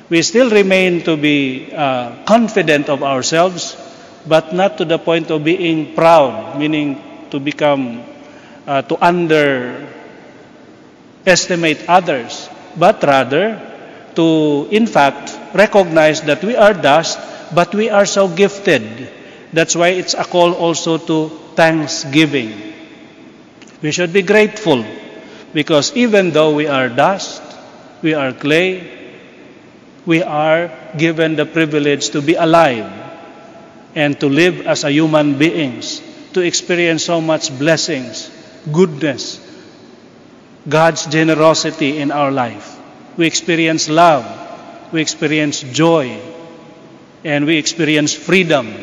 We 0.10 0.22
still 0.28 0.50
remain 0.52 1.04
to 1.08 1.15
be 1.15 1.72
uh, 1.72 2.26
confident 2.28 2.89
of 2.89 3.00
ourselves, 3.02 3.78
but 4.28 4.52
not 4.52 4.78
to 4.80 4.86
the 4.86 5.00
point 5.00 5.32
of 5.32 5.46
being 5.46 5.96
proud, 5.96 6.60
meaning 6.60 7.00
to 7.32 7.39
become, 7.39 8.04
uh, 8.68 8.82
to 8.82 8.98
underestimate 9.00 9.88
others, 11.88 12.50
but 12.76 13.02
rather 13.04 13.56
to, 14.15 14.68
in 14.72 14.86
fact, 14.86 15.32
recognize 15.56 16.22
that 16.24 16.44
we 16.44 16.58
are 16.58 16.74
dust, 16.74 17.20
but 17.56 17.74
we 17.74 17.89
are 17.89 18.06
so 18.06 18.28
gifted. 18.28 18.84
That's 19.54 19.78
why 19.78 19.96
it's 19.96 20.13
a 20.13 20.26
call 20.26 20.54
also 20.54 20.98
to 20.98 21.30
thanksgiving. 21.56 22.74
We 23.82 23.92
should 23.92 24.12
be 24.12 24.24
grateful 24.24 24.84
because 25.53 25.95
even 25.95 26.31
though 26.31 26.53
we 26.53 26.67
are 26.67 26.89
dust, 26.89 27.41
we 28.01 28.13
are 28.13 28.33
clay, 28.33 28.99
we 30.05 30.23
are 30.23 30.71
given 30.97 31.35
the 31.35 31.45
privilege 31.45 32.09
to 32.09 32.21
be 32.21 32.35
alive 32.35 32.91
and 33.95 34.19
to 34.19 34.27
live 34.27 34.65
as 34.67 34.83
a 34.83 34.91
human 34.91 35.38
beings, 35.38 36.01
to 36.33 36.41
experience 36.41 37.05
so 37.05 37.19
much 37.21 37.57
blessings, 37.57 38.29
goodness, 38.71 39.39
God's 40.67 41.05
generosity 41.07 41.97
in 41.97 42.12
our 42.12 42.31
life. 42.31 42.77
We 43.17 43.25
experience 43.27 43.89
love, 43.89 44.25
we 44.93 45.01
experience 45.01 45.62
joy, 45.62 46.19
and 47.23 47.45
we 47.45 47.57
experience 47.57 48.13
freedom 48.13 48.73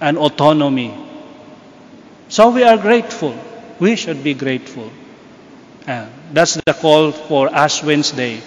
and 0.00 0.18
autonomy. 0.18 0.94
So 2.28 2.50
we 2.50 2.62
are 2.62 2.76
grateful. 2.76 3.34
We 3.80 3.96
should 3.96 4.22
be 4.22 4.34
grateful. 4.34 4.90
And 5.90 6.06
that's 6.30 6.54
the 6.54 6.74
call 6.74 7.10
for 7.10 7.50
Ash 7.50 7.82
Wednesday. 7.82 8.40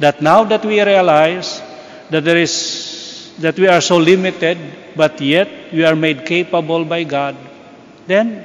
That 0.00 0.20
now 0.20 0.44
that 0.44 0.64
we 0.64 0.82
realize 0.82 1.62
that 2.10 2.24
there 2.24 2.36
is 2.36 3.32
that 3.38 3.58
we 3.58 3.68
are 3.68 3.80
so 3.80 3.96
limited, 3.96 4.58
but 4.96 5.18
yet 5.20 5.72
we 5.72 5.82
are 5.84 5.96
made 5.96 6.26
capable 6.26 6.84
by 6.84 7.04
God, 7.04 7.36
then 8.06 8.44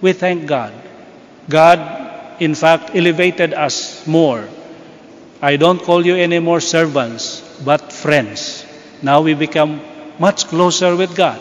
we 0.00 0.12
thank 0.12 0.46
God. 0.46 0.74
God, 1.48 2.42
in 2.42 2.56
fact, 2.56 2.90
elevated 2.94 3.54
us 3.54 4.04
more. 4.08 4.48
I 5.40 5.54
don't 5.54 5.80
call 5.80 6.04
you 6.04 6.16
any 6.16 6.40
more 6.40 6.60
servants, 6.60 7.46
but 7.64 7.92
friends. 7.92 8.66
Now 9.02 9.20
we 9.20 9.34
become 9.34 9.80
much 10.18 10.46
closer 10.46 10.96
with 10.96 11.14
God. 11.14 11.38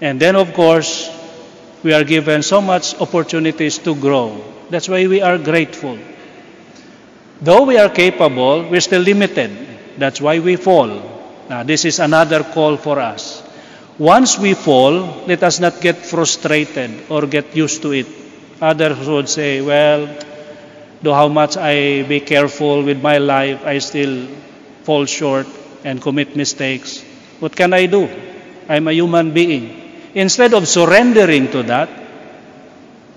And 0.00 0.20
then, 0.20 0.36
of 0.36 0.52
course, 0.52 1.10
we 1.82 1.92
are 1.92 2.04
given 2.04 2.42
so 2.42 2.60
much 2.60 2.94
opportunities 3.00 3.78
to 3.78 3.96
grow. 3.96 4.55
That's 4.70 4.88
why 4.88 5.06
we 5.06 5.22
are 5.22 5.38
grateful. 5.38 5.98
Though 7.40 7.64
we 7.64 7.78
are 7.78 7.90
capable, 7.90 8.68
we're 8.68 8.80
still 8.80 9.02
limited. 9.02 9.50
That's 9.98 10.20
why 10.20 10.38
we 10.38 10.56
fall. 10.56 10.88
Now, 11.48 11.62
this 11.62 11.84
is 11.84 12.00
another 12.00 12.42
call 12.42 12.76
for 12.76 12.98
us. 12.98 13.42
Once 13.98 14.38
we 14.38 14.54
fall, 14.54 15.24
let 15.26 15.42
us 15.42 15.60
not 15.60 15.80
get 15.80 15.96
frustrated 15.96 17.08
or 17.08 17.26
get 17.26 17.54
used 17.56 17.82
to 17.82 17.92
it. 17.92 18.06
Others 18.60 19.08
would 19.08 19.28
say, 19.28 19.60
well, 19.60 20.08
though 21.02 21.14
how 21.14 21.28
much 21.28 21.56
I 21.56 22.02
be 22.02 22.20
careful 22.20 22.82
with 22.82 23.02
my 23.02 23.18
life, 23.18 23.64
I 23.64 23.78
still 23.78 24.26
fall 24.82 25.04
short 25.06 25.46
and 25.84 26.02
commit 26.02 26.36
mistakes. 26.36 27.02
What 27.38 27.54
can 27.54 27.72
I 27.72 27.86
do? 27.86 28.08
I'm 28.68 28.88
a 28.88 28.92
human 28.92 29.32
being. 29.32 30.10
Instead 30.14 30.54
of 30.54 30.66
surrendering 30.66 31.50
to 31.52 31.62
that, 31.64 31.88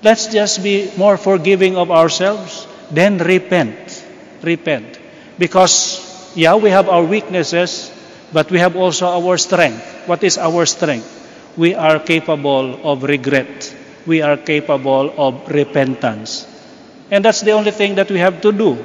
let's 0.04 0.28
just 0.28 0.64
be 0.64 0.92
more 0.98 1.18
forgiving 1.18 1.78
of 1.78 1.92
ourselves, 1.92 2.68
then 2.92 3.18
repent. 3.18 4.06
Repent. 4.42 5.00
Because, 5.38 6.32
yeah, 6.36 6.56
we 6.56 6.70
have 6.70 6.90
our 6.90 7.04
weaknesses, 7.04 7.92
but 8.34 8.52
we 8.52 8.60
have 8.60 8.76
also 8.76 9.08
our 9.08 9.38
strength. 9.38 9.84
What 10.06 10.24
is 10.24 10.38
our 10.38 10.66
strength? 10.66 11.08
We 11.58 11.76
are 11.76 12.00
capable 12.00 12.80
of 12.84 13.04
regret. 13.04 13.76
We 14.06 14.22
are 14.22 14.38
capable 14.38 15.14
of 15.18 15.50
repentance. 15.50 16.48
And 17.12 17.26
that's 17.26 17.42
the 17.42 17.52
only 17.52 17.72
thing 17.72 17.96
that 17.96 18.10
we 18.10 18.20
have 18.20 18.42
to 18.42 18.52
do. 18.52 18.78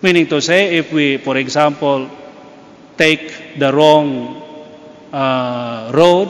Meaning 0.00 0.26
to 0.28 0.40
say, 0.40 0.76
if 0.76 0.92
we, 0.92 1.16
for 1.18 1.36
example, 1.36 2.08
take 2.96 3.58
the 3.58 3.72
wrong 3.72 4.42
uh, 5.12 5.90
road, 5.92 6.28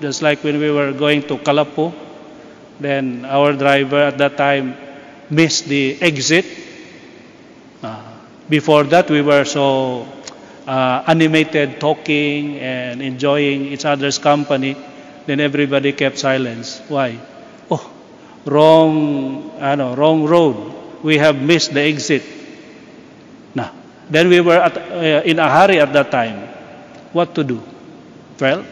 just 0.00 0.22
like 0.22 0.42
when 0.42 0.58
we 0.58 0.70
were 0.70 0.92
going 0.92 1.22
to 1.22 1.36
Kalapu, 1.38 1.92
then 2.80 3.24
our 3.24 3.52
driver 3.52 3.98
at 3.98 4.18
that 4.18 4.36
time 4.36 4.76
missed 5.30 5.66
the 5.66 5.96
exit. 6.00 6.46
Uh, 7.82 8.02
before 8.48 8.84
that, 8.84 9.10
we 9.10 9.22
were 9.22 9.44
so 9.44 10.06
uh, 10.66 11.04
animated, 11.06 11.80
talking 11.80 12.58
and 12.58 13.02
enjoying 13.02 13.66
each 13.66 13.84
other's 13.84 14.18
company. 14.18 14.76
Then 15.26 15.40
everybody 15.40 15.92
kept 15.92 16.18
silence. 16.18 16.80
Why? 16.88 17.18
Oh, 17.70 17.90
wrong, 18.44 19.52
ano, 19.58 19.94
wrong 19.94 20.24
road. 20.24 21.02
We 21.02 21.18
have 21.18 21.40
missed 21.40 21.72
the 21.72 21.80
exit. 21.80 22.22
Now, 23.54 23.72
then 24.10 24.28
we 24.28 24.40
were 24.40 24.58
at, 24.58 24.76
uh, 24.76 25.22
in 25.24 25.38
a 25.38 25.48
hurry 25.48 25.80
at 25.80 25.92
that 25.92 26.10
time. 26.10 26.48
What 27.12 27.34
to 27.36 27.44
do? 27.44 27.62
Well, 28.40 28.64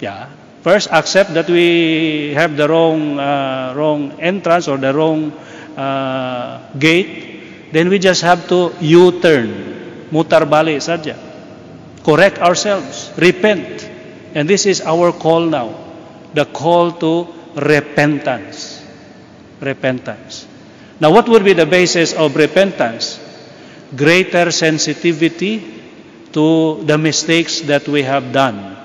yeah. 0.00 0.28
First, 0.60 0.92
accept 0.92 1.32
that 1.32 1.48
we 1.48 2.34
have 2.36 2.56
the 2.56 2.68
wrong, 2.68 3.18
uh, 3.18 3.72
wrong 3.74 4.20
entrance 4.20 4.68
or 4.68 4.76
the 4.76 4.92
wrong 4.92 5.32
uh, 5.76 6.60
gate. 6.76 7.72
Then 7.72 7.88
we 7.88 7.98
just 7.98 8.20
have 8.20 8.46
to 8.48 8.74
U-turn, 8.80 9.48
mutar 10.12 10.44
balik 10.44 10.84
saja. 10.84 11.16
Correct 12.04 12.44
ourselves, 12.44 13.08
repent. 13.16 13.88
And 14.34 14.44
this 14.48 14.66
is 14.66 14.82
our 14.82 15.12
call 15.12 15.48
now, 15.48 15.72
the 16.34 16.44
call 16.44 16.92
to 17.00 17.26
repentance. 17.56 18.84
Repentance. 19.60 20.46
Now, 21.00 21.10
what 21.10 21.26
would 21.28 21.44
be 21.44 21.54
the 21.54 21.66
basis 21.66 22.12
of 22.12 22.36
repentance? 22.36 23.16
Greater 23.96 24.52
sensitivity 24.52 25.64
to 26.32 26.84
the 26.84 26.98
mistakes 26.98 27.62
that 27.62 27.88
we 27.88 28.02
have 28.02 28.30
done 28.32 28.79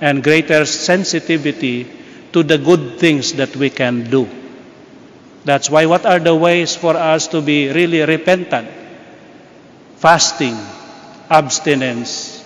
and 0.00 0.22
greater 0.22 0.64
sensitivity 0.64 1.88
to 2.32 2.42
the 2.42 2.58
good 2.58 2.98
things 2.98 3.32
that 3.34 3.54
we 3.56 3.70
can 3.70 4.10
do. 4.10 4.28
That's 5.44 5.70
why, 5.70 5.86
what 5.86 6.04
are 6.04 6.18
the 6.18 6.34
ways 6.34 6.74
for 6.74 6.96
us 6.96 7.28
to 7.28 7.40
be 7.40 7.70
really 7.70 8.02
repentant? 8.02 8.68
Fasting, 9.96 10.58
abstinence, 11.30 12.44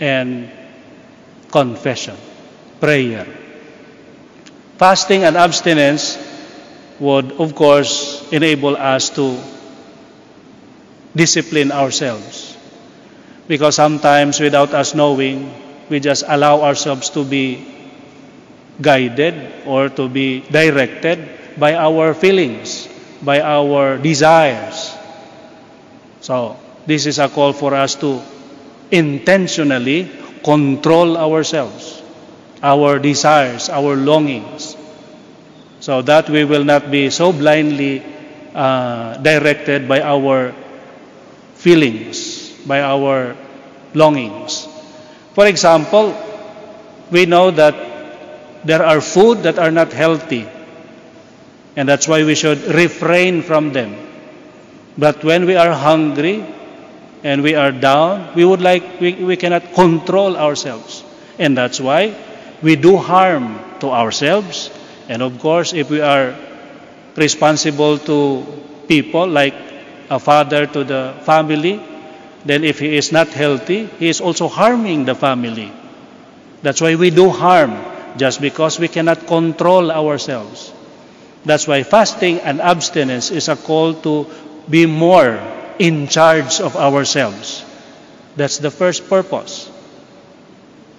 and 0.00 0.50
confession, 1.50 2.16
prayer. 2.80 3.26
Fasting 4.78 5.24
and 5.24 5.36
abstinence 5.36 6.18
would, 6.98 7.32
of 7.32 7.54
course, 7.54 8.26
enable 8.32 8.76
us 8.76 9.10
to 9.10 9.38
discipline 11.14 11.70
ourselves. 11.70 12.56
Because 13.46 13.76
sometimes, 13.76 14.40
without 14.40 14.72
us 14.72 14.94
knowing, 14.94 15.61
we 15.92 16.00
just 16.00 16.24
allow 16.26 16.64
ourselves 16.64 17.10
to 17.12 17.20
be 17.22 17.60
guided 18.80 19.68
or 19.68 19.92
to 19.92 20.08
be 20.08 20.40
directed 20.48 21.20
by 21.60 21.76
our 21.76 22.14
feelings, 22.16 22.88
by 23.20 23.44
our 23.44 23.98
desires. 24.00 24.96
So, 26.24 26.56
this 26.88 27.04
is 27.04 27.18
a 27.20 27.28
call 27.28 27.52
for 27.52 27.74
us 27.76 27.94
to 28.00 28.24
intentionally 28.90 30.08
control 30.42 31.18
ourselves, 31.20 32.00
our 32.62 32.98
desires, 32.98 33.68
our 33.68 33.94
longings, 33.94 34.74
so 35.80 36.00
that 36.00 36.30
we 36.30 36.44
will 36.44 36.64
not 36.64 36.90
be 36.90 37.10
so 37.10 37.32
blindly 37.36 38.02
uh, 38.54 39.18
directed 39.18 39.86
by 39.86 40.00
our 40.00 40.54
feelings, 41.54 42.48
by 42.64 42.80
our 42.80 43.36
longings. 43.92 44.71
For 45.34 45.46
example, 45.46 46.14
we 47.10 47.26
know 47.26 47.50
that 47.50 47.74
there 48.64 48.84
are 48.84 49.00
food 49.00 49.42
that 49.44 49.58
are 49.58 49.70
not 49.70 49.92
healthy, 49.92 50.46
and 51.76 51.88
that's 51.88 52.06
why 52.06 52.24
we 52.24 52.34
should 52.34 52.62
refrain 52.74 53.42
from 53.42 53.72
them. 53.72 53.96
But 54.96 55.24
when 55.24 55.46
we 55.46 55.56
are 55.56 55.72
hungry 55.72 56.44
and 57.24 57.42
we 57.42 57.54
are 57.54 57.72
down, 57.72 58.34
we 58.34 58.44
would 58.44 58.60
like 58.60 59.00
we, 59.00 59.14
we 59.14 59.36
cannot 59.36 59.72
control 59.72 60.36
ourselves. 60.36 61.02
And 61.38 61.56
that's 61.56 61.80
why 61.80 62.14
we 62.60 62.76
do 62.76 62.96
harm 62.96 63.58
to 63.80 63.90
ourselves. 63.90 64.70
And 65.08 65.22
of 65.22 65.38
course, 65.40 65.72
if 65.72 65.90
we 65.90 66.00
are 66.00 66.36
responsible 67.16 67.98
to 67.98 68.44
people 68.86 69.26
like 69.26 69.54
a 70.10 70.18
father 70.18 70.66
to 70.66 70.84
the 70.84 71.14
family, 71.24 71.80
then 72.44 72.64
if 72.64 72.78
he 72.78 72.96
is 72.96 73.12
not 73.12 73.28
healthy, 73.28 73.86
he 73.98 74.08
is 74.08 74.20
also 74.20 74.48
harming 74.48 75.04
the 75.04 75.14
family. 75.14 75.72
That's 76.62 76.80
why 76.80 76.94
we 76.96 77.10
do 77.10 77.30
harm 77.30 77.74
just 78.16 78.40
because 78.40 78.78
we 78.78 78.88
cannot 78.88 79.26
control 79.26 79.90
ourselves. 79.90 80.72
That's 81.44 81.66
why 81.66 81.82
fasting 81.82 82.40
and 82.40 82.60
abstinence 82.60 83.30
is 83.30 83.48
a 83.48 83.56
call 83.56 83.94
to 84.06 84.26
be 84.68 84.86
more 84.86 85.40
in 85.78 86.06
charge 86.06 86.60
of 86.60 86.76
ourselves. 86.76 87.64
That's 88.36 88.58
the 88.58 88.70
first 88.70 89.08
purpose. 89.08 89.70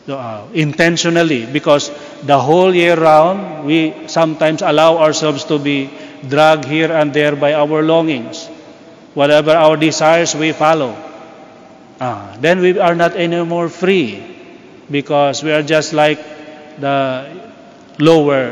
Uh, 0.08 0.46
intentionally, 0.54 1.46
because 1.46 1.90
the 2.24 2.38
whole 2.38 2.76
year 2.76 2.96
round, 3.00 3.66
we 3.66 3.94
sometimes 4.08 4.62
allow 4.62 4.98
ourselves 4.98 5.46
to 5.46 5.58
be 5.58 5.90
dragged 6.28 6.66
here 6.66 6.92
and 6.92 7.14
there 7.14 7.38
by 7.38 7.54
our 7.54 7.82
longings. 7.82 8.48
Whatever 9.14 9.52
our 9.52 9.78
desires, 9.78 10.36
we 10.36 10.52
follow. 10.52 10.92
Ah, 12.04 12.36
then 12.44 12.60
we 12.60 12.76
are 12.76 12.96
not 13.00 13.16
anymore 13.16 13.72
free 13.72 14.20
because 14.92 15.40
we 15.40 15.56
are 15.56 15.64
just 15.64 15.96
like 15.96 16.20
the 16.76 17.24
lower 17.96 18.52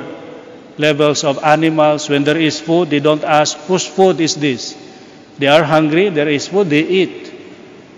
levels 0.77 1.25
of 1.27 1.43
animals. 1.43 2.07
When 2.07 2.23
there 2.23 2.39
is 2.39 2.61
food, 2.63 2.89
they 2.95 3.01
don't 3.03 3.25
ask, 3.25 3.57
whose 3.67 3.83
food 3.85 4.21
is 4.21 4.39
this? 4.39 4.71
They 5.37 5.47
are 5.51 5.63
hungry, 5.67 6.07
there 6.07 6.29
is 6.29 6.47
food, 6.47 6.69
they 6.69 6.79
eat. 6.79 7.33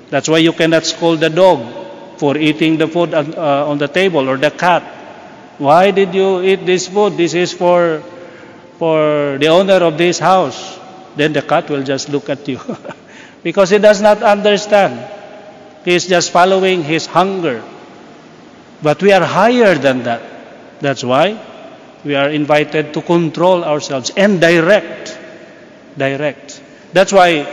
That's 0.10 0.28
why 0.28 0.40
you 0.40 0.54
cannot 0.54 0.88
scold 0.90 1.20
the 1.20 1.30
dog 1.30 1.62
for 2.18 2.36
eating 2.36 2.80
the 2.80 2.88
food 2.88 3.14
on, 3.14 3.36
uh, 3.38 3.70
on 3.70 3.78
the 3.78 3.88
table 3.88 4.28
or 4.28 4.38
the 4.38 4.50
cat. 4.50 4.82
Why 5.60 5.92
did 5.92 6.16
you 6.16 6.42
eat 6.42 6.66
this 6.66 6.88
food? 6.88 7.14
This 7.14 7.36
is 7.36 7.54
for, 7.54 8.02
for 8.80 9.38
the 9.38 9.50
owner 9.54 9.86
of 9.86 10.00
this 10.00 10.18
house. 10.18 10.80
Then 11.16 11.32
the 11.32 11.44
cat 11.44 11.70
will 11.70 11.84
just 11.84 12.10
look 12.10 12.28
at 12.30 12.48
you 12.48 12.60
because 13.44 13.70
he 13.70 13.78
does 13.78 14.02
not 14.02 14.24
understand. 14.24 15.22
He 15.86 15.96
is 15.96 16.08
just 16.08 16.32
following 16.32 16.84
his 16.84 17.06
hunger. 17.06 17.64
But 18.82 19.02
we 19.02 19.12
are 19.12 19.24
higher 19.24 19.76
than 19.76 20.04
that. 20.04 20.22
That's 20.80 21.04
why 21.04 21.40
we 22.04 22.16
are 22.16 22.30
invited 22.30 22.94
to 22.94 23.02
control 23.02 23.64
ourselves 23.64 24.12
and 24.16 24.40
direct. 24.40 25.18
Direct. 25.98 26.62
That's 26.92 27.12
why 27.12 27.48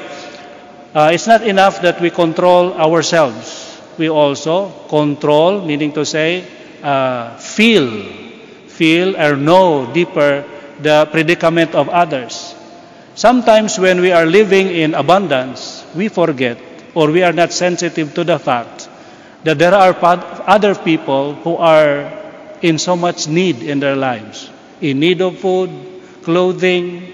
uh, 0.95 1.11
it's 1.13 1.27
not 1.27 1.47
enough 1.47 1.83
that 1.83 2.01
we 2.01 2.11
control 2.11 2.75
ourselves. 2.75 3.67
We 3.99 4.09
also 4.11 4.71
control, 4.89 5.65
meaning 5.65 5.93
to 5.93 6.05
say, 6.07 6.45
uh, 6.83 7.37
feel, 7.37 7.91
feel 8.67 9.17
or 9.17 9.37
know 9.37 9.93
deeper 9.93 10.45
the 10.81 11.07
predicament 11.11 11.75
of 11.75 11.89
others. 11.89 12.55
Sometimes 13.15 13.79
when 13.79 14.01
we 14.01 14.13
are 14.13 14.25
living 14.25 14.69
in 14.69 14.95
abundance, 14.95 15.85
we 15.95 16.09
forget 16.09 16.70
or 16.95 17.11
we 17.11 17.23
are 17.23 17.33
not 17.33 17.53
sensitive 17.53 18.15
to 18.15 18.25
the 18.25 18.39
fact 18.39 18.89
that 19.45 19.59
there 19.59 19.75
are 19.75 19.97
other 20.47 20.75
people 20.75 21.35
who 21.35 21.57
are 21.57 22.13
in 22.63 22.79
so 22.79 22.97
much 22.97 23.29
need 23.29 23.63
in 23.63 23.81
their 23.81 23.97
lives, 23.97 24.51
in 24.81 25.01
need 25.01 25.21
of 25.21 25.39
food, 25.39 25.71
clothing, 26.23 27.13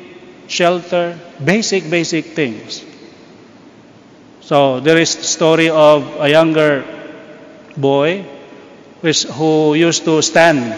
shelter, 0.49 1.19
basic, 1.45 1.89
basic 1.89 2.25
things. 2.25 2.85
So 4.41 4.81
there 4.81 4.99
is 4.99 5.11
story 5.11 5.71
of 5.71 6.21
a 6.21 6.31
younger 6.31 6.85
boy 7.77 8.25
who 9.03 9.75
used 9.75 10.05
to 10.05 10.23
stand 10.23 10.75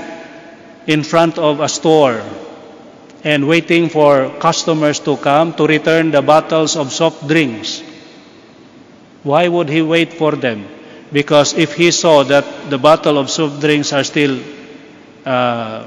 in 0.86 1.02
front 1.02 1.38
of 1.38 1.60
a 1.60 1.68
store 1.68 2.22
and 3.24 3.46
waiting 3.48 3.88
for 3.88 4.30
customers 4.38 5.00
to 5.00 5.16
come 5.16 5.52
to 5.54 5.66
return 5.66 6.10
the 6.10 6.22
bottles 6.22 6.76
of 6.76 6.92
soft 6.92 7.26
drinks. 7.26 7.82
Why 9.28 9.46
would 9.46 9.68
he 9.68 9.82
wait 9.82 10.14
for 10.14 10.32
them? 10.32 10.64
Because 11.12 11.52
if 11.52 11.74
he 11.76 11.90
saw 11.90 12.24
that 12.24 12.70
the 12.70 12.78
bottle 12.78 13.18
of 13.18 13.28
soft 13.28 13.60
drinks 13.60 13.92
are 13.92 14.02
still 14.02 14.40
uh, 15.26 15.84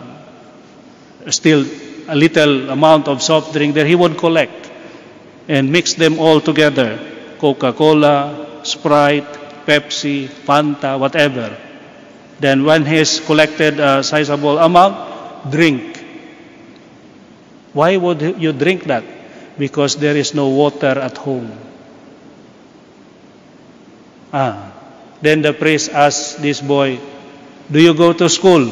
still 1.30 1.66
a 2.08 2.14
little 2.14 2.70
amount 2.70 3.08
of 3.08 3.24
soft 3.24 3.54
drink, 3.54 3.74
then 3.74 3.88
he 3.88 3.96
would 3.96 4.18
collect 4.20 4.70
and 5.48 5.72
mix 5.72 5.96
them 5.96 6.20
all 6.20 6.40
together 6.40 7.00
Coca 7.40 7.74
Cola, 7.74 8.62
Sprite, 8.62 9.66
Pepsi, 9.66 10.30
Fanta, 10.30 11.00
whatever. 11.00 11.58
Then, 12.40 12.64
when 12.64 12.86
he's 12.86 13.20
collected 13.20 13.80
a 13.80 14.04
sizable 14.04 14.60
amount, 14.60 15.50
drink. 15.50 15.98
Why 17.74 17.98
would 17.98 18.22
you 18.38 18.54
drink 18.54 18.84
that? 18.86 19.04
Because 19.58 19.96
there 19.96 20.16
is 20.16 20.36
no 20.36 20.50
water 20.50 20.94
at 21.02 21.18
home. 21.18 21.71
Ah. 24.34 24.72
Then 25.22 25.42
the 25.42 25.54
priest 25.54 25.92
asked 25.92 26.42
this 26.42 26.62
boy, 26.62 27.00
Do 27.72 27.80
you 27.80 27.94
go 27.94 28.12
to 28.14 28.28
school? 28.30 28.72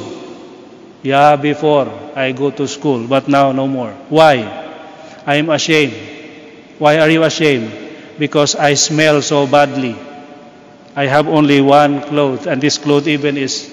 Yeah, 1.03 1.36
before 1.36 1.88
I 2.16 2.32
go 2.34 2.49
to 2.51 2.68
school, 2.68 3.07
but 3.07 3.28
now 3.28 3.51
no 3.51 3.68
more. 3.68 3.91
Why? 4.10 4.43
I 5.26 5.36
am 5.36 5.49
ashamed. 5.49 5.93
Why 6.80 6.97
are 6.99 7.10
you 7.10 7.24
ashamed? 7.24 7.89
because 8.20 8.53
I 8.55 8.74
smell 8.76 9.22
so 9.24 9.47
badly. 9.47 9.95
I 10.95 11.05
have 11.07 11.28
only 11.28 11.62
one 11.62 12.01
cloth, 12.03 12.45
and 12.45 12.62
this 12.62 12.78
cloth 12.78 13.07
even 13.07 13.38
is 13.38 13.72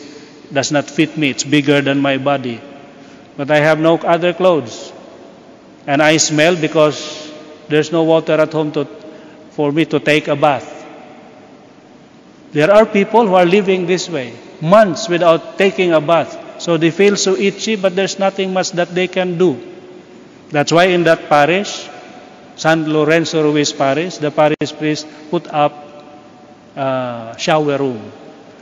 does 0.52 0.70
not 0.70 0.86
fit 0.88 1.18
me. 1.18 1.30
It's 1.30 1.42
bigger 1.42 1.82
than 1.82 1.98
my 1.98 2.16
body. 2.18 2.60
But 3.36 3.50
I 3.50 3.58
have 3.58 3.80
no 3.80 3.98
other 3.98 4.32
clothes. 4.32 4.92
And 5.86 6.00
I 6.00 6.16
smell 6.18 6.54
because 6.56 6.96
there's 7.68 7.90
no 7.90 8.04
water 8.04 8.34
at 8.34 8.52
home 8.52 8.70
to, 8.72 8.86
for 9.50 9.72
me 9.72 9.84
to 9.86 9.98
take 9.98 10.28
a 10.28 10.36
bath. 10.36 10.75
There 12.56 12.72
are 12.72 12.86
people 12.88 13.28
who 13.28 13.34
are 13.36 13.44
living 13.44 13.84
this 13.84 14.08
way, 14.08 14.32
months 14.64 15.10
without 15.12 15.58
taking 15.58 15.92
a 15.92 16.00
bath. 16.00 16.32
So 16.56 16.78
they 16.78 16.90
feel 16.90 17.14
so 17.20 17.36
itchy, 17.36 17.76
but 17.76 17.94
there's 17.94 18.18
nothing 18.18 18.54
much 18.54 18.72
that 18.80 18.94
they 18.96 19.08
can 19.08 19.36
do. 19.36 19.60
That's 20.48 20.72
why 20.72 20.84
in 20.96 21.04
that 21.04 21.28
parish, 21.28 21.86
San 22.56 22.88
Lorenzo 22.90 23.44
Ruiz 23.44 23.74
Parish, 23.74 24.16
the 24.16 24.30
parish 24.30 24.72
priest 24.72 25.06
put 25.28 25.46
up 25.52 25.76
a 26.74 27.34
shower 27.36 27.76
room, 27.76 28.00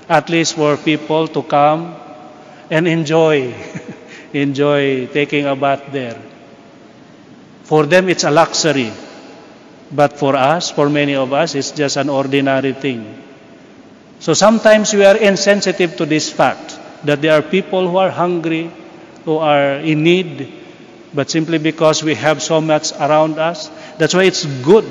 at 0.08 0.28
least 0.28 0.56
for 0.58 0.76
people 0.76 1.28
to 1.28 1.44
come 1.44 1.94
and 2.72 2.88
enjoy, 2.88 3.54
enjoy 4.32 5.06
taking 5.06 5.46
a 5.46 5.54
bath 5.54 5.86
there. 5.92 6.18
For 7.62 7.86
them, 7.86 8.08
it's 8.08 8.24
a 8.24 8.32
luxury. 8.32 8.90
But 9.92 10.18
for 10.18 10.34
us, 10.34 10.72
for 10.72 10.90
many 10.90 11.14
of 11.14 11.32
us, 11.32 11.54
it's 11.54 11.70
just 11.70 11.96
an 11.96 12.08
ordinary 12.08 12.72
thing. 12.72 13.23
So 14.24 14.32
sometimes 14.32 14.94
we 14.94 15.04
are 15.04 15.18
insensitive 15.18 15.96
to 15.98 16.06
this 16.06 16.32
fact 16.32 16.80
that 17.04 17.20
there 17.20 17.34
are 17.34 17.42
people 17.42 17.90
who 17.90 17.98
are 17.98 18.08
hungry, 18.08 18.70
who 19.26 19.36
are 19.36 19.74
in 19.74 20.02
need, 20.02 20.50
but 21.12 21.28
simply 21.28 21.58
because 21.58 22.02
we 22.02 22.14
have 22.14 22.40
so 22.40 22.62
much 22.62 22.94
around 22.94 23.38
us, 23.38 23.68
that's 23.98 24.14
why 24.14 24.22
it's 24.22 24.46
good. 24.64 24.88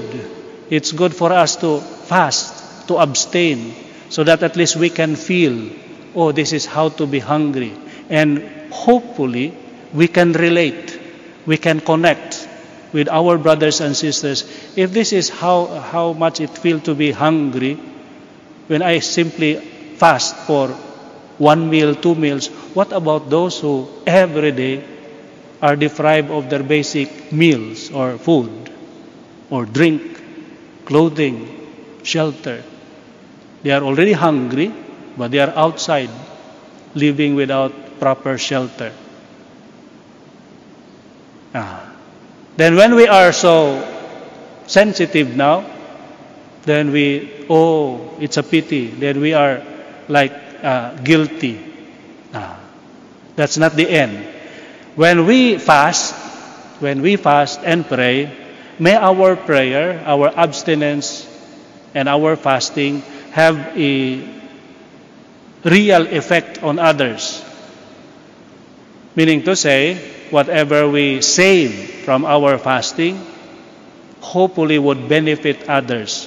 It's 0.70 0.92
good 0.92 1.16
for 1.16 1.34
us 1.34 1.56
to 1.66 1.80
fast, 1.80 2.88
to 2.90 2.98
abstain, 2.98 3.74
so 4.10 4.24
that 4.24 4.44
at 4.44 4.56
least 4.56 4.76
we 4.76 4.92
can 4.92 5.16
feel, 5.16 5.72
oh, 6.14 6.32
this 6.32 6.54
is 6.54 6.68
how 6.68 6.90
to 6.90 7.08
be 7.08 7.18
hungry. 7.18 7.74
And 8.12 8.70
hopefully, 8.70 9.58
we 9.96 10.08
can 10.10 10.34
relate, 10.34 11.00
we 11.48 11.58
can 11.58 11.80
connect 11.80 12.48
with 12.94 13.10
our 13.10 13.40
brothers 13.40 13.82
and 13.82 13.98
sisters. 13.98 14.46
If 14.78 14.94
this 14.94 15.12
is 15.12 15.32
how, 15.32 15.66
how 15.66 16.14
much 16.14 16.40
it 16.40 16.52
feels 16.52 16.84
to 16.84 16.94
be 16.94 17.10
hungry, 17.10 17.80
when 18.68 18.82
I 18.82 19.00
simply 19.00 19.56
fast 19.98 20.36
for 20.48 20.70
one 21.38 21.70
meal, 21.70 21.96
two 21.96 22.16
meals, 22.16 22.48
what 22.74 22.92
about 22.92 23.30
those 23.30 23.60
who 23.60 23.88
every 24.06 24.52
day 24.52 24.84
are 25.62 25.76
deprived 25.76 26.30
of 26.32 26.50
their 26.50 26.64
basic 26.64 27.32
meals 27.32 27.92
or 27.92 28.18
food? 28.18 28.64
or 29.54 29.66
drink, 29.66 30.02
clothing, 30.84 31.46
shelter. 32.02 32.64
They 33.62 33.70
are 33.70 33.84
already 33.84 34.14
hungry, 34.14 34.74
but 35.16 35.30
they 35.30 35.38
are 35.38 35.54
outside, 35.56 36.10
living 36.96 37.36
without 37.36 37.72
proper 38.00 38.38
shelter. 38.38 38.92
Ah. 41.54 41.94
Then, 42.58 42.76
when 42.76 42.96
we 42.96 43.08
are 43.08 43.32
so 43.32 43.82
sensitive 44.66 45.36
now, 45.36 45.66
then 46.66 46.92
we, 46.92 47.46
oh, 47.50 48.16
it's 48.20 48.38
a 48.38 48.44
pity. 48.44 48.88
Then 48.88 49.20
we 49.20 49.34
are 49.34 49.62
like 50.08 50.34
uh, 50.64 50.96
guilty. 50.96 51.60
Ah. 52.34 52.60
That's 53.36 53.58
not 53.58 53.76
the 53.76 53.90
end. 53.90 54.28
When 54.96 55.26
we 55.26 55.58
fast, 55.58 56.14
when 56.80 57.02
we 57.02 57.16
fast 57.16 57.60
and 57.64 57.86
pray, 57.86 58.44
May 58.80 58.96
our 58.98 59.36
prayer, 59.36 60.02
our 60.06 60.34
abstinence, 60.34 61.30
and 61.94 62.10
our 62.10 62.36
fasting 62.36 63.06
have 63.32 63.78
a 63.78 64.18
real 65.64 66.08
effect 66.10 66.64
on 66.64 66.80
others. 66.80 67.46
Meaning 69.16 69.44
to 69.44 69.56
say, 69.56 70.02
whatever 70.32 70.90
we 70.90 71.22
save 71.22 72.02
from 72.04 72.26
our 72.26 72.58
fasting 72.58 73.22
hopefully 74.22 74.80
would 74.80 75.08
benefit 75.08 75.70
others. 75.70 76.26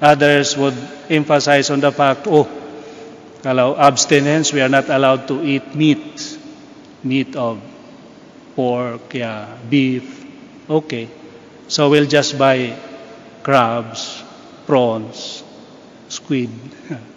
Others 0.00 0.56
would 0.56 0.76
emphasize 1.08 1.70
on 1.70 1.80
the 1.80 1.92
fact, 1.92 2.26
oh, 2.28 2.48
kalau 3.40 3.78
abstinence, 3.78 4.52
we 4.52 4.60
are 4.60 4.68
not 4.68 4.90
allowed 4.90 5.28
to 5.28 5.40
eat 5.40 5.74
meat, 5.74 6.04
meat 7.02 7.36
of 7.36 7.60
pork, 8.54 9.14
yeah, 9.14 9.56
beef. 9.70 10.24
Okay, 10.68 11.08
so 11.68 11.88
we'll 11.88 12.10
just 12.10 12.36
buy 12.36 12.76
crabs, 13.42 14.22
prawns, 14.66 15.44
squid. 16.08 16.50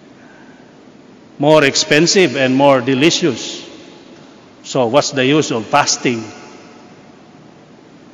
more 1.39 1.63
expensive 1.63 2.35
and 2.35 2.55
more 2.55 2.81
delicious. 2.81 3.65
So 4.63 4.87
what's 4.87 5.11
the 5.11 5.25
use 5.25 5.51
of 5.51 5.65
fasting? 5.65 6.23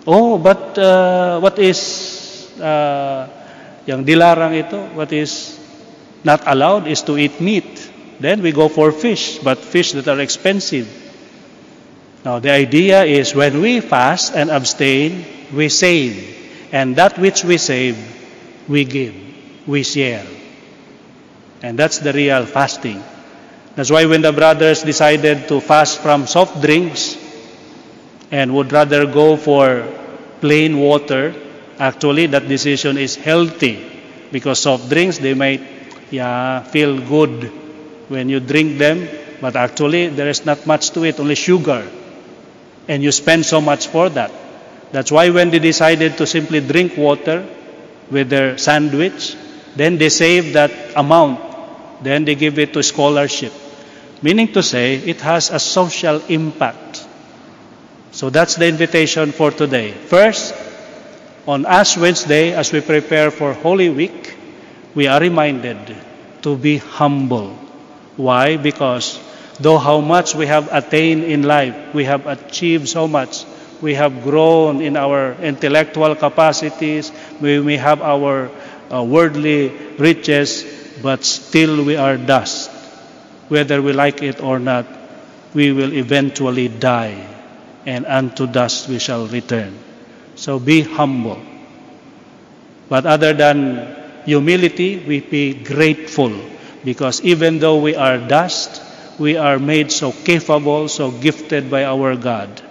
Oh, 0.07 0.37
but 0.37 0.77
uh, 0.77 1.39
what 1.39 1.57
is 1.57 2.49
uh, 2.61 3.27
yang 3.85 4.05
dilarang 4.05 4.53
itu? 4.57 4.77
What 4.97 5.13
is 5.13 5.57
not 6.25 6.41
allowed 6.49 6.89
is 6.89 7.05
to 7.05 7.17
eat 7.17 7.39
meat. 7.39 7.65
Then 8.19 8.41
we 8.41 8.51
go 8.51 8.67
for 8.67 8.91
fish, 8.91 9.37
but 9.39 9.61
fish 9.61 9.93
that 9.93 10.07
are 10.07 10.19
expensive. 10.19 10.89
Now 12.25 12.39
the 12.39 12.49
idea 12.49 13.05
is 13.05 13.35
when 13.35 13.61
we 13.61 13.79
fast 13.79 14.33
and 14.33 14.49
abstain, 14.49 15.25
we 15.53 15.69
save, 15.69 16.17
and 16.73 16.95
that 16.95 17.19
which 17.19 17.43
we 17.45 17.61
save, 17.61 17.93
we 18.67 18.83
give, 18.83 19.13
we 19.67 19.83
share, 19.83 20.25
and 21.61 21.77
that's 21.77 21.99
the 21.99 22.13
real 22.13 22.47
fasting. 22.47 23.03
That's 23.75 23.91
why 23.91 24.05
when 24.05 24.23
the 24.23 24.33
brothers 24.33 24.81
decided 24.81 25.47
to 25.49 25.61
fast 25.61 26.01
from 26.01 26.25
soft 26.25 26.61
drinks 26.61 27.13
and 28.31 28.55
would 28.55 28.71
rather 28.71 29.05
go 29.05 29.37
for 29.37 29.85
plain 30.41 30.79
water, 30.79 31.35
actually 31.79 32.27
that 32.27 32.47
decision 32.47 32.97
is 32.97 33.15
healthy 33.15 33.91
because 34.31 34.59
soft 34.59 34.89
drinks 34.89 35.17
they 35.17 35.33
might 35.33 35.61
yeah, 36.11 36.63
feel 36.63 36.99
good 36.99 37.51
when 38.09 38.29
you 38.29 38.39
drink 38.39 38.77
them, 38.77 39.07
but 39.41 39.55
actually 39.55 40.07
there 40.07 40.29
is 40.29 40.45
not 40.45 40.65
much 40.65 40.91
to 40.91 41.03
it, 41.03 41.19
only 41.19 41.35
sugar. 41.35 41.87
And 42.87 43.01
you 43.01 43.11
spend 43.11 43.45
so 43.45 43.61
much 43.61 43.87
for 43.87 44.09
that. 44.09 44.31
That's 44.91 45.11
why 45.11 45.29
when 45.29 45.49
they 45.49 45.59
decided 45.59 46.17
to 46.17 46.27
simply 46.27 46.61
drink 46.61 46.97
water 46.97 47.45
with 48.11 48.29
their 48.29 48.57
sandwich, 48.57 49.35
then 49.75 49.97
they 49.97 50.09
save 50.09 50.53
that 50.53 50.71
amount. 50.95 51.41
Then 52.03 52.25
they 52.25 52.35
give 52.35 52.59
it 52.59 52.73
to 52.73 52.83
scholarship. 52.83 53.51
Meaning 54.21 54.53
to 54.53 54.63
say, 54.63 54.95
it 54.95 55.21
has 55.21 55.49
a 55.49 55.59
social 55.59 56.21
impact. 56.29 57.05
So 58.11 58.29
that's 58.29 58.55
the 58.55 58.67
invitation 58.67 59.31
for 59.31 59.51
today. 59.51 59.91
First, 59.91 60.53
on 61.47 61.65
Ash 61.65 61.95
Wednesday, 61.97 62.53
as 62.53 62.71
we 62.73 62.81
prepare 62.81 63.29
for 63.29 63.53
Holy 63.53 63.89
Week, 63.89 64.35
we 64.95 65.07
are 65.07 65.19
reminded 65.19 65.77
to 66.41 66.57
be 66.57 66.77
humble. 66.77 67.53
Why? 68.17 68.57
Because 68.57 69.19
though 69.59 69.77
how 69.77 70.01
much 70.01 70.33
we 70.33 70.47
have 70.47 70.69
attained 70.73 71.23
in 71.23 71.43
life, 71.43 71.93
we 71.93 72.03
have 72.05 72.25
achieved 72.25 72.87
so 72.87 73.07
much, 73.07 73.45
we 73.81 73.93
have 73.93 74.23
grown 74.23 74.81
in 74.81 74.97
our 74.97 75.33
intellectual 75.41 76.15
capacities, 76.15 77.11
we 77.39 77.59
may 77.59 77.77
have 77.77 78.01
our 78.01 78.49
uh, 78.91 79.03
worldly 79.03 79.69
riches, 79.99 80.65
but 81.03 81.23
still 81.23 81.83
we 81.85 81.95
are 81.95 82.17
dust. 82.17 82.71
Whether 83.49 83.81
we 83.81 83.93
like 83.93 84.23
it 84.23 84.41
or 84.41 84.57
not, 84.57 84.87
we 85.53 85.71
will 85.71 85.93
eventually 85.93 86.69
die, 86.69 87.21
and 87.85 88.05
unto 88.07 88.47
dust 88.47 88.89
we 88.89 88.97
shall 88.97 89.27
return. 89.27 89.84
So 90.45 90.59
be 90.59 90.85
humble. 90.85 91.41
But 92.87 93.07
other 93.07 93.33
than 93.33 94.21
humility, 94.29 95.01
we 95.01 95.21
be 95.21 95.55
grateful 95.55 96.29
because 96.85 97.19
even 97.21 97.57
though 97.57 97.81
we 97.81 97.95
are 97.95 98.19
dust, 98.19 98.79
we 99.17 99.37
are 99.37 99.57
made 99.57 99.91
so 99.91 100.11
capable, 100.11 100.87
so 100.87 101.09
gifted 101.09 101.71
by 101.71 101.85
our 101.85 102.15
God. 102.15 102.61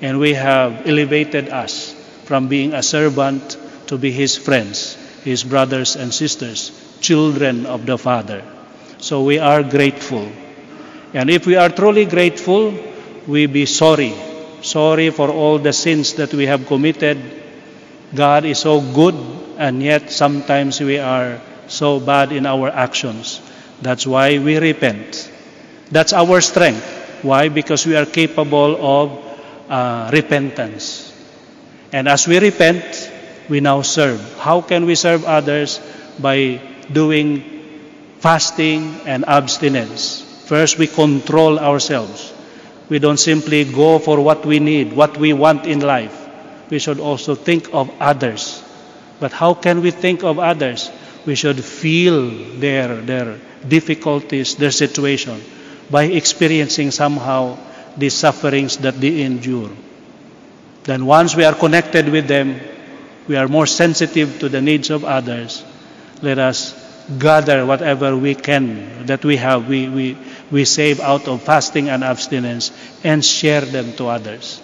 And 0.00 0.20
we 0.20 0.34
have 0.34 0.86
elevated 0.86 1.48
us 1.48 1.90
from 2.22 2.46
being 2.46 2.72
a 2.72 2.84
servant 2.84 3.58
to 3.88 3.98
be 3.98 4.12
His 4.12 4.38
friends, 4.38 4.94
His 5.24 5.42
brothers 5.42 5.96
and 5.96 6.14
sisters, 6.14 6.70
children 7.00 7.66
of 7.66 7.84
the 7.84 7.98
Father. 7.98 8.44
So 8.98 9.24
we 9.24 9.40
are 9.40 9.64
grateful. 9.64 10.30
And 11.14 11.30
if 11.30 11.46
we 11.46 11.56
are 11.56 11.68
truly 11.68 12.06
grateful, 12.06 12.78
we 13.26 13.46
be 13.46 13.66
sorry. 13.66 14.27
Sorry 14.68 15.08
for 15.08 15.32
all 15.32 15.56
the 15.58 15.72
sins 15.72 16.12
that 16.20 16.34
we 16.34 16.44
have 16.44 16.66
committed. 16.66 17.16
God 18.14 18.44
is 18.44 18.58
so 18.60 18.84
good, 18.84 19.16
and 19.56 19.82
yet 19.82 20.12
sometimes 20.12 20.78
we 20.78 20.98
are 20.98 21.40
so 21.68 21.98
bad 21.98 22.32
in 22.32 22.44
our 22.44 22.68
actions. 22.68 23.40
That's 23.80 24.06
why 24.06 24.36
we 24.36 24.58
repent. 24.58 25.32
That's 25.90 26.12
our 26.12 26.42
strength. 26.42 26.84
Why? 27.24 27.48
Because 27.48 27.86
we 27.86 27.96
are 27.96 28.04
capable 28.04 28.76
of 28.76 29.06
uh, 29.72 30.10
repentance. 30.12 31.16
And 31.90 32.06
as 32.06 32.28
we 32.28 32.38
repent, 32.38 32.84
we 33.48 33.60
now 33.60 33.80
serve. 33.80 34.20
How 34.36 34.60
can 34.60 34.84
we 34.84 34.96
serve 34.96 35.24
others? 35.24 35.80
By 36.20 36.60
doing 36.92 37.40
fasting 38.20 39.00
and 39.06 39.24
abstinence. 39.24 40.20
First, 40.44 40.76
we 40.76 40.88
control 40.88 41.58
ourselves. 41.58 42.36
We 42.88 42.98
don't 42.98 43.18
simply 43.18 43.64
go 43.64 43.98
for 43.98 44.20
what 44.20 44.46
we 44.46 44.60
need, 44.60 44.92
what 44.92 45.16
we 45.16 45.32
want 45.32 45.66
in 45.66 45.80
life. 45.80 46.26
We 46.70 46.78
should 46.78 47.00
also 47.00 47.34
think 47.34 47.72
of 47.72 47.90
others. 48.00 48.62
But 49.20 49.32
how 49.32 49.54
can 49.54 49.82
we 49.82 49.90
think 49.90 50.22
of 50.22 50.38
others? 50.38 50.90
We 51.26 51.34
should 51.34 51.62
feel 51.64 52.30
their, 52.58 52.96
their 52.96 53.38
difficulties, 53.66 54.54
their 54.56 54.70
situation, 54.70 55.42
by 55.90 56.04
experiencing 56.04 56.90
somehow 56.90 57.58
the 57.96 58.08
sufferings 58.08 58.78
that 58.78 59.00
they 59.00 59.22
endure. 59.22 59.70
Then, 60.84 61.04
once 61.04 61.34
we 61.34 61.44
are 61.44 61.54
connected 61.54 62.08
with 62.08 62.28
them, 62.28 62.60
we 63.26 63.36
are 63.36 63.48
more 63.48 63.66
sensitive 63.66 64.38
to 64.40 64.48
the 64.48 64.62
needs 64.62 64.88
of 64.88 65.04
others. 65.04 65.62
Let 66.22 66.38
us 66.38 66.72
gather 67.18 67.64
whatever 67.66 68.16
we 68.16 68.34
can 68.34 69.06
that 69.06 69.24
we 69.24 69.36
have, 69.36 69.68
we, 69.68 69.88
we, 69.88 70.16
we 70.50 70.64
save 70.64 71.00
out 71.00 71.28
of 71.28 71.42
fasting 71.42 71.88
and 71.88 72.02
abstinence, 72.04 72.72
and 73.04 73.24
share 73.24 73.60
them 73.60 73.92
to 73.94 74.08
others. 74.08 74.60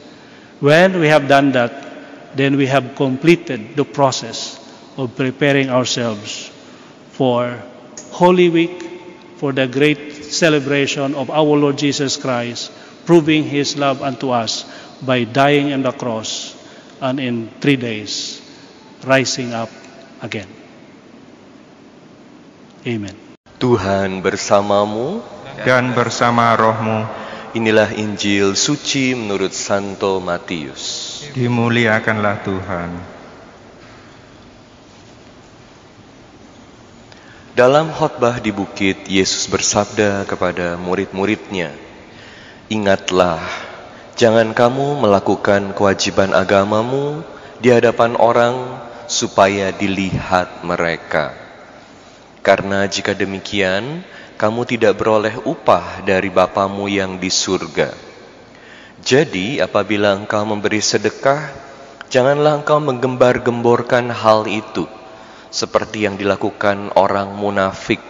When 0.60 1.00
we 1.00 1.08
have 1.08 1.28
done 1.28 1.52
that, 1.52 2.36
then 2.36 2.56
we 2.56 2.66
have 2.66 2.94
completed 2.96 3.76
the 3.76 3.84
process 3.84 4.58
of 4.96 5.14
preparing 5.16 5.70
ourselves 5.70 6.50
for 7.10 7.62
Holy 8.10 8.48
Week, 8.48 8.82
for 9.36 9.52
the 9.52 9.66
great 9.66 10.24
celebration 10.24 11.14
of 11.14 11.30
our 11.30 11.54
Lord 11.58 11.78
Jesus 11.78 12.16
Christ, 12.16 12.72
proving 13.04 13.44
His 13.44 13.76
love 13.76 14.02
unto 14.02 14.30
us 14.30 14.64
by 15.02 15.24
dying 15.24 15.72
on 15.72 15.82
the 15.82 15.92
cross 15.92 16.56
and 17.00 17.20
in 17.20 17.50
three 17.60 17.76
days 17.76 18.40
rising 19.04 19.52
up 19.52 19.68
again. 20.22 20.48
Amen. 22.86 23.16
Tuhan 23.60 24.20
bersamamu, 24.20 25.20
dan 25.62 25.94
bersama 25.94 26.50
rohmu 26.58 27.06
inilah 27.54 27.94
Injil 27.94 28.58
suci 28.58 29.14
menurut 29.14 29.54
Santo 29.54 30.18
Matius. 30.18 31.22
dimuliakanlah 31.30 32.42
Tuhan. 32.42 32.90
Dalam 37.54 37.94
khotbah 37.94 38.42
di 38.42 38.50
bukit, 38.50 39.06
Yesus 39.06 39.46
bersabda 39.46 40.26
kepada 40.26 40.74
murid-muridnya, 40.74 41.70
Ingatlah, 42.66 43.38
jangan 44.18 44.50
kamu 44.50 44.98
melakukan 44.98 45.70
kewajiban 45.78 46.34
agamamu 46.34 47.22
di 47.62 47.70
hadapan 47.70 48.18
orang 48.18 48.82
supaya 49.06 49.70
dilihat 49.70 50.66
mereka. 50.66 51.30
Karena 52.42 52.90
jika 52.90 53.14
demikian, 53.14 54.02
kamu 54.34 54.66
tidak 54.66 54.98
beroleh 54.98 55.38
upah 55.46 56.02
dari 56.02 56.26
Bapamu 56.28 56.90
yang 56.90 57.22
di 57.22 57.30
surga. 57.30 57.94
Jadi, 59.04 59.62
apabila 59.62 60.16
engkau 60.16 60.42
memberi 60.42 60.82
sedekah, 60.82 61.52
janganlah 62.10 62.62
engkau 62.62 62.82
menggembar-gemborkan 62.82 64.10
hal 64.10 64.50
itu, 64.50 64.88
seperti 65.54 66.08
yang 66.08 66.18
dilakukan 66.18 66.90
orang 66.98 67.30
munafik 67.36 68.02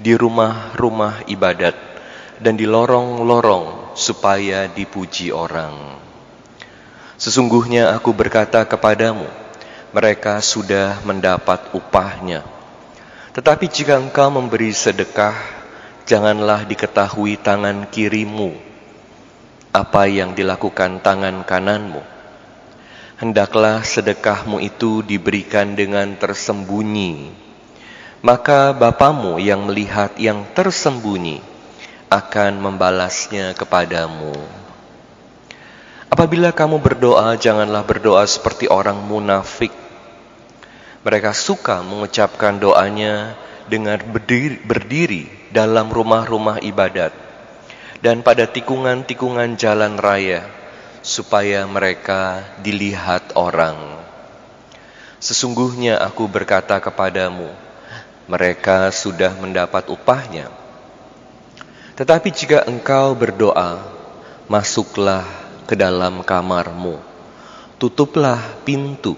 di 0.00 0.16
rumah-rumah 0.16 1.28
ibadat 1.28 1.76
dan 2.40 2.56
di 2.56 2.64
lorong-lorong 2.68 3.96
supaya 3.96 4.68
dipuji 4.68 5.32
orang. 5.32 6.00
Sesungguhnya 7.16 7.96
aku 7.96 8.12
berkata 8.12 8.64
kepadamu, 8.68 9.24
mereka 9.92 10.44
sudah 10.44 11.00
mendapat 11.08 11.72
upahnya. 11.72 12.55
Tetapi 13.36 13.68
jika 13.68 14.00
engkau 14.00 14.32
memberi 14.32 14.72
sedekah, 14.72 15.36
janganlah 16.08 16.64
diketahui 16.64 17.36
tangan 17.36 17.84
kirimu 17.92 18.56
apa 19.76 20.08
yang 20.08 20.32
dilakukan 20.32 21.04
tangan 21.04 21.44
kananmu. 21.44 22.00
Hendaklah 23.20 23.84
sedekahmu 23.84 24.56
itu 24.64 25.04
diberikan 25.04 25.76
dengan 25.76 26.16
tersembunyi. 26.16 27.28
Maka 28.24 28.72
Bapamu 28.72 29.36
yang 29.36 29.68
melihat 29.68 30.16
yang 30.16 30.48
tersembunyi 30.56 31.44
akan 32.08 32.52
membalasnya 32.56 33.52
kepadamu. 33.52 34.32
Apabila 36.08 36.56
kamu 36.56 36.80
berdoa, 36.80 37.36
janganlah 37.36 37.84
berdoa 37.84 38.24
seperti 38.24 38.64
orang 38.72 38.96
munafik. 38.96 39.85
Mereka 41.06 41.30
suka 41.30 41.86
mengucapkan 41.86 42.58
doanya 42.58 43.38
dengan 43.70 44.02
berdiri, 44.02 44.58
berdiri 44.58 45.30
dalam 45.54 45.86
rumah-rumah 45.86 46.58
ibadat 46.66 47.14
dan 48.02 48.20
pada 48.26 48.44
tikungan-tikungan 48.50 49.54
jalan 49.54 49.96
raya, 49.96 50.44
supaya 51.06 51.64
mereka 51.64 52.42
dilihat 52.60 53.38
orang. 53.38 53.78
Sesungguhnya 55.22 55.96
aku 56.02 56.28
berkata 56.28 56.82
kepadamu, 56.82 57.48
mereka 58.26 58.90
sudah 58.90 59.32
mendapat 59.38 59.88
upahnya. 59.88 60.50
Tetapi 61.96 62.28
jika 62.34 62.68
engkau 62.68 63.16
berdoa, 63.16 63.80
masuklah 64.50 65.24
ke 65.64 65.72
dalam 65.72 66.20
kamarmu, 66.20 67.00
tutuplah 67.80 68.38
pintu, 68.68 69.16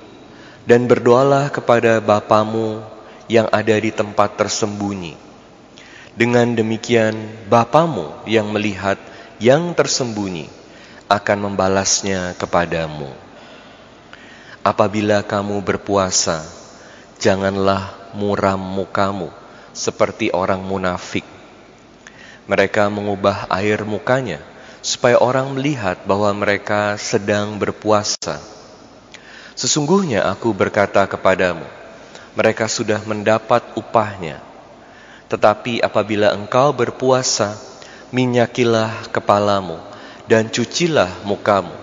dan 0.68 0.84
berdoalah 0.84 1.48
kepada 1.48 1.96
Bapamu 2.04 2.84
yang 3.24 3.48
ada 3.48 3.72
di 3.72 3.88
tempat 3.88 4.36
tersembunyi. 4.36 5.16
Dengan 6.12 6.52
demikian, 6.52 7.16
Bapamu 7.48 8.12
yang 8.28 8.52
melihat 8.52 9.00
yang 9.40 9.72
tersembunyi 9.72 10.52
akan 11.08 11.38
membalasnya 11.48 12.36
kepadamu. 12.36 13.08
Apabila 14.60 15.24
kamu 15.24 15.64
berpuasa, 15.64 16.44
janganlah 17.16 18.12
muram 18.12 18.60
mukamu 18.60 19.32
seperti 19.72 20.28
orang 20.36 20.60
munafik. 20.60 21.24
Mereka 22.44 22.92
mengubah 22.92 23.48
air 23.48 23.88
mukanya 23.88 24.44
supaya 24.84 25.16
orang 25.16 25.48
melihat 25.56 26.04
bahwa 26.04 26.28
mereka 26.36 27.00
sedang 27.00 27.56
berpuasa. 27.56 28.57
Sesungguhnya 29.58 30.22
aku 30.22 30.54
berkata 30.54 31.02
kepadamu, 31.10 31.66
mereka 32.38 32.70
sudah 32.70 33.02
mendapat 33.02 33.58
upahnya. 33.74 34.38
Tetapi 35.26 35.82
apabila 35.82 36.30
engkau 36.30 36.70
berpuasa, 36.70 37.58
minyakilah 38.14 39.10
kepalamu 39.10 39.82
dan 40.30 40.46
cucilah 40.46 41.10
mukamu, 41.26 41.74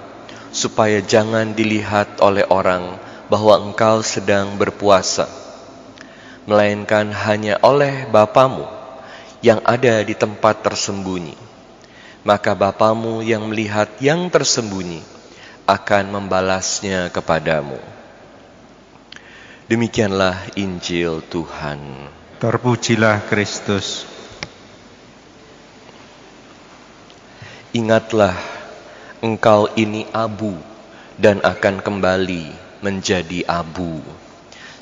supaya 0.56 1.04
jangan 1.04 1.52
dilihat 1.52 2.24
oleh 2.24 2.48
orang 2.48 2.96
bahwa 3.28 3.60
engkau 3.68 4.00
sedang 4.00 4.56
berpuasa, 4.56 5.28
melainkan 6.48 7.12
hanya 7.12 7.60
oleh 7.60 8.08
Bapamu 8.08 8.64
yang 9.44 9.60
ada 9.68 10.00
di 10.00 10.16
tempat 10.16 10.64
tersembunyi. 10.64 11.36
Maka 12.24 12.56
Bapamu 12.56 13.20
yang 13.20 13.52
melihat 13.52 13.92
yang 14.00 14.32
tersembunyi 14.32 15.15
akan 15.66 16.14
membalasnya 16.14 17.10
kepadamu. 17.10 17.82
Demikianlah 19.66 20.54
Injil 20.54 21.26
Tuhan. 21.26 21.82
Terpujilah 22.38 23.26
Kristus. 23.26 24.06
Ingatlah, 27.74 28.38
engkau 29.26 29.66
ini 29.74 30.06
abu 30.14 30.54
dan 31.18 31.42
akan 31.42 31.82
kembali 31.82 32.54
menjadi 32.86 33.42
abu. 33.50 34.06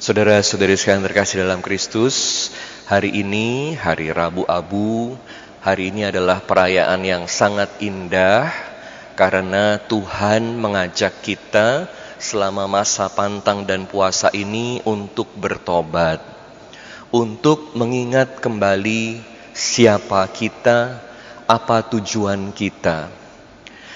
Saudara-saudari 0.03 0.75
sekalian 0.75 1.07
terkasih 1.07 1.47
dalam 1.47 1.63
Kristus, 1.63 2.51
hari 2.91 3.23
ini 3.23 3.79
hari 3.79 4.11
Rabu 4.11 4.43
Abu, 4.43 5.15
hari 5.63 5.95
ini 5.95 6.11
adalah 6.11 6.43
perayaan 6.43 7.07
yang 7.07 7.23
sangat 7.31 7.71
indah 7.79 8.72
karena 9.13 9.77
Tuhan 9.77 10.57
mengajak 10.57 11.21
kita 11.21 11.85
selama 12.17 12.65
masa 12.65 13.11
pantang 13.11 13.67
dan 13.67 13.85
puasa 13.85 14.33
ini 14.33 14.81
untuk 14.87 15.29
bertobat, 15.37 16.23
untuk 17.13 17.77
mengingat 17.77 18.41
kembali 18.41 19.21
siapa 19.53 20.25
kita, 20.31 20.97
apa 21.45 21.77
tujuan 21.93 22.55
kita. 22.55 23.11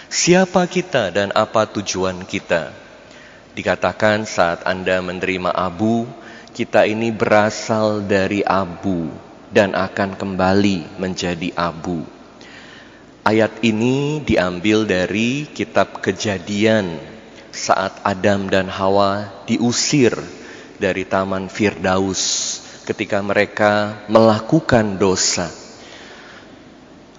Siapa 0.07 0.70
kita 0.70 1.11
dan 1.11 1.36
apa 1.36 1.68
tujuan 1.68 2.24
kita? 2.24 2.72
Dikatakan 3.57 4.24
saat 4.24 4.63
Anda 4.63 5.01
menerima 5.01 5.49
abu, 5.51 6.05
kita 6.53 6.86
ini 6.86 7.09
berasal 7.09 8.05
dari 8.05 8.45
abu 8.45 9.09
dan 9.49 9.74
akan 9.74 10.15
kembali 10.15 11.01
menjadi 11.01 11.51
abu. 11.57 12.16
Ayat 13.28 13.59
ini 13.59 14.23
diambil 14.23 14.88
dari 14.88 15.51
kitab 15.51 15.99
Kejadian 15.99 16.95
saat 17.51 17.99
Adam 18.07 18.47
dan 18.47 18.71
Hawa 18.71 19.43
diusir 19.43 20.15
dari 20.80 21.03
Taman 21.03 21.51
Firdaus 21.51 22.23
ketika 22.88 23.19
mereka 23.19 23.99
melakukan 24.07 24.95
dosa. 24.95 25.51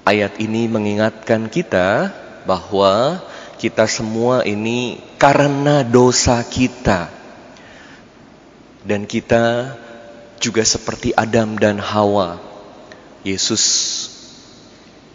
Ayat 0.09 0.41
ini 0.41 0.65
mengingatkan 0.65 1.53
kita 1.53 2.09
bahwa 2.49 3.21
kita 3.61 3.85
semua 3.85 4.49
ini 4.49 5.05
karena 5.21 5.85
dosa 5.85 6.41
kita. 6.41 7.13
Dan 8.81 9.05
kita 9.05 9.77
juga 10.41 10.65
seperti 10.65 11.13
Adam 11.13 11.61
dan 11.61 11.77
Hawa. 11.77 12.41
Yesus 13.29 13.61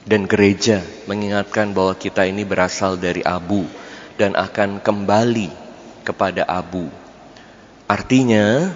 dan 0.04 0.28
gereja 0.28 0.84
mengingatkan 1.08 1.72
bahwa 1.72 1.96
kita 1.96 2.28
ini 2.28 2.44
berasal 2.44 3.00
dari 3.00 3.24
abu 3.24 3.64
dan 4.20 4.36
akan 4.36 4.84
kembali 4.84 5.50
kepada 6.04 6.44
abu. 6.44 6.92
Artinya, 7.88 8.72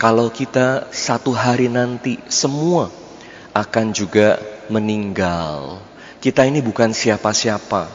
kalau 0.00 0.32
kita 0.32 0.90
satu 0.90 1.30
hari 1.30 1.70
nanti 1.70 2.18
semua 2.26 2.90
akan 3.54 3.94
juga 3.94 4.38
meninggal. 4.70 5.82
Kita 6.20 6.44
ini 6.44 6.60
bukan 6.60 6.92
siapa-siapa. 6.94 7.88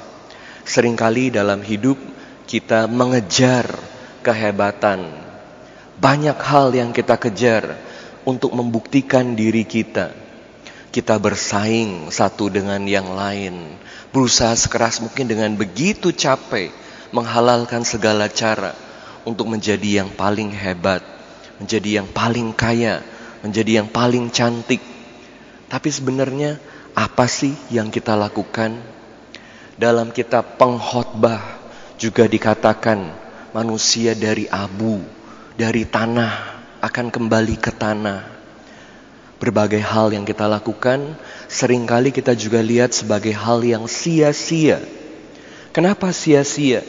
Seringkali 0.65 1.29
dalam 1.29 1.61
hidup 1.61 1.99
kita 2.49 2.89
mengejar 2.89 3.69
kehebatan. 4.25 5.05
Banyak 5.95 6.37
hal 6.41 6.73
yang 6.73 6.91
kita 6.91 7.15
kejar 7.21 7.77
untuk 8.25 8.51
membuktikan 8.51 9.37
diri 9.37 9.63
kita. 9.63 10.24
Kita 10.95 11.19
bersaing 11.19 12.07
satu 12.07 12.47
dengan 12.47 12.79
yang 12.87 13.11
lain. 13.19 13.75
Berusaha 14.15 14.55
sekeras 14.55 15.03
mungkin 15.03 15.27
dengan 15.27 15.51
begitu 15.59 16.15
capek 16.15 16.71
menghalalkan 17.11 17.83
segala 17.83 18.31
cara 18.31 18.71
untuk 19.27 19.51
menjadi 19.51 19.99
yang 19.99 20.15
paling 20.15 20.55
hebat, 20.55 21.03
menjadi 21.59 21.99
yang 21.99 22.07
paling 22.07 22.55
kaya, 22.55 23.03
menjadi 23.43 23.83
yang 23.83 23.91
paling 23.91 24.31
cantik. 24.31 24.79
Tapi 25.67 25.89
sebenarnya 25.91 26.63
apa 26.95 27.27
sih 27.27 27.51
yang 27.75 27.91
kita 27.91 28.15
lakukan 28.15 28.79
dalam 29.75 30.15
kitab 30.15 30.55
pengkhotbah 30.55 31.43
juga 31.99 32.23
dikatakan 32.23 33.11
manusia 33.51 34.15
dari 34.15 34.47
abu, 34.47 35.03
dari 35.59 35.83
tanah 35.83 36.55
akan 36.79 37.11
kembali 37.11 37.55
ke 37.59 37.75
tanah. 37.75 38.34
Berbagai 39.35 39.83
hal 39.83 40.15
yang 40.15 40.23
kita 40.23 40.47
lakukan 40.47 41.19
sering 41.51 41.83
kali 41.83 42.15
kita 42.15 42.31
juga 42.33 42.63
lihat 42.63 42.95
sebagai 42.95 43.35
hal 43.35 43.61
yang 43.67 43.83
sia-sia. 43.85 44.79
Kenapa 45.75 46.15
sia-sia? 46.15 46.81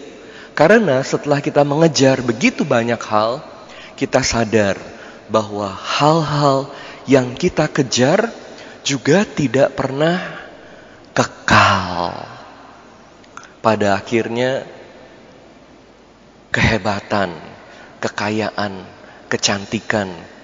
Karena 0.54 1.02
setelah 1.02 1.42
kita 1.42 1.66
mengejar 1.66 2.22
begitu 2.22 2.62
banyak 2.62 3.02
hal, 3.02 3.42
kita 3.98 4.22
sadar 4.22 4.78
bahwa 5.26 5.74
hal-hal 5.74 6.70
yang 7.10 7.34
kita 7.34 7.66
kejar 7.66 8.30
juga 8.86 9.26
tidak 9.26 9.74
pernah 9.74 10.22
kekal 11.10 12.14
pada 13.58 13.98
akhirnya 13.98 14.62
kehebatan, 16.54 17.34
kekayaan, 17.98 18.86
kecantikan 19.26 20.35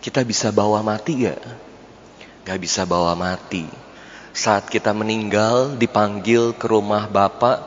kita 0.00 0.24
bisa 0.24 0.48
bawa 0.48 0.80
mati 0.80 1.28
gak? 1.28 1.40
Gak 2.48 2.58
bisa 2.58 2.88
bawa 2.88 3.12
mati. 3.12 3.68
Saat 4.32 4.72
kita 4.72 4.96
meninggal 4.96 5.76
dipanggil 5.76 6.56
ke 6.56 6.64
rumah 6.64 7.04
Bapak, 7.04 7.60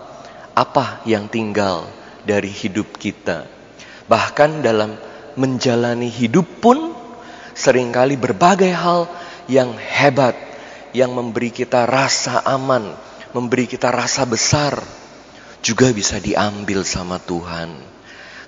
apa 0.58 1.06
yang 1.06 1.30
tinggal 1.30 1.86
dari 2.26 2.50
hidup 2.50 2.98
kita? 2.98 3.46
Bahkan 4.10 4.66
dalam 4.66 4.98
menjalani 5.38 6.10
hidup 6.10 6.46
pun 6.58 6.98
sering 7.54 7.94
kali 7.94 8.18
berbagai 8.18 8.74
hal 8.74 9.06
yang 9.46 9.78
hebat 9.78 10.34
yang 10.94 11.14
memberi 11.14 11.50
kita 11.50 11.86
rasa 11.86 12.42
aman, 12.46 12.94
memberi 13.34 13.66
kita 13.66 13.90
rasa 13.90 14.26
besar, 14.26 14.78
juga 15.66 15.90
bisa 15.90 16.22
diambil 16.22 16.86
sama 16.86 17.18
Tuhan. 17.18 17.74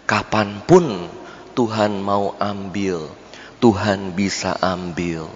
Kapan 0.06 0.62
pun 0.66 1.10
Tuhan 1.58 1.98
mau 1.98 2.38
ambil, 2.38 3.10
Tuhan 3.60 4.14
bisa 4.14 4.56
ambil. 4.60 5.32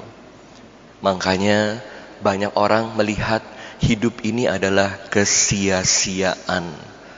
Makanya 1.00 1.80
banyak 2.20 2.52
orang 2.60 2.96
melihat 3.00 3.40
hidup 3.80 4.20
ini 4.28 4.46
adalah 4.46 5.08
kesia-siaan. 5.08 6.68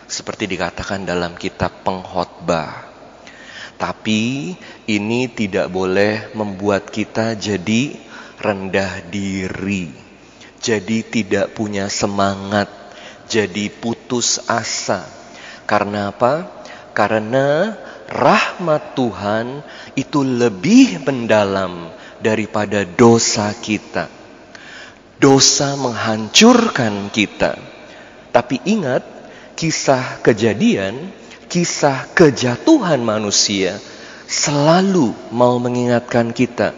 Seperti 0.05 0.45
dikatakan 0.45 1.07
dalam 1.07 1.33
kitab 1.39 1.81
pengkhotbah. 1.81 2.91
Tapi 3.81 4.53
ini 4.85 5.21
tidak 5.33 5.73
boleh 5.73 6.29
membuat 6.37 6.93
kita 6.93 7.33
jadi 7.33 7.97
rendah 8.37 9.01
diri. 9.09 9.89
Jadi 10.61 11.01
tidak 11.01 11.57
punya 11.57 11.89
semangat, 11.89 12.69
jadi 13.25 13.73
putus 13.73 14.37
asa. 14.45 15.01
Karena 15.65 16.13
apa? 16.13 16.45
Karena 16.93 17.73
rahmat 18.11 18.93
Tuhan 18.93 19.63
itu 19.95 20.21
lebih 20.21 21.01
mendalam 21.07 21.89
daripada 22.19 22.83
dosa 22.83 23.55
kita. 23.55 24.11
Dosa 25.17 25.79
menghancurkan 25.79 27.09
kita. 27.13 27.55
Tapi 28.31 28.59
ingat, 28.67 29.03
kisah 29.55 30.19
kejadian, 30.19 31.13
kisah 31.47 32.11
kejatuhan 32.11 32.99
manusia 33.03 33.79
selalu 34.31 35.11
mau 35.35 35.59
mengingatkan 35.59 36.31
kita 36.31 36.71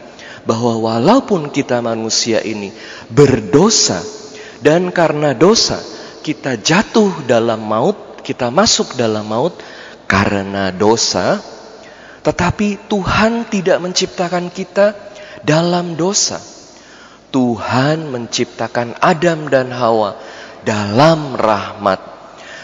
bahwa 0.43 0.75
walaupun 0.81 1.53
kita 1.53 1.79
manusia 1.79 2.41
ini 2.41 2.73
berdosa 3.07 4.01
dan 4.59 4.89
karena 4.89 5.31
dosa 5.37 5.79
kita 6.23 6.57
jatuh 6.57 7.27
dalam 7.29 7.61
maut, 7.61 8.23
kita 8.23 8.47
masuk 8.49 8.95
dalam 8.95 9.27
maut, 9.27 9.53
karena 10.13 10.69
dosa, 10.69 11.41
tetapi 12.21 12.85
Tuhan 12.85 13.49
tidak 13.49 13.81
menciptakan 13.81 14.53
kita 14.53 14.93
dalam 15.41 15.97
dosa. 15.97 16.37
Tuhan 17.33 18.13
menciptakan 18.13 18.93
Adam 19.01 19.49
dan 19.49 19.73
Hawa 19.73 20.13
dalam 20.61 21.33
rahmat, 21.33 21.97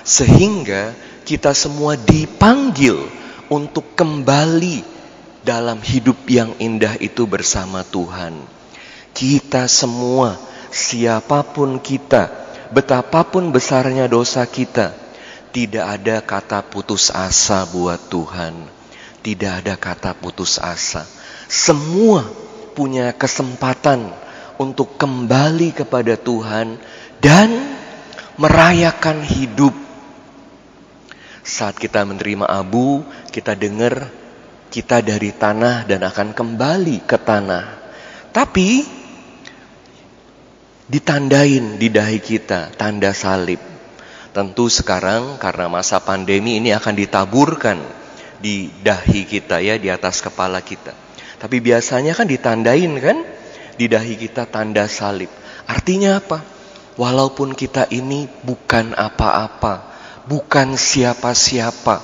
sehingga 0.06 0.93
kita 1.26 1.58
semua 1.58 1.97
dipanggil 1.97 3.02
untuk 3.50 3.97
kembali 3.97 4.86
dalam 5.41 5.82
hidup 5.82 6.30
yang 6.30 6.54
indah 6.62 7.02
itu 7.02 7.26
bersama 7.26 7.82
Tuhan. 7.82 8.38
Kita 9.10 9.66
semua, 9.66 10.38
siapa 10.70 11.41
pun 11.50 11.82
kita, 11.82 12.30
betapapun 12.70 13.50
besarnya 13.50 14.06
dosa 14.06 14.45
kita, 14.45 15.09
tidak 15.50 15.86
ada 15.86 16.22
kata 16.22 16.60
putus 16.66 17.10
asa 17.10 17.66
buat 17.70 17.97
Tuhan. 18.10 18.54
Tidak 19.20 19.52
ada 19.66 19.76
kata 19.76 20.16
putus 20.16 20.62
asa. 20.62 21.04
Semua 21.50 22.24
punya 22.78 23.12
kesempatan 23.12 24.14
untuk 24.62 24.95
kembali 24.95 25.74
kepada 25.74 26.16
Tuhan 26.16 26.78
dan 27.20 27.50
merayakan 28.39 29.26
hidup. 29.26 29.76
Saat 31.43 31.82
kita 31.82 32.06
menerima 32.06 32.45
abu, 32.45 33.02
kita 33.34 33.58
dengar 33.58 34.08
kita 34.70 35.02
dari 35.02 35.34
tanah 35.34 35.89
dan 35.89 36.06
akan 36.06 36.38
kembali 36.38 37.10
ke 37.10 37.18
tanah. 37.18 37.66
Tapi 38.30 38.86
ditandain 40.86 41.82
di 41.82 41.89
dahi 41.89 42.22
kita 42.22 42.78
tanda 42.78 43.10
salib. 43.18 43.68
Tentu 44.39 44.71
sekarang 44.71 45.35
karena 45.35 45.67
masa 45.67 45.99
pandemi 45.99 46.63
ini 46.63 46.71
akan 46.71 46.95
ditaburkan 46.95 47.75
di 48.39 48.71
dahi 48.71 49.27
kita 49.27 49.59
ya, 49.59 49.75
di 49.75 49.91
atas 49.91 50.23
kepala 50.23 50.63
kita. 50.63 50.95
Tapi 51.35 51.59
biasanya 51.59 52.15
kan 52.15 52.23
ditandain 52.23 52.87
kan 53.03 53.19
di 53.75 53.91
dahi 53.91 54.15
kita 54.15 54.47
tanda 54.47 54.87
salib. 54.87 55.27
Artinya 55.67 56.23
apa? 56.23 56.39
Walaupun 56.95 57.51
kita 57.51 57.91
ini 57.91 58.31
bukan 58.31 58.95
apa-apa, 58.95 59.91
bukan 60.23 60.79
siapa-siapa, 60.79 61.99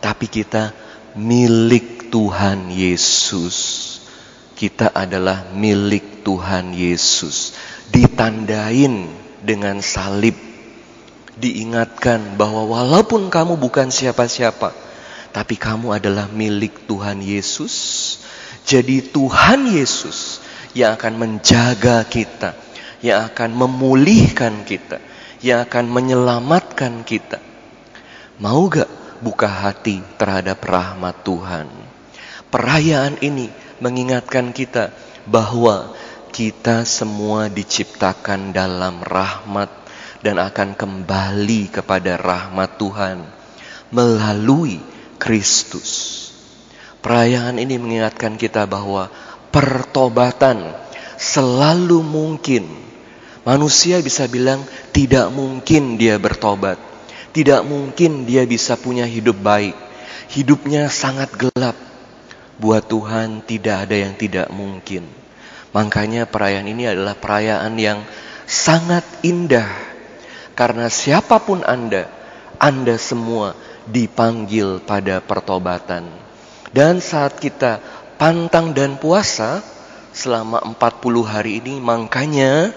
tapi 0.00 0.32
kita 0.32 0.72
milik 1.12 2.08
Tuhan 2.08 2.72
Yesus. 2.72 3.56
Kita 4.56 4.96
adalah 4.96 5.52
milik 5.52 6.24
Tuhan 6.24 6.72
Yesus. 6.72 7.52
Ditandain 7.92 9.12
dengan 9.44 9.84
salib 9.84 10.49
diingatkan 11.40 12.36
bahwa 12.36 12.68
walaupun 12.68 13.32
kamu 13.32 13.56
bukan 13.56 13.88
siapa-siapa, 13.88 14.76
tapi 15.32 15.56
kamu 15.56 15.96
adalah 15.96 16.28
milik 16.28 16.84
Tuhan 16.84 17.24
Yesus. 17.24 17.74
Jadi 18.68 19.00
Tuhan 19.10 19.66
Yesus 19.66 20.44
yang 20.76 20.94
akan 20.94 21.14
menjaga 21.16 22.04
kita, 22.06 22.54
yang 23.00 23.26
akan 23.32 23.56
memulihkan 23.56 24.62
kita, 24.68 25.00
yang 25.40 25.64
akan 25.64 25.88
menyelamatkan 25.88 27.02
kita. 27.02 27.40
Mau 28.38 28.68
gak 28.68 28.88
buka 29.24 29.48
hati 29.48 30.04
terhadap 30.20 30.60
rahmat 30.60 31.24
Tuhan? 31.24 31.66
Perayaan 32.52 33.16
ini 33.24 33.48
mengingatkan 33.80 34.52
kita 34.52 34.92
bahwa 35.24 35.94
kita 36.30 36.86
semua 36.86 37.50
diciptakan 37.50 38.54
dalam 38.54 39.02
rahmat 39.02 39.79
dan 40.20 40.36
akan 40.36 40.76
kembali 40.76 41.72
kepada 41.72 42.20
rahmat 42.20 42.76
Tuhan 42.76 43.24
melalui 43.88 44.80
Kristus. 45.16 46.18
Perayaan 47.00 47.56
ini 47.56 47.80
mengingatkan 47.80 48.36
kita 48.36 48.68
bahwa 48.68 49.08
pertobatan 49.48 50.76
selalu 51.16 52.04
mungkin. 52.04 52.68
Manusia 53.40 54.04
bisa 54.04 54.28
bilang 54.28 54.60
tidak 54.92 55.32
mungkin 55.32 55.96
dia 55.96 56.20
bertobat. 56.20 56.76
Tidak 57.32 57.64
mungkin 57.64 58.28
dia 58.28 58.44
bisa 58.44 58.76
punya 58.76 59.08
hidup 59.08 59.40
baik. 59.40 59.72
Hidupnya 60.28 60.92
sangat 60.92 61.32
gelap. 61.32 61.76
Buat 62.60 62.92
Tuhan 62.92 63.40
tidak 63.48 63.88
ada 63.88 63.96
yang 63.96 64.12
tidak 64.20 64.52
mungkin. 64.52 65.08
Makanya 65.72 66.28
perayaan 66.28 66.68
ini 66.68 66.84
adalah 66.84 67.16
perayaan 67.16 67.72
yang 67.80 68.04
sangat 68.44 69.06
indah 69.24 69.90
karena 70.60 70.92
siapa 70.92 71.40
pun 71.40 71.64
Anda, 71.64 72.04
Anda 72.60 73.00
semua 73.00 73.56
dipanggil 73.88 74.84
pada 74.84 75.24
pertobatan. 75.24 76.04
Dan 76.68 77.00
saat 77.00 77.40
kita 77.40 77.80
pantang 78.20 78.76
dan 78.76 79.00
puasa 79.00 79.64
selama 80.12 80.60
40 80.60 81.24
hari 81.24 81.64
ini, 81.64 81.80
makanya 81.80 82.76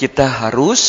kita 0.00 0.24
harus 0.24 0.80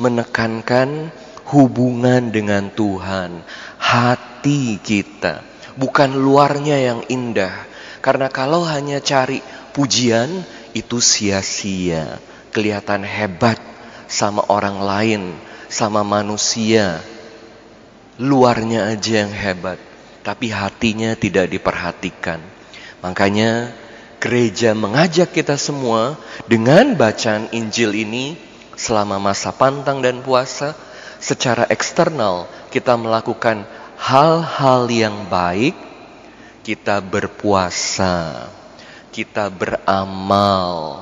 menekankan 0.00 1.12
hubungan 1.52 2.32
dengan 2.32 2.72
Tuhan, 2.72 3.44
hati 3.76 4.80
kita, 4.80 5.44
bukan 5.76 6.16
luarnya 6.16 6.80
yang 6.80 7.00
indah. 7.12 7.68
Karena 8.00 8.32
kalau 8.32 8.64
hanya 8.64 8.96
cari 9.04 9.44
pujian, 9.76 10.40
itu 10.72 11.04
sia-sia, 11.04 12.16
kelihatan 12.48 13.04
hebat 13.04 13.73
sama 14.06 14.44
orang 14.48 14.78
lain, 14.80 15.22
sama 15.68 16.06
manusia. 16.06 17.00
Luarnya 18.20 18.94
aja 18.94 19.26
yang 19.26 19.34
hebat, 19.34 19.78
tapi 20.22 20.48
hatinya 20.54 21.18
tidak 21.18 21.50
diperhatikan. 21.50 22.38
Makanya 23.02 23.74
gereja 24.22 24.72
mengajak 24.72 25.34
kita 25.34 25.60
semua 25.60 26.16
dengan 26.48 26.96
bacaan 26.96 27.52
Injil 27.52 27.92
ini 27.92 28.38
selama 28.74 29.20
masa 29.20 29.52
pantang 29.52 30.00
dan 30.00 30.24
puasa 30.24 30.72
secara 31.20 31.68
eksternal 31.70 32.48
kita 32.74 32.98
melakukan 32.98 33.64
hal-hal 34.00 34.90
yang 34.90 35.30
baik, 35.30 35.78
kita 36.66 36.98
berpuasa, 36.98 38.48
kita 39.14 39.46
beramal, 39.46 40.98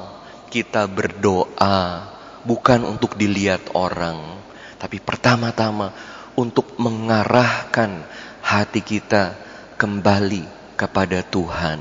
kita 0.53 0.85
berdoa, 0.85 2.12
bukan 2.43 2.86
untuk 2.86 3.14
dilihat 3.18 3.74
orang, 3.74 4.38
tapi 4.78 4.99
pertama-tama 4.99 5.95
untuk 6.34 6.74
mengarahkan 6.80 8.03
hati 8.43 8.80
kita 8.82 9.36
kembali 9.78 10.45
kepada 10.78 11.22
Tuhan. 11.22 11.80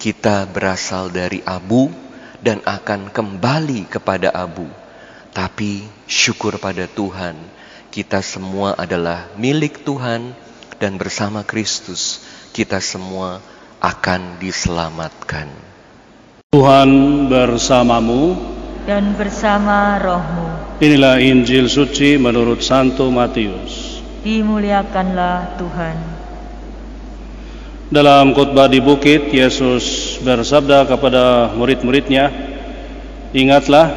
Kita 0.00 0.48
berasal 0.48 1.12
dari 1.12 1.44
abu 1.44 1.92
dan 2.40 2.64
akan 2.64 3.12
kembali 3.12 3.88
kepada 3.88 4.32
abu. 4.32 4.64
Tapi 5.30 5.84
syukur 6.08 6.56
pada 6.56 6.88
Tuhan, 6.88 7.36
kita 7.92 8.24
semua 8.24 8.74
adalah 8.74 9.28
milik 9.36 9.84
Tuhan 9.84 10.32
dan 10.80 10.96
bersama 10.96 11.44
Kristus 11.44 12.24
kita 12.50 12.80
semua 12.82 13.38
akan 13.78 14.40
diselamatkan. 14.42 15.48
Tuhan 16.50 16.90
bersamamu 17.30 18.34
dan 18.90 19.14
bersama 19.14 20.02
rohmu. 20.02 20.50
Inilah 20.82 21.22
Injil 21.22 21.70
suci 21.70 22.18
menurut 22.18 22.58
Santo 22.58 23.06
Matius. 23.06 24.02
Dimuliakanlah 24.26 25.54
Tuhan. 25.54 25.96
Dalam 27.86 28.34
khotbah 28.34 28.66
di 28.66 28.82
bukit, 28.82 29.30
Yesus 29.30 30.18
bersabda 30.26 30.90
kepada 30.90 31.54
murid-muridnya, 31.54 32.34
Ingatlah, 33.30 33.94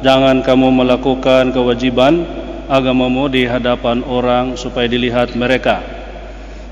jangan 0.00 0.40
kamu 0.40 0.72
melakukan 0.72 1.52
kewajiban 1.52 2.24
agamamu 2.64 3.28
di 3.28 3.44
hadapan 3.44 4.00
orang 4.08 4.56
supaya 4.56 4.88
dilihat 4.88 5.36
mereka. 5.36 5.84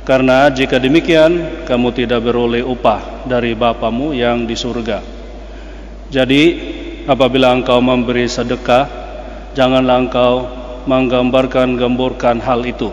Karena 0.09 0.49
jika 0.49 0.81
demikian, 0.81 1.65
kamu 1.69 1.93
tidak 1.93 2.25
beroleh 2.25 2.65
upah 2.65 3.29
dari 3.29 3.53
Bapamu 3.53 4.17
yang 4.17 4.49
di 4.49 4.57
surga. 4.57 5.05
Jadi, 6.09 6.45
apabila 7.09 7.57
engkau 7.57 7.81
memberi 7.81 8.29
sedekah, 8.29 8.85
janganlah 9.57 10.05
engkau 10.05 10.35
menggambarkan-gamburkan 10.85 12.45
hal 12.45 12.63
itu 12.69 12.93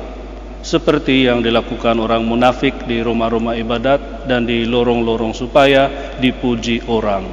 seperti 0.65 1.29
yang 1.29 1.45
dilakukan 1.45 1.93
orang 2.01 2.25
munafik 2.25 2.89
di 2.89 3.05
rumah-rumah 3.05 3.53
ibadat 3.53 4.25
dan 4.25 4.49
di 4.49 4.65
lorong-lorong 4.65 5.37
supaya 5.37 6.15
dipuji 6.17 6.81
orang. 6.89 7.29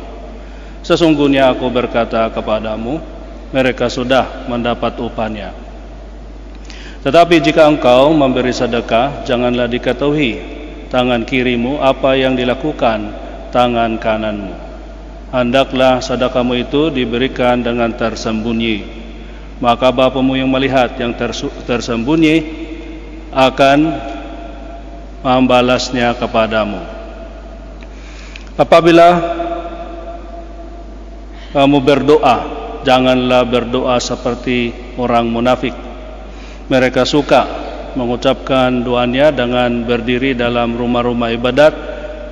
Sesungguhnya 0.84 1.48
aku 1.48 1.72
berkata 1.72 2.28
kepadamu, 2.28 3.00
mereka 3.56 3.88
sudah 3.88 4.44
mendapat 4.52 5.00
upahnya. 5.00 5.56
Tetapi 7.00 7.40
jika 7.40 7.72
engkau 7.72 8.12
memberi 8.12 8.52
sedekah, 8.52 9.24
janganlah 9.24 9.64
diketahui 9.64 10.38
tangan 10.92 11.24
kirimu 11.24 11.80
apa 11.80 12.12
yang 12.12 12.36
dilakukan 12.36 13.16
tangan 13.48 13.96
kananmu. 13.96 14.71
Hendaklah 15.32 16.04
sedekahmu 16.04 16.60
itu 16.60 16.92
diberikan 16.92 17.64
dengan 17.64 17.88
tersembunyi. 17.96 18.84
Maka 19.64 19.88
Bapamu 19.88 20.36
yang 20.36 20.52
melihat 20.52 20.92
yang 21.00 21.16
tersembunyi 21.64 22.36
akan 23.32 23.78
membalasnya 25.24 26.12
kepadamu. 26.20 26.84
Apabila 28.60 29.08
kamu 31.56 31.78
berdoa, 31.80 32.36
janganlah 32.84 33.48
berdoa 33.48 33.96
seperti 33.96 34.76
orang 35.00 35.32
munafik. 35.32 35.72
Mereka 36.68 37.08
suka 37.08 37.48
mengucapkan 37.96 38.84
doanya 38.84 39.32
dengan 39.32 39.84
berdiri 39.88 40.36
dalam 40.36 40.76
rumah-rumah 40.76 41.32
ibadat 41.32 41.72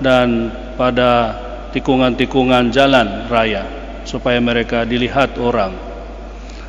dan 0.04 0.52
pada 0.76 1.36
tikungan-tikungan 1.70 2.74
jalan 2.74 3.30
raya 3.30 3.66
supaya 4.04 4.42
mereka 4.42 4.82
dilihat 4.82 5.38
orang. 5.38 5.74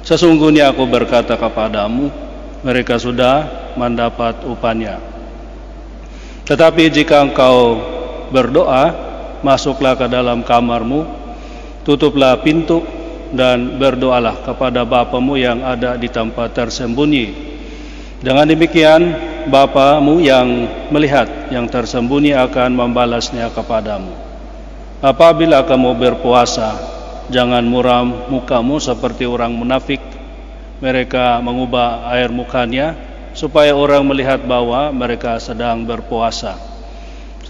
Sesungguhnya 0.01 0.73
aku 0.73 0.85
berkata 0.89 1.37
kepadamu, 1.37 2.09
mereka 2.65 2.97
sudah 2.97 3.45
mendapat 3.77 4.41
upahnya. 4.45 4.97
Tetapi 6.45 6.89
jika 6.89 7.21
engkau 7.21 7.77
berdoa, 8.33 8.93
masuklah 9.45 9.93
ke 9.97 10.09
dalam 10.09 10.41
kamarmu, 10.41 11.05
tutuplah 11.85 12.37
pintu 12.41 12.81
dan 13.31 13.79
berdoalah 13.79 14.43
kepada 14.43 14.83
Bapamu 14.83 15.39
yang 15.39 15.63
ada 15.63 15.95
di 15.95 16.11
tempat 16.11 16.51
tersembunyi. 16.51 17.53
Dengan 18.21 18.45
demikian, 18.45 19.01
Bapamu 19.49 20.21
yang 20.21 20.69
melihat 20.93 21.49
yang 21.49 21.65
tersembunyi 21.65 22.37
akan 22.37 22.77
membalasnya 22.77 23.49
kepadamu. 23.49 24.20
Apabila 25.01 25.65
kamu 25.65 25.97
berpuasa, 25.97 26.77
jangan 27.33 27.65
muram 27.65 28.29
mukamu 28.29 28.77
seperti 28.77 29.25
orang 29.25 29.49
munafik. 29.49 29.97
Mereka 30.77 31.41
mengubah 31.41 32.05
air 32.13 32.29
mukanya 32.29 32.93
supaya 33.33 33.73
orang 33.73 34.05
melihat 34.05 34.45
bahwa 34.45 34.93
mereka 34.93 35.41
sedang 35.41 35.81
berpuasa. 35.89 36.53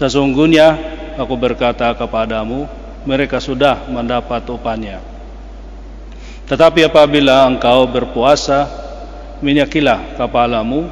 Sesungguhnya 0.00 0.80
aku 1.20 1.36
berkata 1.36 1.92
kepadamu, 1.92 2.64
mereka 3.04 3.36
sudah 3.36 3.84
mendapat 3.84 4.48
upahnya. 4.48 5.04
Tetapi 6.48 6.88
apabila 6.88 7.44
engkau 7.52 7.84
berpuasa, 7.84 8.64
minyakilah 9.44 10.16
kepalamu 10.16 10.88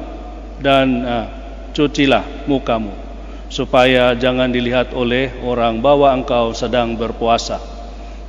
dan 0.61 0.87
uh, 1.01 1.25
cucilah 1.73 2.21
mukamu, 2.45 2.93
supaya 3.51 4.15
jangan 4.15 4.47
dilihat 4.47 4.95
oleh 4.95 5.35
orang 5.43 5.83
bahwa 5.83 6.07
engkau 6.15 6.55
sedang 6.55 6.95
berpuasa, 6.95 7.59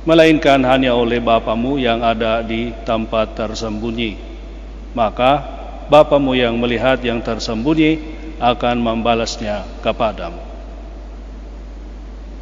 melainkan 0.03 0.59
hanya 0.67 0.91
oleh 0.91 1.23
Bapamu 1.23 1.79
yang 1.79 2.03
ada 2.03 2.43
di 2.43 2.75
tempat 2.83 3.31
tersembunyi. 3.31 4.19
Maka 4.91 5.39
Bapamu 5.87 6.35
yang 6.35 6.59
melihat 6.59 6.99
yang 6.99 7.23
tersembunyi 7.23 8.03
akan 8.43 8.83
membalasnya 8.83 9.63
kepadamu. 9.79 10.43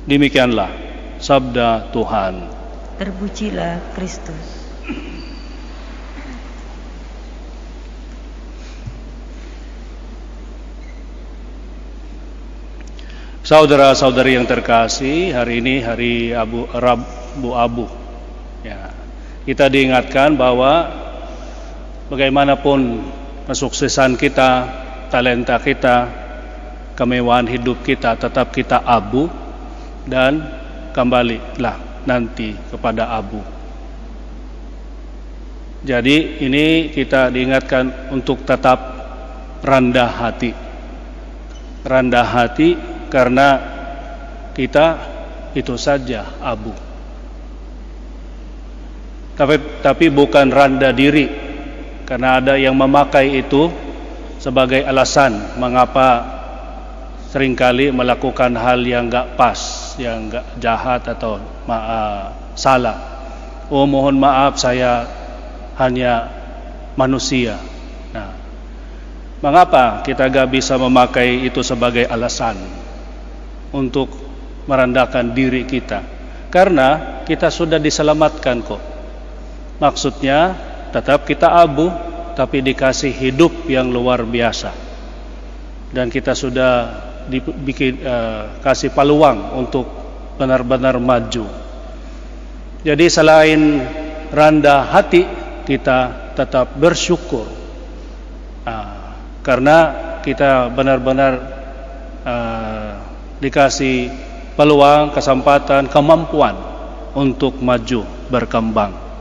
Demikianlah 0.09 0.73
sabda 1.21 1.93
Tuhan. 1.93 2.49
Terpujilah 2.97 3.93
Kristus. 3.93 4.65
Saudara-saudari 13.51 14.39
yang 14.39 14.47
terkasih, 14.47 15.35
hari 15.35 15.59
ini 15.59 15.83
hari 15.83 16.31
Abu 16.31 16.71
Rabu 16.71 17.51
Abu. 17.51 17.83
Ya. 18.63 18.95
Kita 19.43 19.67
diingatkan 19.67 20.39
bahwa 20.39 20.87
bagaimanapun 22.07 23.03
kesuksesan 23.51 24.15
kita, 24.15 24.71
talenta 25.11 25.59
kita, 25.59 26.07
kemewahan 26.95 27.43
hidup 27.43 27.83
kita 27.83 28.15
tetap 28.15 28.55
kita 28.55 28.87
abu 28.87 29.27
dan 30.07 30.47
kembalilah 30.95 32.07
nanti 32.07 32.55
kepada 32.71 33.11
abu. 33.11 33.43
Jadi 35.83 36.39
ini 36.39 36.87
kita 36.87 37.27
diingatkan 37.27 38.15
untuk 38.15 38.47
tetap 38.47 38.79
rendah 39.59 40.07
hati. 40.07 40.55
Rendah 41.83 42.23
hati 42.31 42.90
karena 43.11 43.59
kita 44.55 44.95
itu 45.51 45.75
saja 45.75 46.23
abu. 46.39 46.71
Tapi 49.35 49.83
tapi 49.83 50.07
bukan 50.07 50.47
rendah 50.47 50.95
diri 50.95 51.27
karena 52.07 52.39
ada 52.39 52.55
yang 52.55 52.75
memakai 52.75 53.43
itu 53.43 53.67
sebagai 54.39 54.83
alasan 54.87 55.59
mengapa 55.59 56.39
sering 57.31 57.55
kali 57.55 57.91
melakukan 57.91 58.55
hal 58.55 58.79
yang 58.83 59.07
enggak 59.07 59.35
pas, 59.35 59.59
yang 59.99 60.27
enggak 60.27 60.45
jahat 60.59 61.03
atau 61.03 61.39
uh, 61.67 62.31
salah. 62.55 62.95
Oh 63.71 63.87
mohon 63.87 64.19
maaf 64.19 64.59
saya 64.59 65.07
hanya 65.79 66.27
manusia. 66.99 67.55
Nah, 68.11 68.35
mengapa 69.39 70.03
kita 70.03 70.27
enggak 70.27 70.51
bisa 70.51 70.75
memakai 70.75 71.47
itu 71.47 71.63
sebagai 71.63 72.03
alasan 72.11 72.59
untuk 73.71 74.11
merendahkan 74.67 75.31
diri 75.35 75.67
kita? 75.67 76.03
Karena 76.51 77.21
kita 77.23 77.47
sudah 77.47 77.79
diselamatkan 77.79 78.57
kok. 78.63 78.81
Maksudnya 79.79 80.53
tetap 80.91 81.23
kita 81.23 81.47
abu 81.47 81.87
tapi 82.35 82.63
dikasih 82.63 83.11
hidup 83.11 83.51
yang 83.67 83.91
luar 83.91 84.23
biasa 84.23 84.71
dan 85.91 86.07
kita 86.07 86.35
sudah 86.35 86.73
dibikin 87.27 87.99
uh, 88.03 88.59
kasih 88.63 88.91
peluang 88.91 89.59
untuk 89.59 89.87
benar-benar 90.39 90.97
maju 90.99 91.47
jadi 92.81 93.05
selain 93.11 93.83
rendah 94.31 94.89
hati 94.89 95.27
kita 95.67 96.31
tetap 96.33 96.73
bersyukur 96.79 97.45
uh, 98.65 98.95
karena 99.43 99.77
kita 100.23 100.71
benar-benar 100.71 101.33
uh, 102.23 102.70
dikasih 103.41 104.13
peluang 104.55 105.11
kesempatan 105.11 105.89
kemampuan 105.89 106.55
untuk 107.17 107.59
maju 107.59 108.05
berkembang 108.29 109.11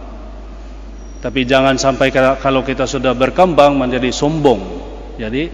tapi 1.21 1.45
jangan 1.45 1.77
sampai 1.77 2.09
kalau 2.41 2.65
kita 2.65 2.89
sudah 2.89 3.13
berkembang 3.13 3.77
menjadi 3.77 4.09
sombong. 4.09 4.61
Jadi 5.21 5.53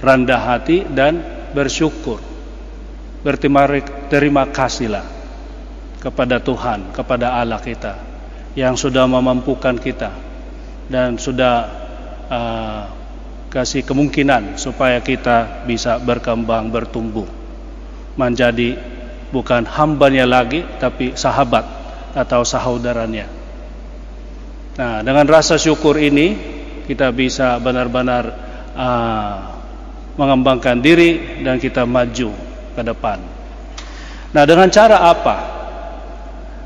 rendah 0.00 0.40
hati 0.40 0.88
dan 0.88 1.20
bersyukur. 1.52 2.16
Berterima 3.20 3.68
terima 4.08 4.48
kasihlah 4.48 5.04
kepada 6.00 6.40
Tuhan, 6.40 6.96
kepada 6.96 7.36
Allah 7.36 7.60
kita 7.60 7.92
yang 8.56 8.72
sudah 8.72 9.04
memampukan 9.04 9.76
kita 9.76 10.08
dan 10.88 11.20
sudah 11.20 11.56
uh, 12.32 12.82
kasih 13.52 13.84
kemungkinan 13.84 14.56
supaya 14.56 14.96
kita 15.04 15.68
bisa 15.68 16.00
berkembang, 16.00 16.72
bertumbuh 16.72 17.28
menjadi 18.16 18.76
bukan 19.30 19.68
hambanya 19.68 20.24
lagi 20.24 20.64
tapi 20.80 21.12
sahabat 21.14 21.64
atau 22.16 22.40
saudaranya 22.42 23.36
Nah, 24.76 25.00
dengan 25.00 25.24
rasa 25.24 25.56
syukur 25.56 25.96
ini 25.96 26.36
kita 26.84 27.08
bisa 27.08 27.56
benar-benar 27.56 28.24
uh, 28.76 29.36
mengembangkan 30.20 30.84
diri 30.84 31.40
dan 31.40 31.56
kita 31.56 31.88
maju 31.88 32.36
ke 32.76 32.82
depan. 32.84 33.18
Nah, 34.36 34.44
dengan 34.44 34.68
cara 34.68 35.00
apa? 35.00 35.36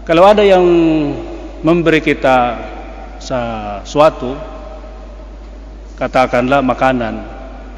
Kalau 0.02 0.26
ada 0.26 0.42
yang 0.42 0.66
memberi 1.62 2.02
kita 2.02 2.58
sesuatu, 3.22 4.34
katakanlah 5.94 6.66
makanan, 6.66 7.14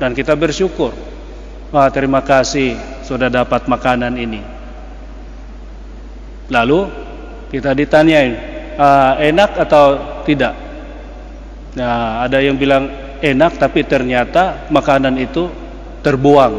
dan 0.00 0.16
kita 0.16 0.32
bersyukur. 0.32 0.96
Wah, 1.68 1.92
terima 1.92 2.24
kasih 2.24 2.72
sudah 3.02 3.28
dapat 3.28 3.66
makanan 3.68 4.14
ini. 4.16 4.42
Lalu 6.48 6.80
kita 7.52 7.76
ditanyain, 7.76 8.32
uh, 8.78 9.20
enak 9.20 9.50
atau 9.68 9.84
tidak? 10.24 10.54
Nah, 11.76 12.24
ada 12.24 12.40
yang 12.40 12.56
bilang 12.56 12.88
enak, 13.20 13.56
tapi 13.56 13.84
ternyata 13.84 14.68
makanan 14.68 15.16
itu 15.16 15.48
terbuang, 16.04 16.54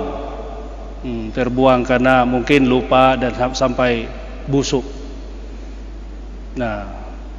hmm, 1.03 1.25
terbuang 1.35 1.85
karena 1.85 2.25
mungkin 2.25 2.65
lupa 2.65 3.19
dan 3.19 3.35
sampai 3.53 4.07
busuk. 4.49 4.85
Nah, 6.57 6.85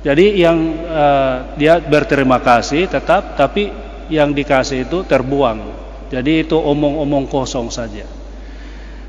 jadi 0.05 0.27
yang 0.37 0.59
uh, 0.85 1.57
dia 1.57 1.81
berterima 1.81 2.39
kasih 2.39 2.87
tetap, 2.87 3.41
tapi 3.41 3.73
yang 4.13 4.37
dikasih 4.37 4.85
itu 4.85 5.03
terbuang. 5.09 5.83
Jadi 6.13 6.47
itu 6.47 6.55
omong-omong 6.55 7.27
kosong 7.27 7.73
saja. 7.73 8.05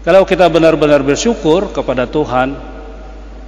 Kalau 0.05 0.21
kita 0.21 0.45
benar-benar 0.53 1.01
bersyukur 1.01 1.73
kepada 1.73 2.05
Tuhan, 2.05 2.53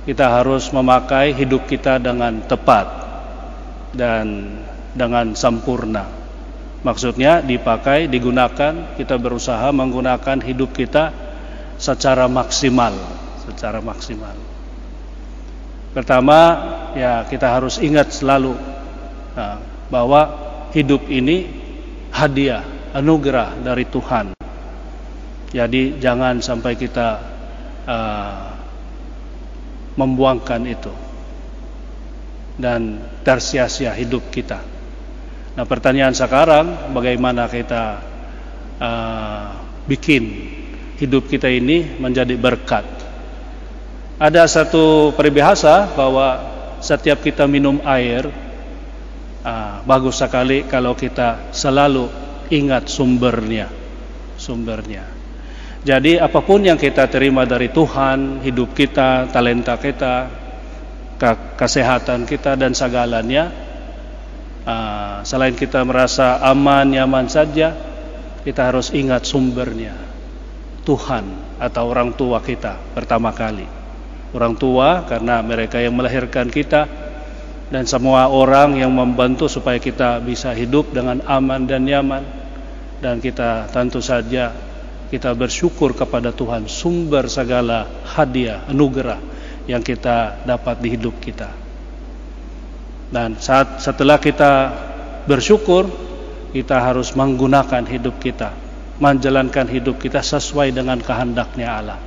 kita 0.09 0.25
harus 0.25 0.73
memakai 0.73 1.29
hidup 1.29 1.69
kita 1.69 2.01
dengan 2.01 2.41
tepat 2.49 2.89
dan 3.93 4.57
dengan 4.97 5.37
sempurna. 5.37 6.09
Maksudnya 6.81 7.45
dipakai, 7.45 8.09
digunakan, 8.09 8.97
kita 8.97 9.21
berusaha 9.21 9.69
menggunakan 9.69 10.41
hidup 10.41 10.73
kita 10.73 11.13
secara 11.77 12.25
maksimal, 12.25 12.97
secara 13.45 13.77
maksimal. 13.77 14.33
Pertama, 15.93 16.39
ya 16.97 17.21
kita 17.29 17.53
harus 17.53 17.77
ingat 17.77 18.09
selalu 18.09 18.57
nah, 19.37 19.61
bahwa 19.93 20.25
hidup 20.73 21.05
ini 21.05 21.45
hadiah, 22.09 22.65
anugerah 22.97 23.61
dari 23.61 23.85
Tuhan. 23.85 24.33
Jadi 25.47 25.95
jangan 26.03 26.43
sampai 26.43 26.73
kita 26.75 27.09
uh, 27.87 28.47
membuangkan 29.95 30.61
itu 30.67 30.93
dan 32.59 32.99
tersia-sia 33.23 33.95
hidup 33.95 34.27
kita. 34.27 34.59
Nah 35.57 35.65
pertanyaan 35.65 36.13
sekarang 36.13 36.93
bagaimana 36.93 37.49
kita 37.49 37.83
uh, 38.77 39.45
bikin 39.89 40.23
hidup 40.99 41.25
kita 41.31 41.47
ini 41.47 41.97
menjadi 41.97 42.35
berkat. 42.37 42.85
Ada 44.17 44.49
satu 44.49 45.13
peribahasa 45.13 45.89
bahwa 45.93 46.41
setiap 46.81 47.21
kita 47.21 47.45
minum 47.45 47.81
air 47.85 48.25
uh, 49.45 49.81
bagus 49.85 50.21
sekali 50.21 50.65
kalau 50.65 50.93
kita 50.97 51.53
selalu 51.53 52.09
ingat 52.49 52.89
sumbernya, 52.89 53.69
sumbernya. 54.37 55.16
Jadi 55.87 56.19
apa 56.19 56.43
pun 56.43 56.59
yang 56.67 56.75
kita 56.75 57.07
terima 57.07 57.47
dari 57.47 57.71
Tuhan, 57.71 58.43
hidup 58.43 58.75
kita, 58.75 59.31
talenta 59.31 59.79
kita, 59.79 60.27
kesehatan 61.55 62.27
kita 62.27 62.59
dan 62.59 62.75
segalanya, 62.75 63.47
uh, 64.67 65.23
selain 65.23 65.55
kita 65.55 65.87
merasa 65.87 66.43
aman, 66.43 66.91
nyaman 66.91 67.31
saja, 67.31 67.71
kita 68.43 68.67
harus 68.67 68.91
ingat 68.91 69.23
sumbernya, 69.23 69.95
Tuhan 70.83 71.55
atau 71.55 71.87
orang 71.87 72.11
tua 72.19 72.43
kita 72.43 72.75
pertama 72.91 73.31
kali. 73.31 73.63
Orang 74.35 74.59
tua 74.59 75.07
karena 75.07 75.39
mereka 75.39 75.79
yang 75.79 75.95
melahirkan 75.95 76.51
kita 76.51 76.83
dan 77.71 77.87
semua 77.87 78.27
orang 78.27 78.75
yang 78.75 78.91
membantu 78.91 79.47
supaya 79.47 79.79
kita 79.79 80.19
bisa 80.19 80.51
hidup 80.51 80.91
dengan 80.91 81.23
aman 81.23 81.63
dan 81.63 81.87
nyaman 81.87 82.27
dan 82.99 83.23
kita 83.23 83.71
tentu 83.71 84.03
saja 84.03 84.66
kita 85.07 85.31
bersyukur 85.33 85.95
kepada 85.95 86.35
Tuhan 86.35 86.67
sumber 86.67 87.31
segala 87.31 87.87
hadiah 88.03 88.67
anugerah 88.67 89.19
yang 89.67 89.83
kita 89.83 90.43
dapat 90.43 90.79
di 90.83 90.87
hidup 90.95 91.15
kita. 91.19 91.49
Dan 93.07 93.39
saat 93.39 93.79
setelah 93.79 94.19
kita 94.19 94.51
bersyukur 95.27 95.87
kita 96.51 96.79
harus 96.79 97.15
menggunakan 97.15 97.83
hidup 97.87 98.19
kita 98.19 98.51
menjalankan 98.97 99.69
hidup 99.69 100.01
kita 100.01 100.25
sesuai 100.25 100.73
dengan 100.73 100.97
kehendaknya 100.97 101.67
Allah. 101.69 101.99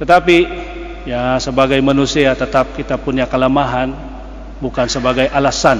Tetapi 0.00 0.38
ya 1.04 1.36
sebagai 1.38 1.78
manusia 1.84 2.32
tetap 2.34 2.74
kita 2.74 2.96
punya 2.98 3.28
kelemahan 3.28 3.92
bukan 4.58 4.90
sebagai 4.90 5.30
alasan 5.30 5.78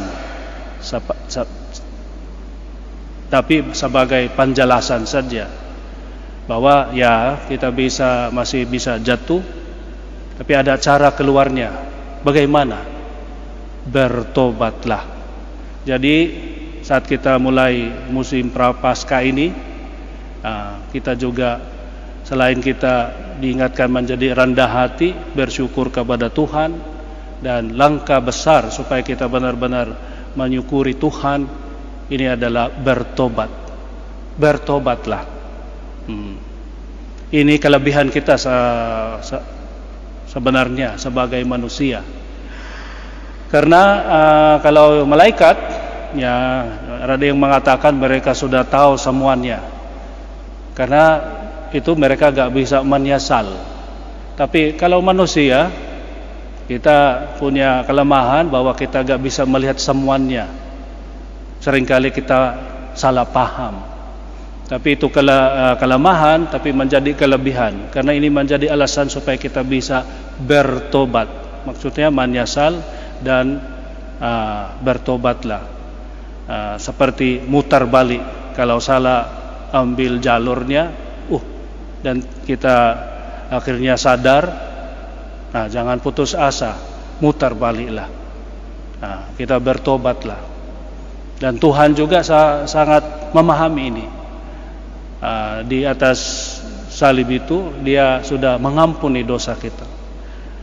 tapi 3.29 3.75
sebagai 3.75 4.31
penjelasan 4.33 5.05
saja 5.05 5.51
bahwa 6.49 6.91
ya 6.97 7.45
kita 7.47 7.69
bisa 7.69 8.33
masih 8.33 8.65
bisa 8.65 8.97
jatuh 8.97 9.45
tapi 10.41 10.53
ada 10.57 10.81
cara 10.81 11.13
keluarnya 11.13 11.71
bagaimana 12.25 12.83
bertobatlah 13.85 15.05
jadi 15.85 16.17
saat 16.81 17.05
kita 17.05 17.37
mulai 17.37 18.09
musim 18.09 18.49
prapaskah 18.49 19.21
ini 19.21 19.53
ah, 20.41 20.81
kita 20.89 21.13
juga 21.13 21.61
selain 22.29 22.61
kita 22.61 23.13
diingatkan 23.41 23.89
menjadi 23.89 24.37
rendah 24.37 24.69
hati, 24.69 25.17
bersyukur 25.33 25.89
kepada 25.89 26.29
Tuhan 26.29 26.77
dan 27.41 27.73
langkah 27.73 28.21
besar 28.21 28.69
supaya 28.69 29.01
kita 29.01 29.25
benar-benar 29.31 29.97
menyukuri 30.37 30.93
Tuhan 30.99 31.49
ini 32.13 32.27
adalah 32.29 32.69
bertobat. 32.69 33.49
Bertobatlah. 34.37 35.38
Hmm. 36.09 36.41
Ini 37.29 37.61
kelebihan 37.61 38.09
kita 38.09 38.41
se 38.41 38.57
se 39.21 39.37
sebenarnya 40.33 40.97
sebagai 40.97 41.41
manusia. 41.45 42.01
Karena 43.49 43.83
uh, 44.05 44.57
kalau 44.61 45.05
malaikat 45.09 45.57
ya 46.17 46.65
ada 47.05 47.21
yang 47.21 47.37
mengatakan 47.37 47.97
mereka 47.97 48.33
sudah 48.33 48.65
tahu 48.65 48.97
semuanya. 48.97 49.61
Karena 50.73 51.21
itu 51.73 51.93
mereka 51.93 52.33
gak 52.33 52.53
bisa 52.53 52.81
menyesal. 52.81 53.57
Tapi 54.37 54.79
kalau 54.79 55.05
manusia 55.05 55.69
kita 56.69 57.33
punya 57.41 57.83
kelemahan 57.89 58.49
bahwa 58.49 58.73
kita 58.77 59.05
gak 59.05 59.21
bisa 59.21 59.49
melihat 59.49 59.81
semuanya. 59.81 60.49
Seringkali 61.61 62.15
kita 62.15 62.55
salah 62.95 63.27
paham. 63.27 63.98
Tapi 64.69 65.01
itu 65.01 65.09
eh, 65.09 65.75
kelemahan 65.81 66.53
tapi 66.53 66.77
menjadi 66.77 67.17
kelebihan. 67.17 67.89
Karena 67.89 68.13
ini 68.13 68.29
menjadi 68.29 68.69
alasan 68.69 69.09
supaya 69.09 69.41
kita 69.41 69.65
bisa 69.65 70.05
bertobat. 70.37 71.49
Maksudnya 71.65 72.09
menyesal 72.09 72.81
dan 73.21 73.61
uh, 74.23 74.73
bertobatlah. 74.79 75.65
Uh, 76.49 76.77
seperti 76.81 77.45
mutar 77.45 77.85
balik. 77.85 78.23
Kalau 78.57 78.81
salah 78.81 79.27
ambil 79.75 80.17
jalurnya 80.23 80.89
dan 81.99 82.23
kita 82.47 82.95
akhirnya 83.51 83.99
sadar 83.99 84.49
nah 85.51 85.67
jangan 85.67 85.99
putus 85.99 86.33
asa. 86.33 86.79
Mutar 87.19 87.59
baliklah. 87.59 88.07
Nah, 89.03 89.35
kita 89.35 89.59
bertobatlah. 89.59 90.39
Dan 91.43 91.59
Tuhan 91.59 91.99
juga 91.99 92.23
sangat 92.23 93.35
memahami 93.35 93.83
ini 93.91 94.18
uh, 95.23 95.65
di 95.67 95.85
atas 95.85 96.19
salib 96.91 97.31
itu 97.31 97.73
dia 97.85 98.25
sudah 98.25 98.59
mengampuni 98.59 99.23
dosa 99.23 99.55
kita 99.55 99.87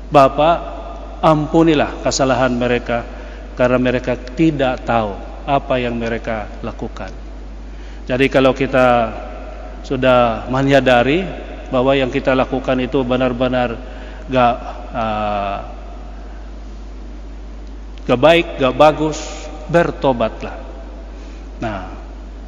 Bapak 0.06 0.58
ampunilah 1.20 2.06
kesalahan 2.06 2.54
mereka 2.54 3.04
karena 3.58 3.80
mereka 3.82 4.14
tidak 4.16 4.86
tahu 4.86 5.16
apa 5.46 5.76
yang 5.82 5.98
mereka 5.98 6.50
lakukan 6.62 7.10
jadi 8.06 8.26
kalau 8.30 8.54
kita 8.54 9.14
sudah 9.86 10.50
menyadari 10.50 11.26
bahwa 11.70 11.98
yang 11.98 12.14
kita 12.14 12.38
lakukan 12.38 12.78
itu 12.82 13.02
benar-benar 13.02 13.78
gak 14.30 14.56
uh, 14.94 15.58
gak 18.06 18.22
baik, 18.22 18.48
gak 18.62 18.76
bagus, 18.78 19.18
bertobatlah. 19.70 20.58
Nah, 21.58 21.90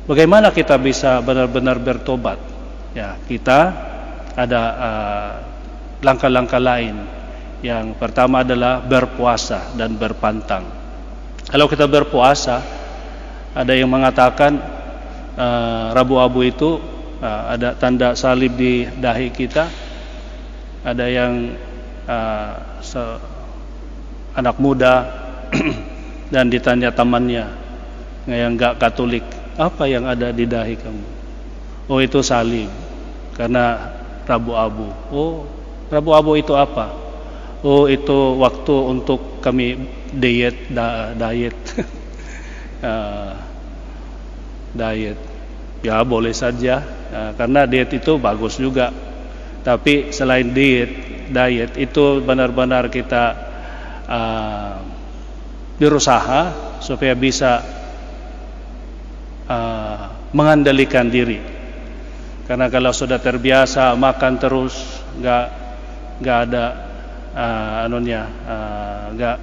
bagaimana 0.08 0.49
kita 0.55 0.80
bisa 0.80 1.20
benar-benar 1.22 1.78
bertobat? 1.78 2.39
Ya, 2.95 3.20
kita 3.30 3.76
ada 4.34 4.62
uh, 4.74 5.32
langkah-langkah 6.01 6.58
uh, 6.58 6.66
lain. 6.66 6.95
Yang 7.62 7.97
pertama 7.97 8.41
adalah 8.41 8.82
berpuasa 8.82 9.74
dan 9.78 9.97
berpantang. 9.97 10.66
Kalau 11.47 11.66
kita 11.70 11.86
berpuasa, 11.86 12.62
ada 13.53 13.74
yang 13.74 13.89
mengatakan 13.89 14.62
uh, 15.38 15.93
Rabu 15.93 16.22
Abu 16.22 16.45
itu 16.45 16.78
uh, 17.22 17.43
ada 17.53 17.74
tanda 17.78 18.14
salib 18.14 18.53
di 18.58 18.86
dahi 18.86 19.34
kita, 19.34 19.66
ada 20.86 21.05
yang 21.10 21.53
uh, 22.05 22.51
anak 24.38 24.55
muda 24.62 24.93
dan 26.34 26.45
ditanya 26.51 26.93
temannya 26.93 27.45
yang 28.28 28.60
nggak 28.60 28.78
Katolik, 28.78 29.24
apa 29.58 29.89
yang 29.89 30.05
ada 30.05 30.30
di 30.30 30.45
dahi 30.45 30.78
kamu? 30.78 31.05
Oh 31.89 31.97
itu 31.97 32.22
salib, 32.22 32.70
karena 33.34 33.97
Rabu 34.30 34.53
Abu. 34.53 34.88
Oh 35.10 35.49
Rabu 35.89 36.12
Abu 36.14 36.32
itu 36.38 36.53
apa? 36.53 36.93
Oh 37.66 37.89
itu 37.89 38.38
waktu 38.38 38.76
untuk 38.86 39.41
kami 39.41 39.82
diet, 40.14 40.70
da, 40.70 41.18
diet, 41.18 41.58
uh, 42.86 43.34
diet. 44.80 45.18
Ya 45.82 46.05
boleh 46.05 46.38
saja, 46.38 46.86
uh, 47.10 47.32
karena 47.34 47.66
diet 47.66 47.89
itu 47.97 48.22
bagus 48.22 48.62
juga. 48.62 48.93
Tapi 49.66 50.14
selain 50.14 50.53
diet, 50.53 50.91
diet 51.34 51.74
itu 51.82 52.22
benar-benar 52.22 52.93
kita 52.93 53.26
uh, 54.05 54.76
berusaha 55.82 56.53
supaya 56.82 57.18
bisa 57.18 57.77
uh, 59.48 60.12
mengendalikan 60.36 61.08
diri. 61.08 61.39
Karena 62.48 62.72
kalau 62.72 62.95
sudah 62.95 63.20
terbiasa 63.20 63.91
makan 64.00 64.34
terus, 64.39 65.04
nggak 65.20 65.45
nggak 66.24 66.38
ada 66.48 66.66
uh, 67.36 67.86
anunya, 67.88 68.24
uh, 68.48 69.04
nggak 69.12 69.38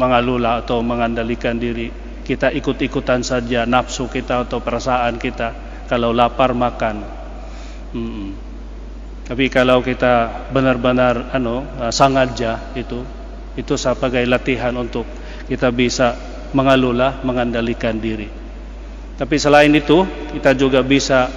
mengalula 0.00 0.64
atau 0.64 0.80
mengendalikan 0.80 1.60
diri, 1.60 1.92
kita 2.24 2.48
ikut-ikutan 2.56 3.20
saja 3.20 3.68
nafsu 3.68 4.08
kita 4.08 4.48
atau 4.48 4.64
perasaan 4.64 5.20
kita. 5.20 5.52
Kalau 5.92 6.16
lapar 6.16 6.56
makan. 6.56 7.04
Tapi 9.28 9.52
kalau 9.52 9.84
kita 9.84 10.48
benar-benar 10.48 11.36
anu 11.36 11.60
uh, 11.76 11.92
sangaja 11.92 12.72
itu 12.72 13.04
itu 13.52 13.76
sebagai 13.76 14.24
latihan 14.24 14.72
untuk 14.72 15.04
kita 15.44 15.68
bisa 15.68 16.16
mengalula, 16.56 17.20
mengendalikan 17.24 17.96
diri. 18.00 18.41
Tapi 19.22 19.38
selain 19.38 19.70
itu, 19.70 20.02
kita 20.34 20.50
juga 20.58 20.82
bisa 20.82 21.30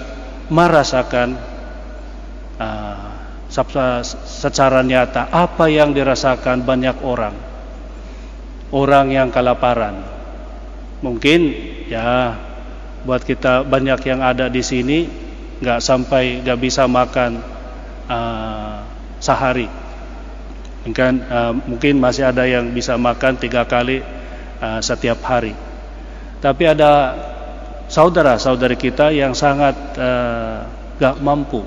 merasakan 0.49 1.38
uh, 2.57 3.13
secara 4.25 4.81
nyata 4.81 5.29
apa 5.29 5.69
yang 5.69 5.93
dirasakan 5.93 6.65
banyak 6.65 6.97
orang. 7.05 7.38
Orang 8.73 9.13
yang 9.13 9.29
kelaparan. 9.29 10.01
Mungkin 11.05 11.53
ya 11.86 12.33
buat 13.05 13.21
kita 13.21 13.61
banyak 13.61 14.01
yang 14.09 14.25
ada 14.25 14.49
di 14.49 14.65
sini 14.65 15.05
nggak 15.61 15.77
sampai 15.77 16.41
nggak 16.41 16.57
bisa 16.57 16.89
makan 16.89 17.38
uh, 18.09 18.81
sehari. 19.21 19.69
Mungkin, 20.89 21.21
uh, 21.29 21.53
mungkin 21.53 22.01
masih 22.01 22.33
ada 22.33 22.49
yang 22.49 22.65
bisa 22.73 22.97
makan 22.97 23.38
tiga 23.38 23.61
kali 23.69 24.01
uh, 24.57 24.81
setiap 24.81 25.21
hari. 25.21 25.53
Tapi 26.41 26.63
ada 26.65 27.13
saudara-saudari 27.86 28.77
kita 28.77 29.13
yang 29.13 29.38
sangat 29.38 29.75
uh, 29.97 30.65
gak 30.97 31.21
mampu 31.21 31.61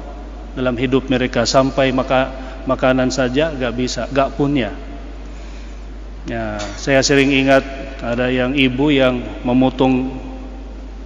dalam 0.59 0.75
hidup 0.75 1.07
mereka 1.07 1.47
sampai 1.47 1.95
maka 1.95 2.33
makanan 2.67 3.09
saja 3.15 3.55
gak 3.55 3.75
bisa, 3.75 4.11
gak 4.11 4.35
punya. 4.35 4.75
Ya, 6.29 6.61
saya 6.77 7.01
sering 7.01 7.33
ingat 7.33 7.65
ada 8.05 8.29
yang 8.29 8.53
ibu 8.53 8.93
yang 8.93 9.23
memotong 9.47 10.13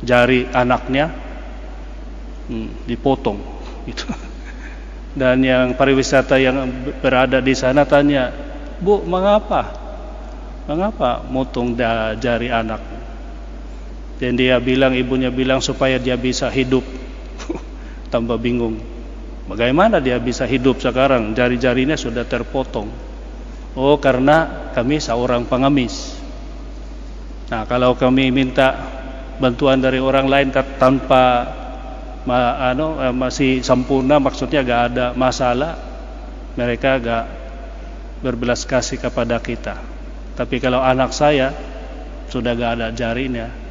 jari 0.03 0.51
anaknya 0.51 1.15
hmm, 2.51 2.89
dipotong 2.91 3.39
itu. 3.93 4.09
Dan 5.13 5.45
yang 5.45 5.77
pariwisata 5.77 6.41
yang 6.41 6.73
berada 7.05 7.45
di 7.45 7.53
sana 7.53 7.85
tanya, 7.85 8.33
"Bu, 8.81 9.05
mengapa? 9.05 9.77
Mengapa 10.65 11.21
motong 11.29 11.77
jari 12.17 12.49
anak?" 12.49 13.02
Dan 14.23 14.39
dia 14.39 14.63
bilang, 14.63 14.95
ibunya 14.95 15.35
bilang 15.35 15.59
supaya 15.59 15.99
dia 15.99 16.15
bisa 16.15 16.47
hidup. 16.47 16.87
Tambah 18.15 18.39
bingung. 18.39 18.79
Bagaimana 19.51 19.99
dia 19.99 20.23
bisa 20.23 20.47
hidup 20.47 20.79
sekarang? 20.79 21.35
Jari-jarinya 21.35 21.99
sudah 21.99 22.23
terpotong. 22.23 22.87
Oh, 23.75 23.99
karena 23.99 24.71
kami 24.79 25.03
seorang 25.03 25.43
pengemis. 25.51 26.15
Nah, 27.51 27.67
kalau 27.67 27.99
kami 27.99 28.31
minta 28.31 28.79
bantuan 29.43 29.83
dari 29.83 29.99
orang 29.99 30.31
lain 30.31 30.55
tanpa 30.79 31.51
ma, 32.23 32.71
ano, 32.71 33.03
masih 33.11 33.59
sempurna, 33.67 34.23
maksudnya 34.23 34.63
gak 34.63 34.83
ada 34.95 35.07
masalah, 35.19 35.75
mereka 36.55 37.03
gak 37.03 37.25
berbelas 38.23 38.63
kasih 38.63 39.03
kepada 39.03 39.43
kita. 39.43 39.83
Tapi 40.39 40.63
kalau 40.63 40.79
anak 40.79 41.11
saya 41.11 41.51
sudah 42.31 42.55
gak 42.55 42.73
ada 42.79 42.89
jarinya, 42.95 43.62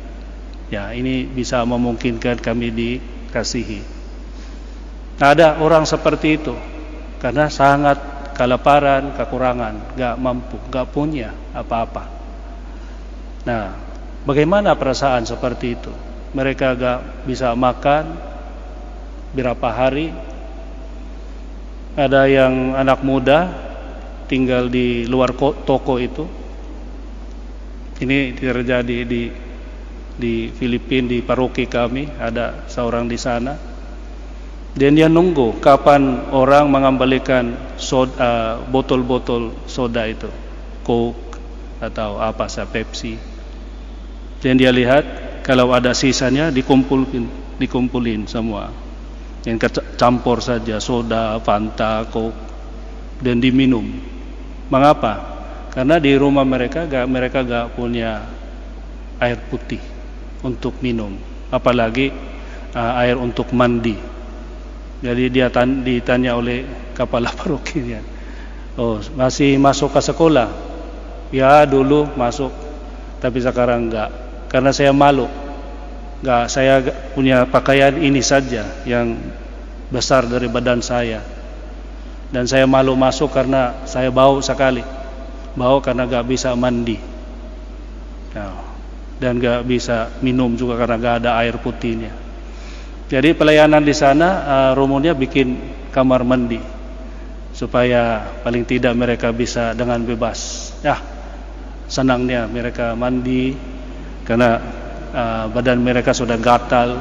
ya 0.72 0.96
ini 0.96 1.28
bisa 1.28 1.62
memungkinkan 1.68 2.40
kami 2.40 2.72
dikasihi. 2.72 3.84
Ada 5.20 5.60
orang 5.60 5.84
seperti 5.84 6.40
itu 6.40 6.56
karena 7.20 7.52
sangat 7.52 8.00
kelaparan, 8.34 9.14
kekurangan, 9.14 9.94
gak 10.00 10.16
mampu, 10.18 10.58
gak 10.72 10.90
punya 10.90 11.36
apa-apa. 11.54 12.10
Nah, 13.46 13.76
bagaimana 14.26 14.74
perasaan 14.74 15.28
seperti 15.28 15.78
itu? 15.78 15.94
Mereka 16.32 16.74
gak 16.80 17.00
bisa 17.28 17.54
makan 17.54 18.18
berapa 19.36 19.70
hari. 19.70 20.10
Ada 21.92 22.26
yang 22.32 22.80
anak 22.80 23.04
muda 23.04 23.52
tinggal 24.32 24.72
di 24.72 25.04
luar 25.06 25.36
toko 25.38 26.00
itu. 26.00 26.24
Ini 28.02 28.34
terjadi 28.34 28.98
di 29.06 29.51
di 30.22 30.54
Filipina 30.54 31.10
di 31.10 31.26
paroki 31.26 31.66
kami. 31.66 32.06
Ada 32.22 32.70
seorang 32.70 33.10
di 33.10 33.18
sana. 33.18 33.58
Dan 34.72 34.96
dia 34.96 35.10
nunggu 35.10 35.58
kapan 35.60 36.32
orang 36.32 36.70
mengembalikan 36.70 37.76
soda, 37.76 38.62
botol-botol 38.70 39.52
soda 39.66 40.06
itu. 40.06 40.30
Coke 40.86 41.42
atau 41.82 42.22
apa 42.22 42.46
sah 42.46 42.70
Pepsi. 42.70 43.18
Dan 44.40 44.62
dia 44.62 44.70
lihat 44.70 45.04
kalau 45.42 45.74
ada 45.74 45.98
sisanya 45.98 46.54
dikumpulin 46.54 47.58
dikumpulin 47.58 48.30
semua. 48.30 48.70
Yang 49.42 49.74
campur 49.98 50.38
saja 50.38 50.78
soda, 50.78 51.42
Fanta, 51.42 52.06
Coke. 52.06 52.38
Dan 53.20 53.42
diminum. 53.42 53.84
Mengapa? 54.72 55.32
karena 55.72 55.96
di 56.04 56.12
rumah 56.20 56.44
mereka 56.44 56.84
mereka 57.08 57.48
gak 57.48 57.80
punya 57.80 58.28
air 59.24 59.40
putih 59.48 59.80
untuk 60.42 60.78
minum, 60.82 61.14
apalagi 61.54 62.10
uh, 62.74 63.02
air 63.02 63.18
untuk 63.18 63.54
mandi. 63.54 63.98
Jadi 65.02 65.34
dia 65.34 65.50
tan 65.50 65.82
ditanya 65.82 66.38
oleh 66.38 66.66
kepala 66.94 67.34
parokinya, 67.38 68.02
oh 68.78 69.02
masih 69.18 69.58
masuk 69.58 69.94
ke 69.94 70.02
sekolah? 70.02 70.50
Ya 71.32 71.64
dulu 71.64 72.12
masuk, 72.20 72.52
tapi 73.24 73.40
sekarang 73.40 73.90
enggak, 73.90 74.12
karena 74.52 74.70
saya 74.76 74.92
malu. 74.92 75.26
Enggak, 76.22 76.44
saya 76.54 76.86
punya 77.18 77.50
pakaian 77.50 77.98
ini 77.98 78.22
saja 78.22 78.68
yang 78.86 79.18
besar 79.90 80.28
dari 80.30 80.46
badan 80.46 80.86
saya, 80.86 81.24
dan 82.30 82.46
saya 82.46 82.70
malu 82.70 82.94
masuk 82.94 83.32
karena 83.34 83.74
saya 83.90 84.14
bau 84.14 84.38
sekali, 84.44 84.86
bau 85.58 85.82
karena 85.82 86.06
enggak 86.06 86.28
bisa 86.30 86.54
mandi. 86.54 87.00
Nah, 88.32 88.71
dan 89.22 89.38
gak 89.38 89.70
bisa 89.70 90.10
minum 90.26 90.58
juga 90.58 90.82
karena 90.82 90.98
gak 90.98 91.16
ada 91.22 91.38
air 91.46 91.62
putihnya. 91.62 92.10
Jadi 93.06 93.38
pelayanan 93.38 93.86
di 93.86 93.94
sana 93.94 94.74
uh, 94.74 95.14
bikin 95.14 95.62
kamar 95.94 96.26
mandi 96.26 96.58
supaya 97.54 98.26
paling 98.42 98.66
tidak 98.66 98.98
mereka 98.98 99.30
bisa 99.30 99.78
dengan 99.78 100.02
bebas. 100.02 100.74
Ya, 100.82 100.98
senangnya 101.86 102.50
mereka 102.50 102.98
mandi 102.98 103.54
karena 104.26 104.58
uh, 105.14 105.46
badan 105.54 105.78
mereka 105.86 106.18
sudah 106.18 106.42
gatal. 106.42 106.98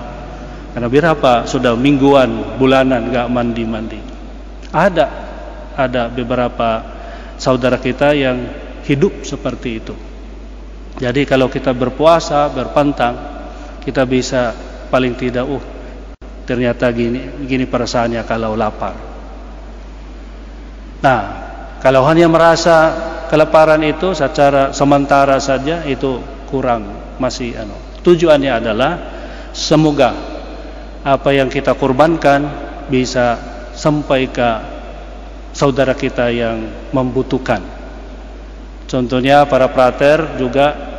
Karena 0.71 0.87
berapa 0.87 1.49
sudah 1.49 1.75
mingguan, 1.75 2.61
bulanan 2.61 3.11
gak 3.11 3.27
mandi-mandi. 3.33 3.99
Ada, 4.71 5.07
ada 5.75 6.07
beberapa 6.13 6.85
saudara 7.41 7.81
kita 7.81 8.15
yang 8.15 8.39
hidup 8.87 9.27
seperti 9.27 9.83
itu. 9.83 10.10
Jadi 11.01 11.25
kalau 11.25 11.49
kita 11.49 11.73
berpuasa, 11.73 12.53
berpantang, 12.53 13.17
kita 13.81 14.05
bisa 14.05 14.53
paling 14.93 15.17
tidak, 15.17 15.49
uh, 15.49 15.65
ternyata 16.45 16.93
gini, 16.93 17.41
gini 17.49 17.65
perasaannya 17.65 18.21
kalau 18.29 18.53
lapar. 18.53 18.93
Nah, 21.01 21.21
kalau 21.81 22.05
hanya 22.05 22.29
merasa 22.29 22.93
kelaparan 23.33 23.81
itu 23.81 24.13
secara 24.13 24.77
sementara 24.77 25.41
saja 25.41 25.81
itu 25.89 26.21
kurang 26.53 26.85
masih 27.17 27.57
anu. 27.57 27.73
Tujuannya 28.05 28.53
adalah 28.61 28.93
semoga 29.57 30.13
apa 31.01 31.33
yang 31.33 31.49
kita 31.49 31.73
korbankan 31.81 32.45
bisa 32.93 33.41
sampai 33.73 34.29
ke 34.29 34.51
saudara 35.57 35.97
kita 35.97 36.29
yang 36.29 36.69
membutuhkan. 36.93 37.65
Contohnya 38.91 39.47
para 39.47 39.71
prater 39.71 40.37
juga 40.37 40.90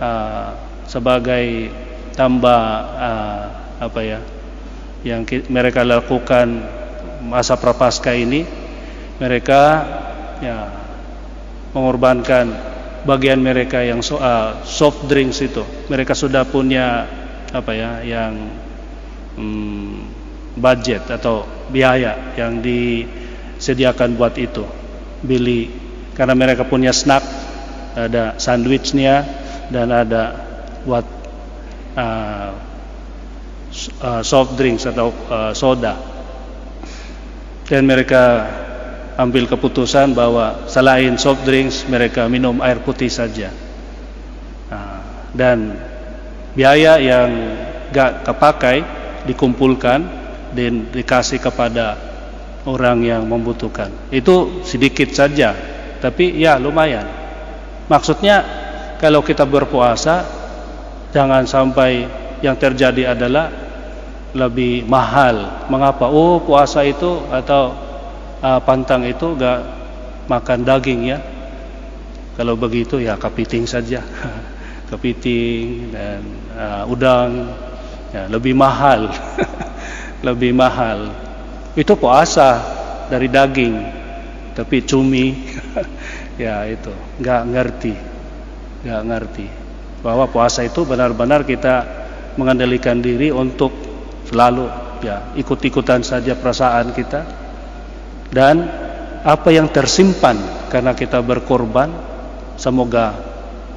uh, 0.00 0.56
sebagai 0.88 1.70
tambah 2.18 2.62
uh, 2.98 3.42
apa 3.80 4.00
ya 4.02 4.20
yang 5.06 5.24
mereka 5.48 5.86
lakukan 5.86 6.60
masa 7.24 7.56
prapaskah 7.56 8.12
ini 8.16 8.44
mereka 9.20 9.84
ya 10.40 10.68
mengorbankan 11.76 12.50
bagian 13.04 13.40
mereka 13.40 13.80
yang 13.80 14.04
soal 14.04 14.60
soft 14.66 15.08
drinks 15.08 15.40
itu. 15.40 15.64
Mereka 15.88 16.12
sudah 16.12 16.44
punya 16.44 17.06
apa 17.50 17.72
ya 17.74 17.90
yang 18.04 18.32
hmm, 19.36 19.96
budget 20.58 21.06
atau 21.08 21.46
biaya 21.70 22.34
yang 22.36 22.60
disediakan 22.60 24.16
buat 24.16 24.36
itu 24.36 24.64
beli. 25.24 25.70
Karena 26.16 26.36
mereka 26.36 26.68
punya 26.68 26.92
snack 26.92 27.24
ada 27.96 28.36
sandwichnya 28.36 29.24
dan 29.70 29.88
ada 29.94 30.34
buat 30.82 31.06
uh, 31.94 32.50
uh, 34.02 34.22
soft 34.22 34.58
drinks 34.58 34.84
atau 34.84 35.14
uh, 35.30 35.52
soda. 35.54 35.96
Dan 37.70 37.86
mereka 37.86 38.50
ambil 39.14 39.46
keputusan 39.46 40.10
bahwa 40.10 40.66
selain 40.66 41.14
soft 41.14 41.46
drinks 41.46 41.86
mereka 41.86 42.26
minum 42.26 42.58
air 42.60 42.82
putih 42.82 43.08
saja. 43.08 43.54
Uh, 44.70 45.00
dan 45.32 45.78
biaya 46.58 46.98
yang 46.98 47.30
gak 47.94 48.26
kepakai 48.26 48.82
dikumpulkan 49.26 50.02
dan 50.50 50.90
dikasih 50.90 51.38
kepada 51.38 51.94
orang 52.66 53.06
yang 53.06 53.22
membutuhkan. 53.22 53.90
Itu 54.10 54.66
sedikit 54.66 55.14
saja 55.14 55.54
tapi 56.00 56.40
ya 56.40 56.56
lumayan. 56.56 57.06
Maksudnya 57.86 58.59
kalau 59.00 59.24
kita 59.24 59.48
berpuasa 59.48 60.28
jangan 61.08 61.48
sampai 61.48 62.04
yang 62.44 62.52
terjadi 62.52 63.16
adalah 63.16 63.48
lebih 64.36 64.84
mahal. 64.84 65.66
Mengapa? 65.72 66.12
Oh, 66.12 66.38
puasa 66.44 66.84
itu 66.84 67.24
atau 67.32 67.74
uh, 68.44 68.60
pantang 68.60 69.08
itu 69.08 69.34
gak 69.40 69.60
makan 70.28 70.62
daging 70.62 71.16
ya. 71.16 71.18
Kalau 72.36 72.54
begitu 72.60 73.00
ya 73.00 73.16
kepiting 73.16 73.64
saja. 73.64 74.04
kepiting 74.92 75.94
dan 75.94 76.20
uh, 76.54 76.84
udang 76.84 77.56
ya, 78.12 78.28
lebih 78.28 78.52
mahal. 78.52 79.08
lebih 80.28 80.52
mahal. 80.52 81.08
Itu 81.72 81.96
puasa 81.96 82.60
dari 83.08 83.32
daging. 83.32 83.98
Tapi 84.54 84.84
cumi 84.84 85.32
ya 86.42 86.68
itu 86.68 86.92
nggak 87.16 87.42
ngerti. 87.48 88.09
Nggak 88.84 89.02
ngerti. 89.06 89.46
Bahwa 90.00 90.28
puasa 90.28 90.64
itu 90.64 90.84
benar-benar 90.88 91.44
kita 91.44 91.84
mengendalikan 92.40 93.00
diri 93.04 93.28
untuk 93.28 93.72
selalu 94.28 94.68
ya 95.04 95.34
ikut-ikutan 95.36 96.00
saja 96.00 96.36
perasaan 96.36 96.92
kita. 96.96 97.20
Dan 98.30 98.62
apa 99.20 99.48
yang 99.52 99.68
tersimpan 99.68 100.38
karena 100.72 100.96
kita 100.96 101.20
berkorban 101.20 101.90
semoga 102.56 103.12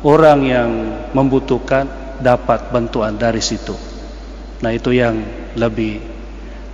orang 0.06 0.40
yang 0.46 0.70
membutuhkan 1.12 1.90
dapat 2.22 2.72
bantuan 2.72 3.20
dari 3.20 3.44
situ. 3.44 3.76
Nah 4.64 4.72
itu 4.72 4.96
yang 4.96 5.20
lebih 5.60 6.00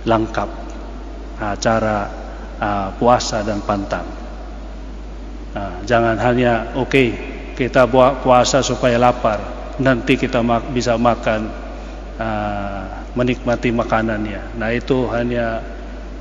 lengkap 0.06 0.50
nah, 1.40 1.54
cara 1.58 1.98
uh, 2.60 2.88
puasa 2.94 3.42
dan 3.42 3.58
pantang. 3.64 4.06
Nah, 5.50 5.82
jangan 5.82 6.14
hanya 6.22 6.78
oke 6.78 6.94
okay, 6.94 7.08
kita 7.60 7.84
puasa 8.24 8.64
supaya 8.64 8.96
lapar 8.96 9.36
nanti 9.76 10.16
kita 10.16 10.40
mak 10.40 10.72
bisa 10.72 10.96
makan 10.96 11.44
uh, 12.16 12.84
menikmati 13.12 13.68
makanannya. 13.68 14.56
Nah 14.56 14.72
itu 14.72 15.04
hanya 15.12 15.60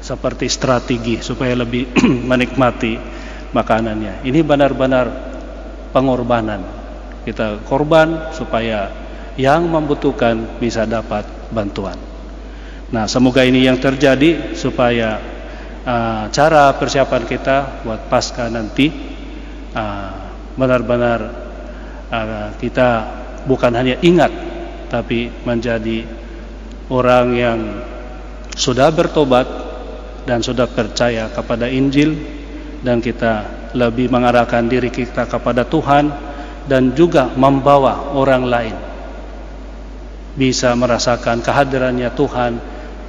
seperti 0.03 0.51
strategi 0.51 1.23
supaya 1.23 1.55
lebih 1.55 1.87
menikmati 2.31 2.99
makanannya. 3.55 4.27
Ini 4.27 4.39
benar-benar 4.43 5.07
pengorbanan. 5.95 6.59
Kita 7.23 7.63
korban 7.67 8.35
supaya 8.35 8.91
yang 9.39 9.67
membutuhkan 9.71 10.59
bisa 10.59 10.83
dapat 10.83 11.23
bantuan. 11.55 11.95
Nah 12.91 13.05
semoga 13.05 13.47
ini 13.47 13.63
yang 13.63 13.77
terjadi 13.77 14.55
supaya 14.59 15.19
uh, 15.87 16.25
cara 16.31 16.73
persiapan 16.75 17.23
kita 17.27 17.85
buat 17.85 18.11
pasca 18.11 18.49
nanti 18.49 18.89
uh, 19.77 20.28
benar-benar 20.59 21.19
uh, 22.11 22.51
kita 22.59 22.89
bukan 23.47 23.71
hanya 23.71 23.95
ingat 24.03 24.29
tapi 24.91 25.31
menjadi 25.47 26.03
orang 26.91 27.27
yang 27.31 27.59
sudah 28.59 28.91
bertobat 28.91 29.47
dan 30.27 30.43
sudah 30.43 30.67
percaya 30.67 31.31
kepada 31.31 31.71
Injil 31.71 32.13
dan 32.83 32.99
kita 32.99 33.47
lebih 33.77 34.11
mengarahkan 34.11 34.67
diri 34.67 34.91
kita 34.91 35.29
kepada 35.29 35.63
Tuhan 35.63 36.11
dan 36.67 36.91
juga 36.93 37.31
membawa 37.33 38.13
orang 38.13 38.43
lain. 38.45 38.75
Bisa 40.35 40.75
merasakan 40.77 41.41
kehadirannya 41.41 42.09
Tuhan 42.13 42.51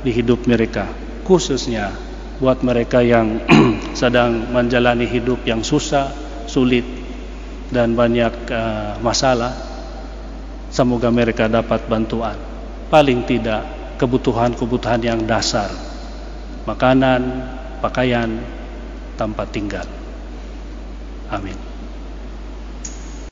di 0.00 0.10
hidup 0.14 0.48
mereka 0.48 0.88
khususnya 1.30 1.94
buat 2.42 2.64
mereka 2.66 3.04
yang 3.04 3.38
sedang 4.00 4.50
menjalani 4.50 5.06
hidup 5.06 5.46
yang 5.46 5.62
susah, 5.62 6.10
sulit 6.50 6.82
dan 7.70 7.94
banyak 7.94 8.34
uh, 8.50 8.98
masalah 9.00 9.54
semoga 10.70 11.08
mereka 11.10 11.46
dapat 11.46 11.86
bantuan. 11.86 12.36
Paling 12.90 13.22
tidak 13.26 13.62
kebutuhan-kebutuhan 14.02 15.02
yang 15.02 15.22
dasar 15.22 15.70
makanan, 16.66 17.22
pakaian, 17.78 18.42
tempat 19.14 19.46
tinggal. 19.54 19.86
Amin 21.30 21.69